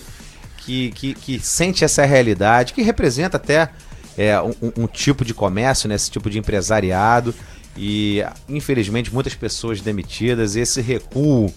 que, 0.64 0.90
que, 0.92 1.14
que 1.14 1.40
sente 1.40 1.84
essa 1.84 2.04
realidade, 2.04 2.72
que 2.72 2.82
representa 2.82 3.36
até 3.36 3.70
é, 4.16 4.40
um, 4.40 4.54
um, 4.76 4.86
tipo 4.86 5.24
de 5.24 5.34
comércio, 5.34 5.88
né, 5.88 5.94
esse 5.94 6.10
tipo 6.10 6.30
de 6.30 6.38
empresariado. 6.38 7.34
E 7.76 8.22
infelizmente 8.48 9.12
muitas 9.12 9.34
pessoas 9.34 9.80
demitidas, 9.80 10.56
esse 10.56 10.80
recuo 10.80 11.52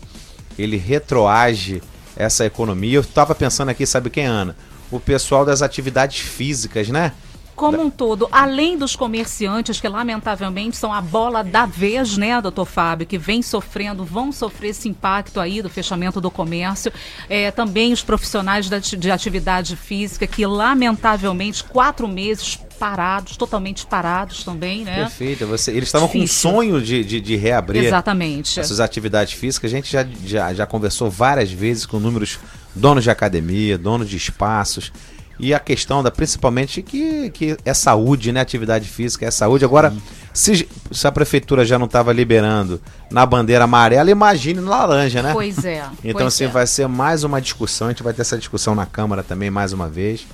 ele 0.58 0.78
retroage 0.78 1.82
essa 2.16 2.46
economia. 2.46 2.98
Eu 2.98 3.02
estava 3.02 3.36
pensando 3.36 3.70
aqui, 3.70 3.86
sabe 3.86 4.10
quem, 4.10 4.26
Ana? 4.26 4.56
O 4.90 5.00
pessoal 5.00 5.46
das 5.46 5.62
atividades 5.62 6.20
físicas, 6.20 6.88
né? 6.88 7.12
Como 7.56 7.82
um 7.82 7.90
todo, 7.90 8.28
além 8.32 8.78
dos 8.78 8.96
comerciantes, 8.96 9.80
que 9.80 9.88
lamentavelmente 9.88 10.76
são 10.76 10.94
a 10.94 11.02
bola 11.02 11.42
da 11.42 11.66
vez, 11.66 12.18
né, 12.18 12.42
doutor 12.42 12.66
Fábio, 12.66 13.08
que 13.08 13.18
vem 13.18 13.42
sofrendo, 13.42 14.04
vão 14.04 14.32
sofrer 14.32 14.70
esse 14.70 14.90
impacto 14.90 15.40
aí 15.40 15.62
do 15.62 15.70
fechamento 15.70 16.20
do 16.20 16.30
comércio. 16.30 16.92
É, 17.30 17.52
também 17.52 17.94
os 17.94 18.04
profissionais 18.04 18.70
de 18.70 19.12
atividade 19.12 19.76
física, 19.78 20.28
que 20.28 20.46
lamentavelmente, 20.46 21.64
quatro 21.64 22.08
meses 22.08 22.60
parados, 22.78 23.38
totalmente 23.38 23.86
parados 23.86 24.44
também, 24.44 24.84
né? 24.84 24.96
Perfeito. 24.96 25.48
Você, 25.48 25.72
eles 25.72 25.88
estavam 25.88 26.10
com 26.10 26.20
um 26.20 26.28
sonho 26.28 26.82
de, 26.82 27.06
de, 27.06 27.22
de, 27.22 27.36
reabrir 27.38 27.86
Exatamente. 27.86 28.60
essas 28.60 28.82
atividades 28.82 29.34
físicas. 29.34 29.72
A 29.72 29.76
gente 29.76 29.90
já, 29.90 30.06
já, 30.26 30.54
já 30.54 30.66
conversou 30.66 31.10
várias 31.10 31.50
vezes 31.50 31.86
com 31.86 32.00
números 32.00 32.38
donos 32.76 33.06
de 33.06 33.10
academia, 33.10 33.78
donos 33.78 34.10
de 34.10 34.18
espaços 34.18 34.92
e 35.40 35.54
a 35.54 35.60
questão 35.60 36.02
da 36.02 36.10
principalmente 36.10 36.82
que, 36.82 37.30
que 37.32 37.58
é 37.66 37.74
saúde, 37.74 38.32
né? 38.32 38.42
Atividade 38.42 38.88
física 38.88 39.26
é 39.26 39.32
saúde. 39.32 39.66
Agora, 39.66 39.94
se, 40.34 40.68
se, 40.92 41.08
a 41.08 41.12
prefeitura 41.12 41.66
já 41.66 41.78
não 41.78 41.86
estava 41.86 42.14
liberando 42.14 42.82
na 43.12 43.26
bandeira 43.26 43.66
amarela, 43.66 44.10
imagine 44.10 44.62
no 44.62 44.70
laranja, 44.70 45.22
né? 45.22 45.34
Pois 45.34 45.64
é. 45.66 45.84
então, 46.04 46.22
pois 46.22 46.28
assim, 46.28 46.46
é. 46.46 46.48
vai 46.48 46.66
ser 46.66 46.88
mais 46.88 47.24
uma 47.24 47.42
discussão. 47.42 47.88
A 47.88 47.92
gente 47.92 48.04
vai 48.04 48.14
ter 48.14 48.22
essa 48.22 48.38
discussão 48.38 48.74
na 48.74 48.86
Câmara 48.86 49.24
também, 49.24 49.52
mais 49.52 49.74
uma 49.74 49.90
vez, 49.90 50.26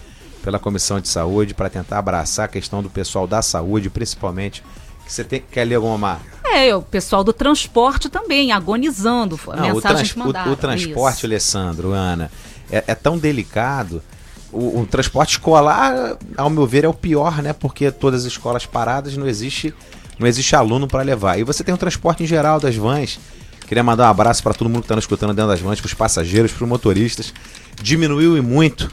pela 0.43 0.59
Comissão 0.59 0.99
de 0.99 1.07
Saúde, 1.07 1.53
para 1.53 1.69
tentar 1.69 1.97
abraçar 1.97 2.45
a 2.45 2.47
questão 2.47 2.83
do 2.83 2.89
pessoal 2.89 3.25
da 3.25 3.41
saúde, 3.41 3.89
principalmente. 3.89 4.63
Que 5.03 5.11
você 5.11 5.23
tem, 5.23 5.41
quer 5.41 5.65
ler 5.65 5.75
alguma 5.75 6.19
é, 6.53 6.75
o 6.75 6.81
pessoal 6.81 7.23
do 7.23 7.31
transporte 7.31 8.09
também, 8.09 8.51
agonizando. 8.51 9.39
Não, 9.47 9.71
o, 9.71 9.81
trans, 9.81 10.15
o, 10.15 10.51
o, 10.51 10.55
transporte, 10.55 11.17
Isso. 11.17 11.25
Alessandro, 11.25 11.91
Ana, 11.91 12.29
é, 12.69 12.83
é 12.87 12.95
tão 12.95 13.17
delicado 13.17 14.03
o, 14.51 14.81
o, 14.81 14.85
transporte 14.85 15.31
escolar, 15.31 16.17
ao 16.37 16.49
meu 16.49 16.65
ver, 16.65 16.83
é 16.83 16.87
o 16.87 16.93
pior, 16.93 17.41
né? 17.41 17.53
Porque 17.53 17.91
todas 17.91 18.21
as 18.21 18.31
escolas 18.31 18.65
paradas 18.65 19.15
não 19.15 19.27
existe, 19.27 19.73
não 20.19 20.27
existe 20.27 20.55
aluno 20.55 20.87
para 20.87 21.03
levar. 21.03 21.39
E 21.39 21.43
você 21.43 21.63
tem 21.63 21.73
o 21.73 21.77
transporte 21.77 22.23
em 22.23 22.27
geral 22.27 22.59
das 22.59 22.75
vans. 22.75 23.19
Queria 23.67 23.83
mandar 23.83 24.07
um 24.07 24.11
abraço 24.11 24.43
para 24.43 24.53
todo 24.53 24.67
mundo 24.67 24.81
que 24.81 24.85
está 24.85 24.95
nos 24.95 25.03
escutando 25.03 25.33
dentro 25.33 25.49
das 25.49 25.61
vans, 25.61 25.79
para 25.79 25.87
os 25.87 25.93
passageiros, 25.93 26.51
para 26.51 26.63
os 26.63 26.69
motoristas. 26.69 27.33
Diminuiu 27.81 28.37
e 28.37 28.41
muito 28.41 28.91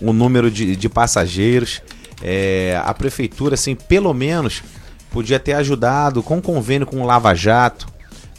o 0.00 0.12
número 0.12 0.50
de, 0.50 0.74
de 0.74 0.88
passageiros. 0.88 1.80
É, 2.22 2.80
a 2.84 2.92
prefeitura, 2.92 3.54
assim, 3.54 3.74
pelo 3.74 4.12
menos 4.12 4.62
podia 5.10 5.38
ter 5.38 5.52
ajudado 5.52 6.22
com 6.22 6.42
convênio 6.42 6.86
com 6.86 7.00
o 7.00 7.06
Lava 7.06 7.34
Jato, 7.34 7.86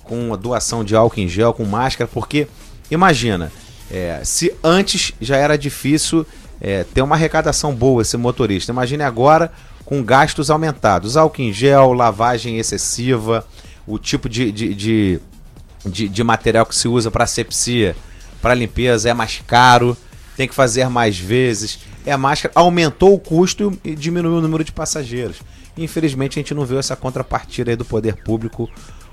com 0.04 0.34
a 0.34 0.38
doação 0.38 0.84
de 0.84 0.96
álcool 0.96 1.20
em 1.20 1.28
gel, 1.28 1.54
com 1.54 1.64
máscara, 1.66 2.10
porque 2.12 2.48
imagina, 2.90 3.52
é, 3.92 4.22
se 4.24 4.54
antes 4.64 5.14
já 5.22 5.38
era 5.38 5.58
difícil 5.58 6.26
é, 6.62 6.84
ter 6.84 7.02
uma 7.02 7.16
arrecadação 7.16 7.74
boa 7.74 8.02
esse 8.02 8.18
motorista. 8.18 8.72
Imagine 8.72 9.04
agora 9.04 9.52
com 9.86 10.04
gastos 10.04 10.50
aumentados. 10.50 11.16
Álcool 11.16 11.42
em 11.42 11.54
gel, 11.54 11.94
lavagem 11.94 12.58
excessiva, 12.58 13.46
o 13.86 13.98
tipo 13.98 14.28
de, 14.28 14.52
de, 14.52 14.74
de, 14.74 15.20
de, 15.86 16.10
de 16.10 16.24
material 16.24 16.66
que 16.66 16.76
se 16.76 16.88
usa 16.88 17.10
para 17.10 17.24
asepsia, 17.24 17.96
para 18.42 18.54
limpeza 18.54 19.10
é 19.10 19.14
mais 19.14 19.42
caro, 19.48 19.96
tem 20.36 20.48
que 20.48 20.54
fazer 20.54 20.90
mais 20.90 21.18
vezes, 21.18 21.80
é 22.06 22.16
mais 22.18 22.44
aumentou 22.54 23.14
o 23.14 23.20
custo 23.20 23.78
e 23.84 23.96
diminuiu 23.96 24.38
o 24.38 24.42
número 24.42 24.64
de 24.64 24.72
passageiros. 24.72 25.38
Infelizmente 25.78 26.38
a 26.38 26.42
gente 26.42 26.54
não 26.54 26.66
viu 26.66 26.80
essa 26.80 26.96
contrapartida 26.96 27.76
do 27.76 27.86
poder 27.86 28.16
público 28.18 28.70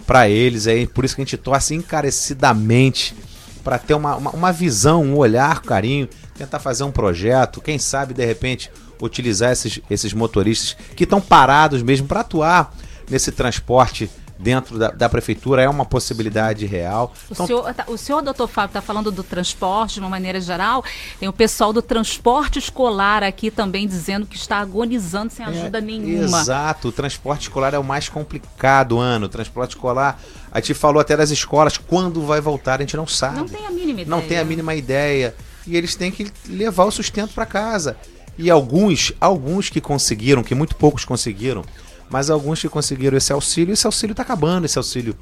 para 0.07 0.29
eles, 0.29 0.67
aí 0.67 0.87
por 0.87 1.05
isso 1.05 1.15
que 1.15 1.23
a 1.23 1.25
gente 1.25 1.37
torce 1.37 1.75
encarecidamente 1.75 3.15
para 3.63 3.79
ter 3.79 3.95
uma, 3.95 4.17
uma, 4.17 4.31
uma 4.31 4.53
visão, 4.53 5.03
um 5.03 5.17
olhar, 5.17 5.63
carinho 5.63 6.09
tentar 6.35 6.59
fazer 6.59 6.85
um 6.85 6.91
projeto, 6.91 7.61
quem 7.61 7.79
sabe 7.79 8.15
de 8.15 8.25
repente 8.25 8.71
utilizar 9.01 9.53
esses, 9.53 9.81
esses 9.91 10.13
motoristas 10.13 10.77
que 10.97 11.05
estão 11.05 11.21
parados 11.21 11.83
mesmo 11.83 12.07
para 12.07 12.21
atuar 12.21 12.75
nesse 13.09 13.31
transporte 13.33 14.11
dentro 14.39 14.79
da, 14.79 14.91
da 14.91 15.09
prefeitura 15.09 15.63
é 15.63 15.69
uma 15.69 15.85
possibilidade 15.85 16.67
real. 16.67 17.13
O, 17.29 17.33
então, 17.33 17.47
senhor, 17.47 17.75
tá, 17.75 17.85
o 17.87 17.97
senhor, 17.97 18.23
doutor 18.23 18.49
Fábio, 18.49 18.71
está 18.71 18.83
falando 18.83 19.11
do 19.11 19.23
transporte 19.23 19.95
de 19.95 20.01
uma 20.01 20.09
maneira 20.09 20.41
geral. 20.41 20.85
Tem 21.19 21.29
o 21.29 21.33
pessoal 21.33 21.73
do 21.73 21.81
transporte 21.81 22.59
escolar 22.59 23.23
aqui 23.23 23.51
também 23.51 23.87
dizendo 23.87 24.27
que 24.27 24.37
está 24.37 24.59
agonizando 24.59 25.33
sem 25.33 25.45
é, 25.45 25.49
ajuda 25.49 25.79
é, 25.79 25.81
nenhuma. 25.81 26.41
Exato, 26.41 26.89
o 26.89 26.93
transporte 26.93 27.43
escolar 27.43 27.75
é 27.75 27.79
o 27.79 27.85
mais 27.85 28.09
complicado, 28.09 28.99
ano. 28.99 29.27
O 29.27 29.29
transporte 29.29 29.71
escolar, 29.71 30.21
a 30.51 30.61
gente 30.61 30.75
falou 30.75 31.01
até 31.01 31.17
das 31.17 31.31
escolas, 31.31 31.79
quando 31.79 32.23
vai 32.23 32.41
voltar, 32.41 32.81
a 32.81 32.83
gente 32.83 32.97
não 32.97 33.07
sabe. 33.07 33.37
Não 33.37 33.49
tem 33.49 33.67
a 33.67 33.71
mínima 33.71 34.01
ideia. 34.01 34.09
Não 34.09 34.21
tem 34.21 34.39
a 34.39 34.45
mínima 34.45 34.75
ideia. 34.75 35.35
E 35.67 35.77
eles 35.77 35.95
têm 35.95 36.11
que 36.11 36.31
levar 36.49 36.85
o 36.85 36.91
sustento 36.91 37.35
para 37.35 37.47
casa. 37.47 37.97
E 38.37 38.51
alguns, 38.51 39.13
alguns 39.21 39.71
que 39.71 39.81
conseguiram, 39.81 40.43
que 40.43 40.55
muito 40.55 40.77
poucos 40.77 41.05
conseguiram, 41.05 41.65
mas 42.11 42.31
alguns 42.31 42.61
que 42.61 42.69
conseguiram 42.69 43.17
esse 43.17 43.33
auxílio, 43.33 43.73
esse 43.73 43.87
auxílio 43.87 44.13
está 44.13 44.23
acabando, 44.23 44.67
esse 44.67 44.79
auxílio 44.79 45.17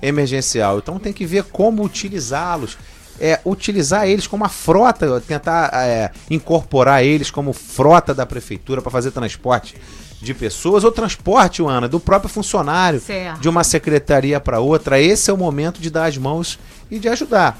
emergencial. 0.00 0.78
Então 0.78 0.98
tem 0.98 1.12
que 1.12 1.26
ver 1.26 1.44
como 1.44 1.82
utilizá-los. 1.82 2.78
É, 3.20 3.38
utilizar 3.44 4.08
eles 4.08 4.26
como 4.26 4.42
uma 4.42 4.48
frota, 4.48 5.20
tentar 5.20 5.70
é, 5.72 6.10
incorporar 6.28 7.04
eles 7.04 7.30
como 7.30 7.52
frota 7.52 8.12
da 8.12 8.26
prefeitura 8.26 8.82
para 8.82 8.90
fazer 8.90 9.12
transporte 9.12 9.76
de 10.20 10.34
pessoas 10.34 10.82
ou 10.82 10.90
transporte, 10.90 11.62
Ana, 11.62 11.88
do 11.88 12.00
próprio 12.00 12.28
funcionário 12.28 12.98
certo. 12.98 13.40
de 13.40 13.48
uma 13.48 13.62
secretaria 13.62 14.40
para 14.40 14.58
outra. 14.58 15.00
Esse 15.00 15.30
é 15.30 15.32
o 15.32 15.36
momento 15.36 15.80
de 15.80 15.90
dar 15.90 16.06
as 16.06 16.18
mãos 16.18 16.58
e 16.90 16.98
de 16.98 17.08
ajudar 17.08 17.56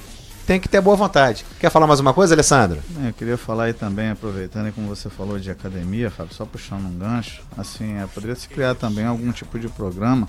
tem 0.46 0.60
que 0.60 0.68
ter 0.68 0.80
boa 0.80 0.96
vontade. 0.96 1.44
Quer 1.58 1.70
falar 1.70 1.86
mais 1.86 2.00
uma 2.00 2.12
coisa, 2.12 2.34
Alessandro? 2.34 2.80
É, 3.02 3.08
eu 3.08 3.12
queria 3.12 3.36
falar 3.36 3.64
aí 3.64 3.72
também, 3.72 4.10
aproveitando, 4.10 4.72
como 4.72 4.88
você 4.88 5.08
falou 5.08 5.38
de 5.38 5.50
academia, 5.50 6.10
Fábio, 6.10 6.34
só 6.34 6.44
puxando 6.44 6.84
um 6.84 6.98
gancho, 6.98 7.42
assim, 7.56 7.98
é, 7.98 8.06
poderia 8.06 8.36
se 8.36 8.48
criar 8.48 8.74
também 8.74 9.06
algum 9.06 9.32
tipo 9.32 9.58
de 9.58 9.68
programa, 9.68 10.28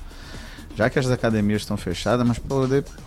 já 0.75 0.89
que 0.89 0.99
as 0.99 1.09
academias 1.09 1.61
estão 1.61 1.77
fechadas, 1.77 2.25
mas 2.25 2.39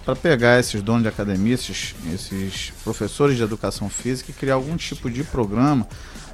para 0.05 0.17
pegar 0.17 0.59
esses 0.59 0.83
donos 0.83 1.03
de 1.03 1.09
academia, 1.09 1.55
esses, 1.55 1.95
esses 2.13 2.73
professores 2.85 3.37
de 3.37 3.43
educação 3.43 3.89
física 3.89 4.31
e 4.31 4.35
criar 4.35 4.55
algum 4.55 4.77
tipo 4.77 5.11
de 5.11 5.25
programa 5.25 5.87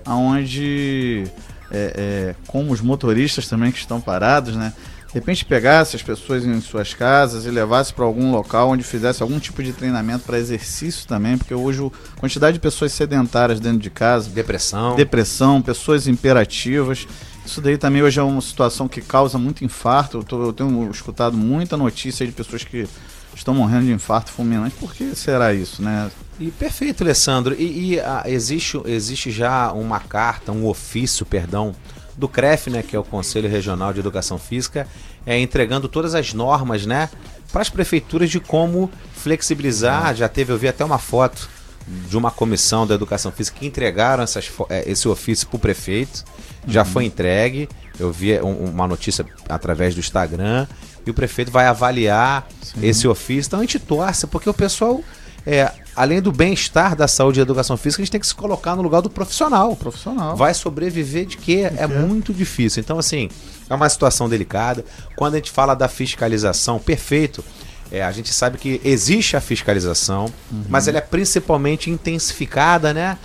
onde, 0.07 1.25
é, 1.70 1.95
é, 1.97 2.35
como 2.47 2.72
os 2.72 2.81
motoristas 2.81 3.49
também 3.49 3.72
que 3.72 3.79
estão 3.79 4.01
parados, 4.01 4.55
né? 4.55 4.72
De 5.15 5.21
repente 5.21 5.45
pegasse 5.45 5.95
as 5.95 6.03
pessoas 6.03 6.45
em 6.45 6.61
suas 6.61 6.93
casas 6.93 7.47
e 7.47 7.51
levasse 7.51 7.95
para 7.95 8.05
algum 8.05 8.33
local 8.33 8.71
onde 8.71 8.83
fizesse 8.83 9.23
algum 9.23 9.39
tipo 9.39 9.62
de 9.62 9.73
treinamento 9.73 10.25
para 10.25 10.37
exercício 10.37 11.07
também, 11.07 11.39
porque 11.39 11.55
hoje 11.55 11.89
a 12.17 12.21
quantidade 12.21 12.55
de 12.55 12.61
pessoas 12.61 12.93
sedentárias 12.93 13.61
dentro 13.61 13.79
de 13.79 13.91
casa, 13.91 14.29
depressão, 14.29 14.97
depressão, 14.97 15.62
pessoas 15.62 16.09
imperativas, 16.09 17.07
isso 17.47 17.61
daí 17.61 17.79
também 17.79 18.03
hoje 18.03 18.19
é 18.19 18.25
uma 18.25 18.41
situação 18.41 18.89
que 18.89 19.01
causa 19.01 19.39
muito 19.39 19.65
infarto. 19.65 20.19
Eu, 20.19 20.25
tô, 20.25 20.43
eu 20.47 20.53
tenho 20.53 20.91
escutado 20.91 21.37
muita 21.37 21.77
notícia 21.77 22.27
de 22.27 22.33
pessoas 22.33 22.65
que 22.65 22.89
estão 23.37 23.55
morrendo 23.55 23.87
de 23.87 23.93
infarto 23.93 24.33
fulminante. 24.33 24.75
Por 24.81 24.93
que 24.93 25.15
será 25.15 25.55
isso, 25.55 25.81
né? 25.81 26.11
E 26.41 26.51
perfeito, 26.51 27.05
Alessandro. 27.05 27.55
E, 27.55 27.93
e 27.93 28.01
a, 28.01 28.23
ah, 28.25 28.31
existe, 28.31 28.81
existe 28.87 29.31
já 29.31 29.71
uma 29.73 30.01
carta, 30.01 30.51
um 30.51 30.67
ofício, 30.67 31.25
perdão, 31.25 31.73
do 32.17 32.29
CREF, 32.29 32.71
né, 32.71 32.83
que 32.83 32.95
é 32.95 32.99
o 32.99 33.05
Conselho 33.05 33.49
Regional 33.49 33.93
de 33.93 34.01
Educação 34.01 34.39
Física, 34.39 34.87
é, 35.27 35.39
entregando 35.39 35.89
todas 35.89 36.15
as 36.15 36.33
normas 36.33 36.87
né, 36.87 37.09
para 37.53 37.62
as 37.62 37.69
prefeituras 37.69 38.31
de 38.31 38.41
como 38.41 38.91
flexibilizar. 39.15 40.15
Já 40.15 40.29
teve, 40.29 40.53
eu 40.53 40.59
vi 40.59 40.69
até 40.69 40.85
uma 40.85 40.99
foto 40.99 41.49
de 41.87 42.17
uma 42.17 42.31
comissão 42.31 42.87
da 42.87 42.95
educação 42.95 43.31
física 43.31 43.59
que 43.59 43.67
entregaram 43.67 44.23
essas, 44.23 44.51
é, 44.71 44.91
esse 44.91 45.07
ofício 45.09 45.47
para 45.49 45.57
o 45.57 45.59
prefeito. 45.61 46.25
Já 46.67 46.83
uhum. 46.83 46.89
foi 46.89 47.05
entregue. 47.05 47.69
Eu 47.99 48.11
vi 48.11 48.39
uma 48.41 48.89
notícia 48.89 49.25
através 49.49 49.95
do 49.95 50.01
Instagram. 50.01 50.67
E 51.07 51.11
o 51.11 51.15
prefeito 51.15 51.51
vai 51.51 51.67
avaliar 51.67 52.49
Sim. 52.62 52.87
esse 52.87 53.07
ofício. 53.07 53.49
Então 53.49 53.59
a 53.61 53.62
gente 53.62 53.79
torce, 53.79 54.27
porque 54.27 54.49
o 54.49 54.55
pessoal 54.55 55.03
é, 55.47 55.71
além 55.97 56.21
do 56.21 56.33
bem-estar 56.33 56.97
da 56.97 57.07
saúde 57.07 57.39
e 57.39 57.45
da 57.45 57.47
educação 57.47 57.77
física, 57.77 58.03
a 58.03 58.05
gente 58.05 58.13
tem 58.13 58.21
que 58.21 58.27
se 58.27 58.35
colocar 58.35 58.75
no 58.77 58.83
lugar 58.83 59.01
do 59.01 59.11
profissional. 59.11 59.75
Profissional. 59.77 60.37
Vai 60.37 60.55
sobreviver 60.55 61.27
de 61.27 61.37
quê? 61.37 61.69
De 61.71 61.79
é 61.79 61.87
quê? 61.87 61.95
muito 61.95 62.33
difícil. 62.33 62.81
Então, 62.81 62.99
assim, 62.99 63.29
é 63.69 63.75
uma 63.75 63.89
situação 63.89 64.29
delicada. 64.29 64.85
Quando 65.17 65.35
a 65.35 65.37
gente 65.37 65.51
fala 65.51 65.75
da 65.75 65.89
fiscalização, 65.89 66.79
perfeito. 66.79 67.45
É, 67.93 68.03
a 68.03 68.11
gente 68.11 68.33
sabe 68.33 68.59
que 68.59 68.81
existe 68.85 69.37
a 69.37 69.41
fiscalização, 69.41 70.25
uhum. 70.51 70.65
mas 70.69 70.89
ela 70.89 70.99
é 70.99 71.01
principalmente 71.03 71.91
intensificada, 71.91 72.93
né? 72.93 73.19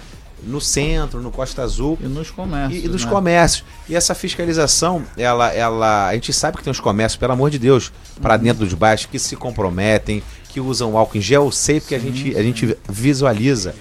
no 0.44 0.62
centro, 0.62 1.22
no 1.22 1.32
Costa 1.32 1.62
Azul. 1.62 1.98
E 2.02 2.08
nos 2.08 2.32
comércios. 2.32 2.84
E, 2.84 2.86
e 2.86 2.90
nos 2.90 3.04
né? 3.04 3.12
comércios. 3.12 3.66
E 3.88 3.96
essa 3.96 4.16
fiscalização, 4.16 5.04
ela, 5.18 5.52
ela. 5.54 6.08
A 6.08 6.14
gente 6.14 6.32
sabe 6.32 6.58
que 6.58 6.64
tem 6.64 6.72
uns 6.72 6.80
comércios, 6.80 7.18
pelo 7.18 7.34
amor 7.34 7.50
de 7.50 7.60
Deus, 7.60 7.92
para 8.22 8.36
uhum. 8.36 8.44
dentro 8.44 8.66
dos 8.66 8.74
bairros 8.74 9.06
que 9.06 9.20
se 9.20 9.36
comprometem, 9.36 10.24
que 10.60 10.68
usam 10.68 10.98
álcool 10.98 11.18
em 11.18 11.22
gel, 11.22 11.46
eu 11.46 11.52
sei 11.52 11.80
porque 11.80 11.96
a 11.96 12.00
gente, 12.00 12.36
a 12.36 12.44
gente 12.44 12.78
visualiza. 12.88 13.74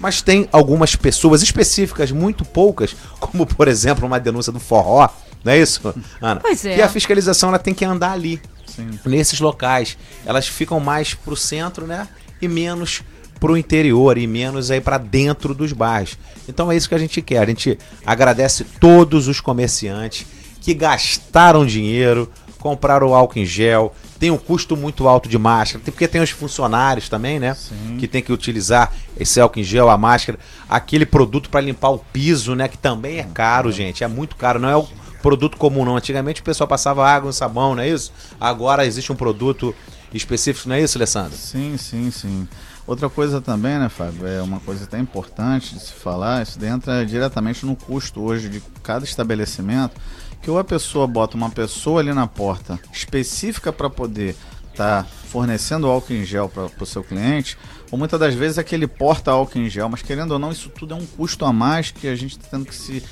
Mas 0.00 0.20
tem 0.20 0.48
algumas 0.50 0.96
pessoas 0.96 1.40
específicas, 1.42 2.10
muito 2.10 2.44
poucas, 2.44 2.94
como 3.20 3.46
por 3.46 3.68
exemplo 3.68 4.04
uma 4.04 4.18
denúncia 4.18 4.52
do 4.52 4.58
forró, 4.58 5.08
não 5.44 5.52
é 5.52 5.58
isso, 5.58 5.94
Ana? 6.20 6.40
Pois 6.40 6.64
é. 6.64 6.74
Que 6.74 6.82
a 6.82 6.88
fiscalização 6.88 7.50
ela 7.50 7.58
tem 7.58 7.72
que 7.72 7.84
andar 7.84 8.12
ali, 8.12 8.40
Sim. 8.66 8.98
nesses 9.06 9.40
locais. 9.40 9.96
Elas 10.26 10.48
ficam 10.48 10.80
mais 10.80 11.14
pro 11.14 11.36
centro, 11.36 11.86
né? 11.86 12.08
E 12.42 12.48
menos 12.48 13.02
pro 13.38 13.56
interior 13.56 14.18
e 14.18 14.26
menos 14.26 14.70
aí 14.70 14.80
para 14.80 14.98
dentro 14.98 15.54
dos 15.54 15.72
bairros. 15.72 16.18
Então 16.48 16.72
é 16.72 16.76
isso 16.76 16.88
que 16.88 16.94
a 16.94 16.98
gente 16.98 17.22
quer. 17.22 17.38
A 17.38 17.46
gente 17.46 17.78
agradece 18.04 18.64
todos 18.80 19.28
os 19.28 19.40
comerciantes 19.40 20.26
que 20.60 20.72
gastaram 20.74 21.64
dinheiro, 21.64 22.30
compraram 22.58 23.08
o 23.08 23.14
álcool 23.14 23.38
em 23.38 23.44
gel, 23.44 23.94
tem 24.24 24.30
um 24.30 24.38
custo 24.38 24.74
muito 24.74 25.06
alto 25.06 25.28
de 25.28 25.36
máscara, 25.36 25.84
porque 25.84 26.08
tem 26.08 26.22
os 26.22 26.30
funcionários 26.30 27.10
também, 27.10 27.38
né? 27.38 27.52
Sim. 27.52 27.98
Que 27.98 28.08
tem 28.08 28.22
que 28.22 28.32
utilizar 28.32 28.90
esse 29.20 29.38
álcool 29.38 29.60
em 29.60 29.62
gel, 29.62 29.90
a 29.90 29.98
máscara, 29.98 30.38
aquele 30.66 31.04
produto 31.04 31.50
para 31.50 31.60
limpar 31.60 31.90
o 31.90 31.98
piso, 31.98 32.54
né? 32.54 32.66
Que 32.66 32.78
também 32.78 33.18
é 33.18 33.24
caro, 33.24 33.70
gente, 33.70 34.02
é 34.02 34.08
muito 34.08 34.34
caro, 34.34 34.58
não 34.58 34.70
é 34.70 34.76
o 34.78 34.88
produto 35.20 35.58
comum 35.58 35.84
não. 35.84 35.94
Antigamente 35.94 36.40
o 36.40 36.44
pessoal 36.44 36.66
passava 36.66 37.06
água 37.06 37.28
e 37.28 37.34
sabão, 37.34 37.74
não 37.74 37.82
é 37.82 37.88
isso? 37.90 38.14
Agora 38.40 38.86
existe 38.86 39.12
um 39.12 39.14
produto 39.14 39.74
específico, 40.10 40.70
não 40.70 40.76
é 40.76 40.80
isso, 40.80 40.96
Alessandro? 40.96 41.36
Sim, 41.36 41.76
sim, 41.76 42.10
sim. 42.10 42.48
Outra 42.86 43.10
coisa 43.10 43.42
também, 43.42 43.78
né, 43.78 43.90
Fábio, 43.90 44.26
é 44.26 44.40
uma 44.40 44.60
coisa 44.60 44.84
até 44.84 44.98
importante 44.98 45.74
de 45.74 45.82
se 45.82 45.92
falar, 45.92 46.42
isso 46.42 46.58
entra 46.64 47.04
diretamente 47.04 47.66
no 47.66 47.76
custo 47.76 48.22
hoje 48.22 48.48
de 48.48 48.62
cada 48.82 49.04
estabelecimento 49.04 50.00
que 50.44 50.50
ou 50.50 50.58
a 50.58 50.64
pessoa 50.64 51.06
bota 51.06 51.38
uma 51.38 51.48
pessoa 51.48 52.00
ali 52.00 52.12
na 52.12 52.26
porta 52.26 52.78
específica 52.92 53.72
para 53.72 53.88
poder 53.88 54.36
estar 54.70 55.02
tá 55.02 55.08
fornecendo 55.28 55.86
álcool 55.86 56.12
em 56.12 56.22
gel 56.22 56.50
para 56.50 56.68
o 56.78 56.86
seu 56.86 57.02
cliente, 57.02 57.56
ou 57.90 57.98
muitas 57.98 58.20
das 58.20 58.34
vezes 58.34 58.58
aquele 58.58 58.86
porta 58.86 59.30
álcool 59.30 59.58
em 59.58 59.70
gel, 59.70 59.88
mas 59.88 60.02
querendo 60.02 60.32
ou 60.32 60.38
não, 60.38 60.52
isso 60.52 60.68
tudo 60.68 60.92
é 60.92 60.96
um 60.96 61.06
custo 61.06 61.46
a 61.46 61.52
mais 61.52 61.90
que 61.90 62.06
a 62.06 62.14
gente 62.14 62.32
está 62.32 62.46
tendo 62.50 62.66
que 62.66 62.74
se, 62.74 63.02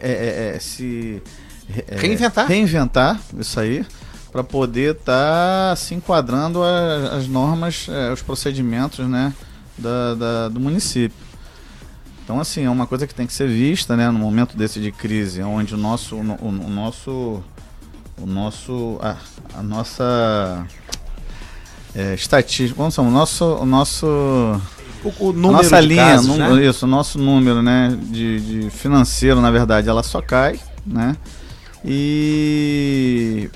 é, 0.00 0.52
é, 0.52 0.56
é 0.56 0.58
se 0.60 1.20
é, 1.88 1.96
reinventar. 1.98 2.46
reinventar 2.46 3.20
isso 3.36 3.58
aí 3.58 3.84
para 4.30 4.44
poder 4.44 4.94
estar 4.94 5.70
tá 5.70 5.76
se 5.76 5.92
enquadrando 5.92 6.62
as 6.62 7.26
normas, 7.26 7.88
é, 7.88 8.12
os 8.12 8.22
procedimentos 8.22 9.04
né, 9.08 9.34
da, 9.76 10.14
da, 10.14 10.48
do 10.48 10.60
município. 10.60 11.25
Então, 12.26 12.40
assim, 12.40 12.64
é 12.64 12.70
uma 12.70 12.88
coisa 12.88 13.06
que 13.06 13.14
tem 13.14 13.24
que 13.24 13.32
ser 13.32 13.46
vista, 13.46 13.96
né, 13.96 14.10
no 14.10 14.18
momento 14.18 14.56
desse 14.56 14.80
de 14.80 14.90
crise, 14.90 15.40
onde 15.44 15.76
o 15.76 15.78
nosso, 15.78 16.16
o, 16.16 16.18
o 16.18 16.68
nosso, 16.68 17.40
o 18.20 18.26
nosso, 18.26 18.98
a, 19.00 19.16
a 19.54 19.62
nossa 19.62 20.66
é, 21.94 22.14
estatística, 22.14 22.76
vamos 22.76 22.98
o 22.98 23.04
nosso, 23.04 23.44
o 23.44 23.64
nosso, 23.64 24.06
o, 25.04 25.28
o 25.28 25.32
número 25.32 25.52
nossa 25.52 25.78
linha, 25.78 26.04
casos, 26.04 26.26
número, 26.26 26.56
né? 26.56 26.66
isso, 26.66 26.84
o 26.84 26.88
nosso 26.88 27.16
número, 27.16 27.62
né, 27.62 27.96
de, 28.02 28.40
de 28.40 28.70
financeiro, 28.70 29.40
na 29.40 29.52
verdade, 29.52 29.88
ela 29.88 30.02
só 30.02 30.20
cai, 30.20 30.58
né, 30.84 31.16
e 31.84 33.48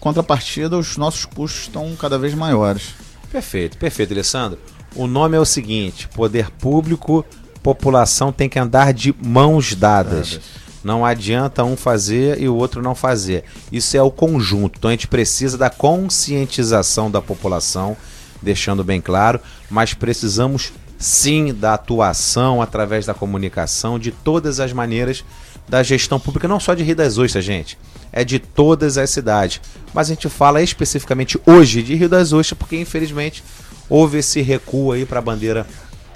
contrapartida, 0.00 0.78
os 0.78 0.96
nossos 0.96 1.26
custos 1.26 1.64
estão 1.64 1.94
cada 1.96 2.18
vez 2.18 2.32
maiores. 2.32 2.94
Perfeito, 3.30 3.76
perfeito, 3.76 4.14
Alessandro. 4.14 4.58
O 4.96 5.06
nome 5.06 5.36
é 5.36 5.40
o 5.40 5.44
seguinte: 5.44 6.08
Poder 6.08 6.50
Público 6.52 7.26
população 7.64 8.30
tem 8.30 8.46
que 8.46 8.58
andar 8.58 8.92
de 8.92 9.14
mãos 9.24 9.74
dadas. 9.74 10.38
Não 10.84 11.02
adianta 11.02 11.64
um 11.64 11.78
fazer 11.78 12.38
e 12.38 12.46
o 12.46 12.54
outro 12.54 12.82
não 12.82 12.94
fazer. 12.94 13.44
Isso 13.72 13.96
é 13.96 14.02
o 14.02 14.10
conjunto. 14.10 14.76
Então 14.76 14.90
a 14.90 14.92
gente 14.92 15.08
precisa 15.08 15.56
da 15.56 15.70
conscientização 15.70 17.10
da 17.10 17.22
população, 17.22 17.96
deixando 18.42 18.84
bem 18.84 19.00
claro, 19.00 19.40
mas 19.70 19.94
precisamos 19.94 20.74
sim 20.98 21.54
da 21.54 21.72
atuação 21.72 22.60
através 22.60 23.06
da 23.06 23.14
comunicação 23.14 23.98
de 23.98 24.10
todas 24.10 24.60
as 24.60 24.74
maneiras 24.74 25.24
da 25.66 25.82
gestão 25.82 26.20
pública, 26.20 26.46
não 26.46 26.60
só 26.60 26.74
de 26.74 26.82
Rio 26.82 26.96
das 26.96 27.16
Ostras, 27.16 27.46
gente. 27.46 27.78
É 28.12 28.22
de 28.22 28.38
todas 28.38 28.98
as 28.98 29.08
cidades. 29.08 29.62
Mas 29.94 30.08
a 30.08 30.14
gente 30.14 30.28
fala 30.28 30.60
especificamente 30.60 31.40
hoje 31.46 31.82
de 31.82 31.94
Rio 31.94 32.10
das 32.10 32.34
Ostras, 32.34 32.58
porque 32.58 32.76
infelizmente 32.76 33.42
houve 33.88 34.18
esse 34.18 34.42
recuo 34.42 34.92
aí 34.92 35.06
para 35.06 35.18
a 35.18 35.22
bandeira 35.22 35.66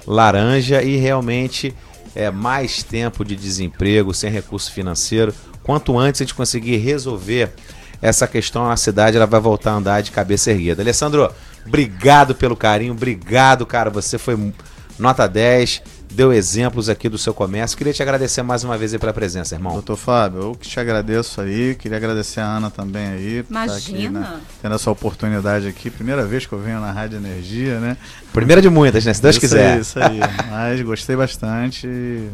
laranja 0.09 0.81
e 0.81 0.97
realmente 0.97 1.73
é 2.15 2.31
mais 2.31 2.81
tempo 2.81 3.23
de 3.23 3.35
desemprego, 3.35 4.13
sem 4.13 4.31
recurso 4.31 4.71
financeiro. 4.71 5.33
Quanto 5.61 5.97
antes 5.97 6.19
a 6.19 6.23
gente 6.25 6.33
conseguir 6.33 6.77
resolver 6.77 7.53
essa 8.01 8.27
questão 8.27 8.67
na 8.67 8.75
cidade 8.75 9.17
ela 9.17 9.27
vai 9.27 9.39
voltar 9.39 9.71
a 9.71 9.75
andar 9.75 10.01
de 10.01 10.09
cabeça 10.09 10.49
erguida. 10.49 10.81
Alessandro, 10.81 11.31
obrigado 11.65 12.33
pelo 12.33 12.55
carinho, 12.55 12.93
obrigado, 12.93 13.65
cara. 13.65 13.91
Você 13.91 14.17
foi 14.17 14.51
nota 14.97 15.27
10 15.27 15.83
deu 16.11 16.33
exemplos 16.33 16.89
aqui 16.89 17.07
do 17.07 17.17
seu 17.17 17.33
comércio. 17.33 17.77
Queria 17.77 17.93
te 17.93 18.01
agradecer 18.01 18.41
mais 18.41 18.63
uma 18.63 18.77
vez 18.77 18.95
pela 18.97 19.13
presença, 19.13 19.55
irmão. 19.55 19.73
Doutor 19.73 19.95
Fábio, 19.95 20.41
eu 20.41 20.51
que 20.55 20.67
te 20.67 20.79
agradeço 20.79 21.39
aí. 21.39 21.75
Queria 21.75 21.97
agradecer 21.97 22.39
a 22.39 22.45
Ana 22.45 22.69
também 22.69 23.07
aí. 23.07 23.45
Imagina. 23.49 23.77
Aqui, 23.77 24.09
né, 24.09 24.41
tendo 24.61 24.75
essa 24.75 24.89
oportunidade 24.89 25.67
aqui. 25.67 25.89
Primeira 25.89 26.25
vez 26.25 26.45
que 26.45 26.53
eu 26.53 26.59
venho 26.59 26.79
na 26.79 26.91
Rádio 26.91 27.17
Energia, 27.17 27.79
né? 27.79 27.95
Primeira 28.33 28.61
de 28.61 28.69
muitas, 28.69 29.05
né? 29.05 29.13
Se 29.13 29.21
Deus 29.21 29.35
isso 29.35 29.39
quiser. 29.39 29.73
Aí, 29.73 29.81
isso 29.81 29.99
aí. 29.99 30.19
Mas 30.49 30.81
gostei 30.81 31.15
bastante. 31.15 31.87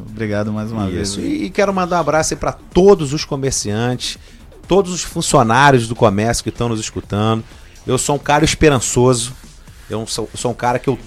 Obrigado 0.09 0.51
mais 0.51 0.71
uma 0.71 0.89
isso. 0.89 1.19
vez. 1.19 1.41
E 1.43 1.49
quero 1.49 1.73
mandar 1.73 1.97
um 1.97 1.99
abraço 1.99 2.34
aí 2.34 2.39
para 2.39 2.53
todos 2.53 3.13
os 3.13 3.26
comerciantes, 3.26 4.17
todos 4.67 4.93
os 4.93 5.03
funcionários 5.03 5.88
do 5.88 5.95
comércio 5.95 6.43
que 6.43 6.49
estão 6.49 6.69
nos 6.69 6.80
escutando. 6.80 7.43
Eu 7.86 7.97
sou 7.97 8.15
um 8.15 8.19
cara 8.19 8.45
esperançoso. 8.45 9.34
Eu 9.89 10.07
sou, 10.07 10.30
sou 10.34 10.51
um 10.51 10.55
cara 10.55 10.80
que 10.80 10.89
eu 10.89 10.97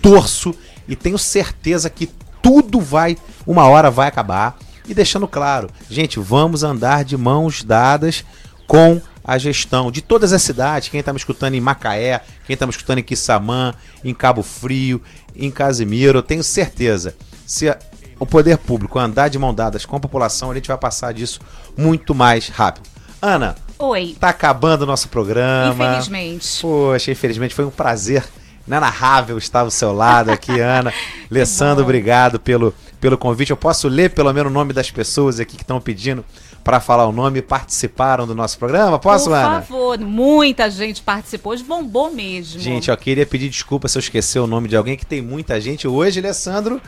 torço 0.00 0.54
e 0.90 0.96
tenho 0.96 1.16
certeza 1.16 1.88
que 1.88 2.10
tudo 2.42 2.80
vai, 2.80 3.16
uma 3.46 3.64
hora 3.66 3.90
vai 3.90 4.08
acabar. 4.08 4.58
E 4.88 4.92
deixando 4.92 5.28
claro, 5.28 5.70
gente, 5.88 6.18
vamos 6.18 6.64
andar 6.64 7.04
de 7.04 7.16
mãos 7.16 7.62
dadas 7.62 8.24
com 8.66 9.00
a 9.22 9.38
gestão 9.38 9.90
de 9.90 10.02
todas 10.02 10.32
as 10.32 10.42
cidades. 10.42 10.88
Quem 10.88 10.98
está 10.98 11.12
me 11.12 11.18
escutando 11.18 11.54
em 11.54 11.60
Macaé, 11.60 12.20
quem 12.44 12.54
está 12.54 12.66
me 12.66 12.70
escutando 12.70 12.98
em 12.98 13.04
Quissamã, 13.04 13.72
em 14.02 14.12
Cabo 14.12 14.42
Frio, 14.42 15.00
em 15.36 15.50
Casimiro, 15.50 16.18
eu 16.18 16.22
tenho 16.22 16.42
certeza. 16.42 17.14
Se 17.46 17.72
o 18.18 18.26
poder 18.26 18.58
público 18.58 18.98
andar 18.98 19.28
de 19.28 19.38
mãos 19.38 19.54
dadas 19.54 19.86
com 19.86 19.96
a 19.96 20.00
população, 20.00 20.50
a 20.50 20.54
gente 20.54 20.66
vai 20.66 20.76
passar 20.76 21.14
disso 21.14 21.40
muito 21.76 22.14
mais 22.14 22.48
rápido. 22.48 22.88
Ana. 23.22 23.54
Oi. 23.78 24.16
Tá 24.18 24.30
acabando 24.30 24.82
o 24.82 24.86
nosso 24.86 25.08
programa. 25.08 25.84
Infelizmente. 25.84 26.60
Poxa, 26.60 27.12
infelizmente 27.12 27.54
foi 27.54 27.64
um 27.64 27.70
prazer 27.70 28.24
inenarrável 28.70 29.36
estar 29.36 29.60
ao 29.60 29.70
seu 29.70 29.92
lado 29.92 30.30
aqui, 30.30 30.58
Ana. 30.60 30.92
Alessandro, 31.28 31.82
obrigado 31.82 32.38
pelo, 32.38 32.72
pelo 33.00 33.18
convite. 33.18 33.50
Eu 33.50 33.56
posso 33.56 33.88
ler 33.88 34.10
pelo 34.10 34.32
menos 34.32 34.50
o 34.50 34.54
nome 34.54 34.72
das 34.72 34.90
pessoas 34.90 35.40
aqui 35.40 35.56
que 35.56 35.62
estão 35.62 35.80
pedindo 35.80 36.24
para 36.62 36.78
falar 36.78 37.06
o 37.06 37.12
nome 37.12 37.38
e 37.38 37.42
participaram 37.42 38.26
do 38.26 38.34
nosso 38.34 38.58
programa? 38.58 38.98
Posso, 38.98 39.30
Por 39.30 39.34
Ana? 39.34 39.60
Por 39.60 39.66
favor, 39.66 39.98
muita 39.98 40.70
gente 40.70 41.02
participou, 41.02 41.52
hoje 41.52 41.64
bombou 41.64 42.12
mesmo. 42.12 42.60
Gente, 42.60 42.90
eu 42.90 42.96
queria 42.96 43.26
pedir 43.26 43.48
desculpa 43.48 43.88
se 43.88 43.98
eu 43.98 44.00
esquecer 44.00 44.38
o 44.38 44.46
nome 44.46 44.68
de 44.68 44.76
alguém, 44.76 44.96
que 44.96 45.06
tem 45.06 45.22
muita 45.22 45.60
gente. 45.60 45.88
Hoje, 45.88 46.20
Alessandro 46.20 46.80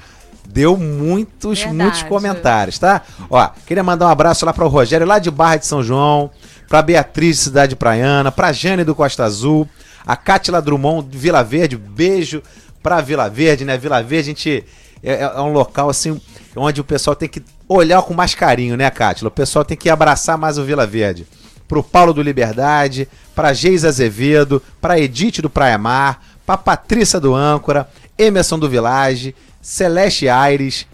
deu 0.46 0.76
muitos, 0.76 1.60
Verdade. 1.60 1.82
muitos 1.82 2.02
comentários, 2.02 2.78
tá? 2.78 3.02
Ó, 3.30 3.48
queria 3.66 3.82
mandar 3.82 4.06
um 4.06 4.10
abraço 4.10 4.44
lá 4.44 4.52
para 4.52 4.64
o 4.64 4.68
Rogério, 4.68 5.06
lá 5.06 5.18
de 5.18 5.30
Barra 5.30 5.56
de 5.56 5.66
São 5.66 5.82
João, 5.82 6.30
para 6.68 6.82
Beatriz 6.82 7.36
de 7.36 7.42
Cidade 7.44 7.76
Praiana, 7.76 8.30
para 8.30 8.52
Jane 8.52 8.84
do 8.84 8.94
Costa 8.94 9.24
Azul, 9.24 9.68
a 10.06 10.16
Cátila 10.16 10.60
Drummond, 10.60 11.08
Vila 11.16 11.42
Verde, 11.42 11.76
beijo 11.76 12.42
pra 12.82 13.00
Vila 13.00 13.28
Verde, 13.28 13.64
né? 13.64 13.76
Vila 13.78 14.02
Verde, 14.02 14.30
a 14.30 14.32
gente 14.34 14.64
é, 15.02 15.22
é, 15.22 15.40
um 15.40 15.52
local 15.52 15.90
assim 15.90 16.20
onde 16.54 16.80
o 16.80 16.84
pessoal 16.84 17.16
tem 17.16 17.28
que 17.28 17.42
olhar 17.68 18.02
com 18.02 18.14
mais 18.14 18.34
carinho, 18.34 18.76
né, 18.76 18.90
Cátila? 18.90 19.28
O 19.28 19.32
pessoal 19.32 19.64
tem 19.64 19.76
que 19.76 19.90
abraçar 19.90 20.36
mais 20.36 20.58
o 20.58 20.64
Vila 20.64 20.86
Verde. 20.86 21.26
Pro 21.66 21.82
Paulo 21.82 22.12
do 22.12 22.22
Liberdade, 22.22 23.08
pra 23.34 23.52
Geis 23.52 23.84
Azevedo, 23.84 24.62
pra 24.80 24.98
Edith 24.98 25.40
do 25.40 25.48
Praia 25.48 25.78
Mar, 25.78 26.22
pra 26.44 26.56
Patrícia 26.56 27.18
do 27.18 27.34
Âncora, 27.34 27.88
Emerson 28.18 28.58
do 28.58 28.68
Village, 28.68 29.34
Celeste 29.60 30.28
Aires, 30.28 30.86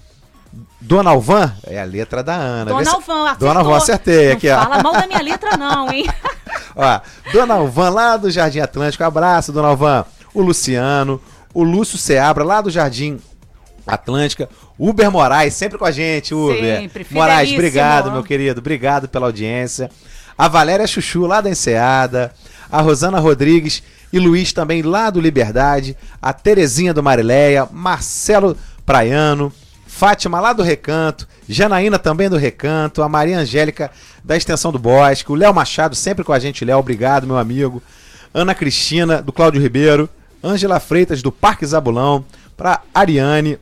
Dona 0.81 1.11
Alvan, 1.11 1.53
é 1.67 1.81
a 1.81 1.85
letra 1.85 2.23
da 2.23 2.35
Ana. 2.35 2.67
Dona 2.67 2.91
Alvan, 2.93 3.25
acertou. 3.25 3.49
Dona 3.49 3.61
Alvan, 3.61 3.77
acertei 3.77 4.27
não 4.27 4.33
aqui, 4.35 4.49
ó. 4.49 4.63
Fala 4.63 4.83
mal 4.83 4.93
da 4.93 5.07
minha 5.07 5.23
letra 5.23 5.57
não, 5.57 5.91
hein? 5.93 6.07
Ó, 6.79 7.01
Dona 7.33 7.55
Alvan, 7.55 7.91
lá 7.91 8.17
do 8.17 8.31
Jardim 8.31 8.61
Atlântico, 8.61 9.05
abraço, 9.05 9.53
Dona 9.53 9.69
Alvan. 9.69 10.05
O 10.33 10.41
Luciano, 10.41 11.21
o 11.53 11.63
Lúcio 11.63 11.99
Seabra, 11.99 12.45
lá 12.45 12.61
do 12.61 12.71
Jardim 12.71 13.19
Atlântica. 13.87 14.49
Uber 14.79 15.11
Moraes, 15.11 15.55
sempre 15.55 15.77
com 15.77 15.85
a 15.85 15.91
gente, 15.91 16.33
Uber. 16.33 16.81
Sempre, 16.81 17.07
Moraes, 17.11 17.53
obrigado, 17.53 18.13
meu 18.13 18.23
querido. 18.23 18.61
Obrigado 18.61 19.09
pela 19.09 19.27
audiência. 19.27 19.91
A 20.37 20.47
Valéria 20.47 20.87
Chuchu, 20.87 21.27
lá 21.27 21.41
da 21.41 21.51
Enseada. 21.51 22.33
A 22.71 22.81
Rosana 22.81 23.19
Rodrigues 23.19 23.83
e 24.13 24.19
Luiz 24.19 24.53
também, 24.53 24.83
lá 24.83 25.11
do 25.11 25.21
Liberdade. 25.21 25.97
A 26.23 26.33
Terezinha 26.33 26.95
do 26.95 27.03
Marileia. 27.03 27.67
Marcelo 27.73 28.57
Praiano. 28.87 29.53
Fátima 29.89 30.39
lá 30.39 30.53
do 30.53 30.63
Recanto, 30.63 31.27
Janaína 31.49 31.99
também 31.99 32.29
do 32.29 32.37
Recanto, 32.37 33.03
a 33.03 33.09
Maria 33.09 33.39
Angélica 33.39 33.91
da 34.23 34.37
Extensão 34.37 34.71
do 34.71 34.79
Bosque, 34.79 35.33
o 35.33 35.35
Léo 35.35 35.53
Machado 35.53 35.97
sempre 35.97 36.23
com 36.23 36.33
a 36.33 36.39
gente, 36.39 36.63
Léo, 36.63 36.79
obrigado, 36.79 37.27
meu 37.27 37.39
amigo. 37.39 37.83
Ana 38.33 38.55
Cristina, 38.55 39.23
do 39.23 39.33
Cláudio 39.33 39.63
Ribeiro, 39.63 40.09
Ângela 40.45 40.79
Freitas, 40.79 41.23
do 41.23 41.33
Parque 41.33 41.65
Zabulão, 41.65 42.23
para 42.55 42.83
Ariane, 42.95 43.59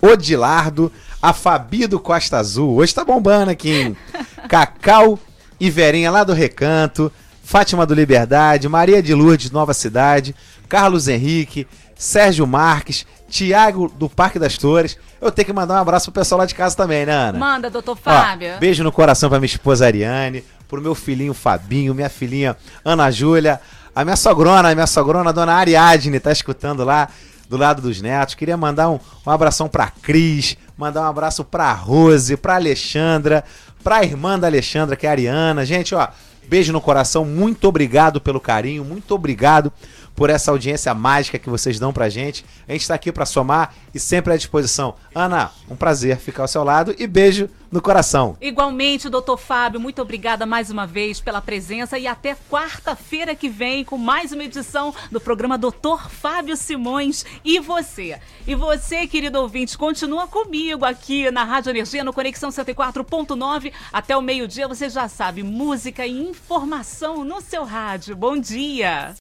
Odilardo, 0.00 0.90
a 1.20 1.32
Fabi 1.32 1.88
do 1.88 1.98
Costa 1.98 2.38
Azul, 2.38 2.76
hoje 2.76 2.94
tá 2.94 3.04
bombando 3.04 3.50
aqui, 3.50 3.70
hein? 3.70 3.96
Cacau 4.48 5.18
e 5.58 5.68
Verinha 5.68 6.12
lá 6.12 6.22
do 6.22 6.32
Recanto, 6.32 7.10
Fátima 7.42 7.84
do 7.84 7.92
Liberdade, 7.92 8.68
Maria 8.68 9.02
de 9.02 9.12
Lourdes, 9.12 9.50
Nova 9.50 9.74
Cidade, 9.74 10.34
Carlos 10.68 11.08
Henrique, 11.08 11.66
Sérgio 11.96 12.46
Marques, 12.46 13.04
Tiago 13.32 13.90
do 13.96 14.10
Parque 14.10 14.38
das 14.38 14.58
Torres. 14.58 14.98
Eu 15.18 15.32
tenho 15.32 15.46
que 15.46 15.52
mandar 15.54 15.74
um 15.76 15.78
abraço 15.78 16.12
pro 16.12 16.20
pessoal 16.20 16.40
lá 16.40 16.44
de 16.44 16.54
casa 16.54 16.76
também, 16.76 17.06
né, 17.06 17.12
Ana? 17.12 17.38
Manda, 17.38 17.70
doutor 17.70 17.96
Fábio. 17.96 18.56
Ó, 18.56 18.58
beijo 18.58 18.84
no 18.84 18.92
coração 18.92 19.30
pra 19.30 19.40
minha 19.40 19.46
esposa 19.46 19.86
Ariane, 19.86 20.44
pro 20.68 20.82
meu 20.82 20.94
filhinho 20.94 21.32
Fabinho, 21.32 21.94
minha 21.94 22.10
filhinha 22.10 22.54
Ana 22.84 23.10
Júlia, 23.10 23.58
a 23.96 24.04
minha 24.04 24.16
sogrona, 24.16 24.68
a 24.68 24.74
minha 24.74 24.86
sogrona, 24.86 25.32
dona 25.32 25.54
Ariadne, 25.54 26.20
tá 26.20 26.30
escutando 26.30 26.84
lá 26.84 27.08
do 27.48 27.56
lado 27.56 27.80
dos 27.80 28.02
netos. 28.02 28.34
Queria 28.34 28.56
mandar 28.56 28.90
um, 28.90 29.00
um 29.26 29.30
abração 29.30 29.66
pra 29.66 29.90
Cris, 29.90 30.58
mandar 30.76 31.00
um 31.00 31.06
abraço 31.06 31.42
pra 31.42 31.72
Rose, 31.72 32.36
pra 32.36 32.56
Alexandra, 32.56 33.42
pra 33.82 34.04
irmã 34.04 34.38
da 34.38 34.46
Alexandra, 34.46 34.94
que 34.94 35.06
é 35.06 35.08
a 35.08 35.12
Ariana. 35.12 35.64
Gente, 35.64 35.94
ó, 35.94 36.06
beijo 36.46 36.70
no 36.70 36.82
coração, 36.82 37.24
muito 37.24 37.66
obrigado 37.66 38.20
pelo 38.20 38.38
carinho, 38.38 38.84
muito 38.84 39.14
obrigado 39.14 39.72
por 40.14 40.30
essa 40.30 40.50
audiência 40.50 40.92
mágica 40.94 41.38
que 41.38 41.50
vocês 41.50 41.78
dão 41.78 41.92
pra 41.92 42.08
gente. 42.08 42.44
A 42.68 42.72
gente 42.72 42.86
tá 42.86 42.94
aqui 42.94 43.10
para 43.10 43.26
somar 43.26 43.74
e 43.94 43.98
sempre 43.98 44.32
à 44.32 44.36
disposição. 44.36 44.94
Ana, 45.14 45.50
um 45.68 45.76
prazer 45.76 46.18
ficar 46.18 46.42
ao 46.42 46.48
seu 46.48 46.64
lado 46.64 46.94
e 46.98 47.06
beijo 47.06 47.48
no 47.70 47.80
coração. 47.80 48.36
Igualmente, 48.40 49.08
doutor 49.08 49.38
Fábio, 49.38 49.80
muito 49.80 50.02
obrigada 50.02 50.44
mais 50.44 50.70
uma 50.70 50.86
vez 50.86 51.20
pela 51.20 51.40
presença 51.40 51.98
e 51.98 52.06
até 52.06 52.36
quarta-feira 52.50 53.34
que 53.34 53.48
vem 53.48 53.82
com 53.82 53.96
mais 53.96 54.30
uma 54.30 54.44
edição 54.44 54.94
do 55.10 55.18
programa 55.18 55.56
Doutor 55.56 56.10
Fábio 56.10 56.56
Simões 56.56 57.24
e 57.42 57.58
você. 57.58 58.18
E 58.46 58.54
você, 58.54 59.06
querido 59.06 59.40
ouvinte, 59.40 59.78
continua 59.78 60.26
comigo 60.26 60.84
aqui 60.84 61.30
na 61.30 61.44
Rádio 61.44 61.70
Energia 61.70 62.04
no 62.04 62.12
Conexão 62.12 62.50
104.9 62.50 63.72
até 63.90 64.14
o 64.14 64.22
meio-dia, 64.22 64.68
você 64.68 64.90
já 64.90 65.08
sabe, 65.08 65.42
música 65.42 66.06
e 66.06 66.12
informação 66.12 67.24
no 67.24 67.40
seu 67.40 67.64
rádio. 67.64 68.14
Bom 68.14 68.36
dia. 68.36 69.14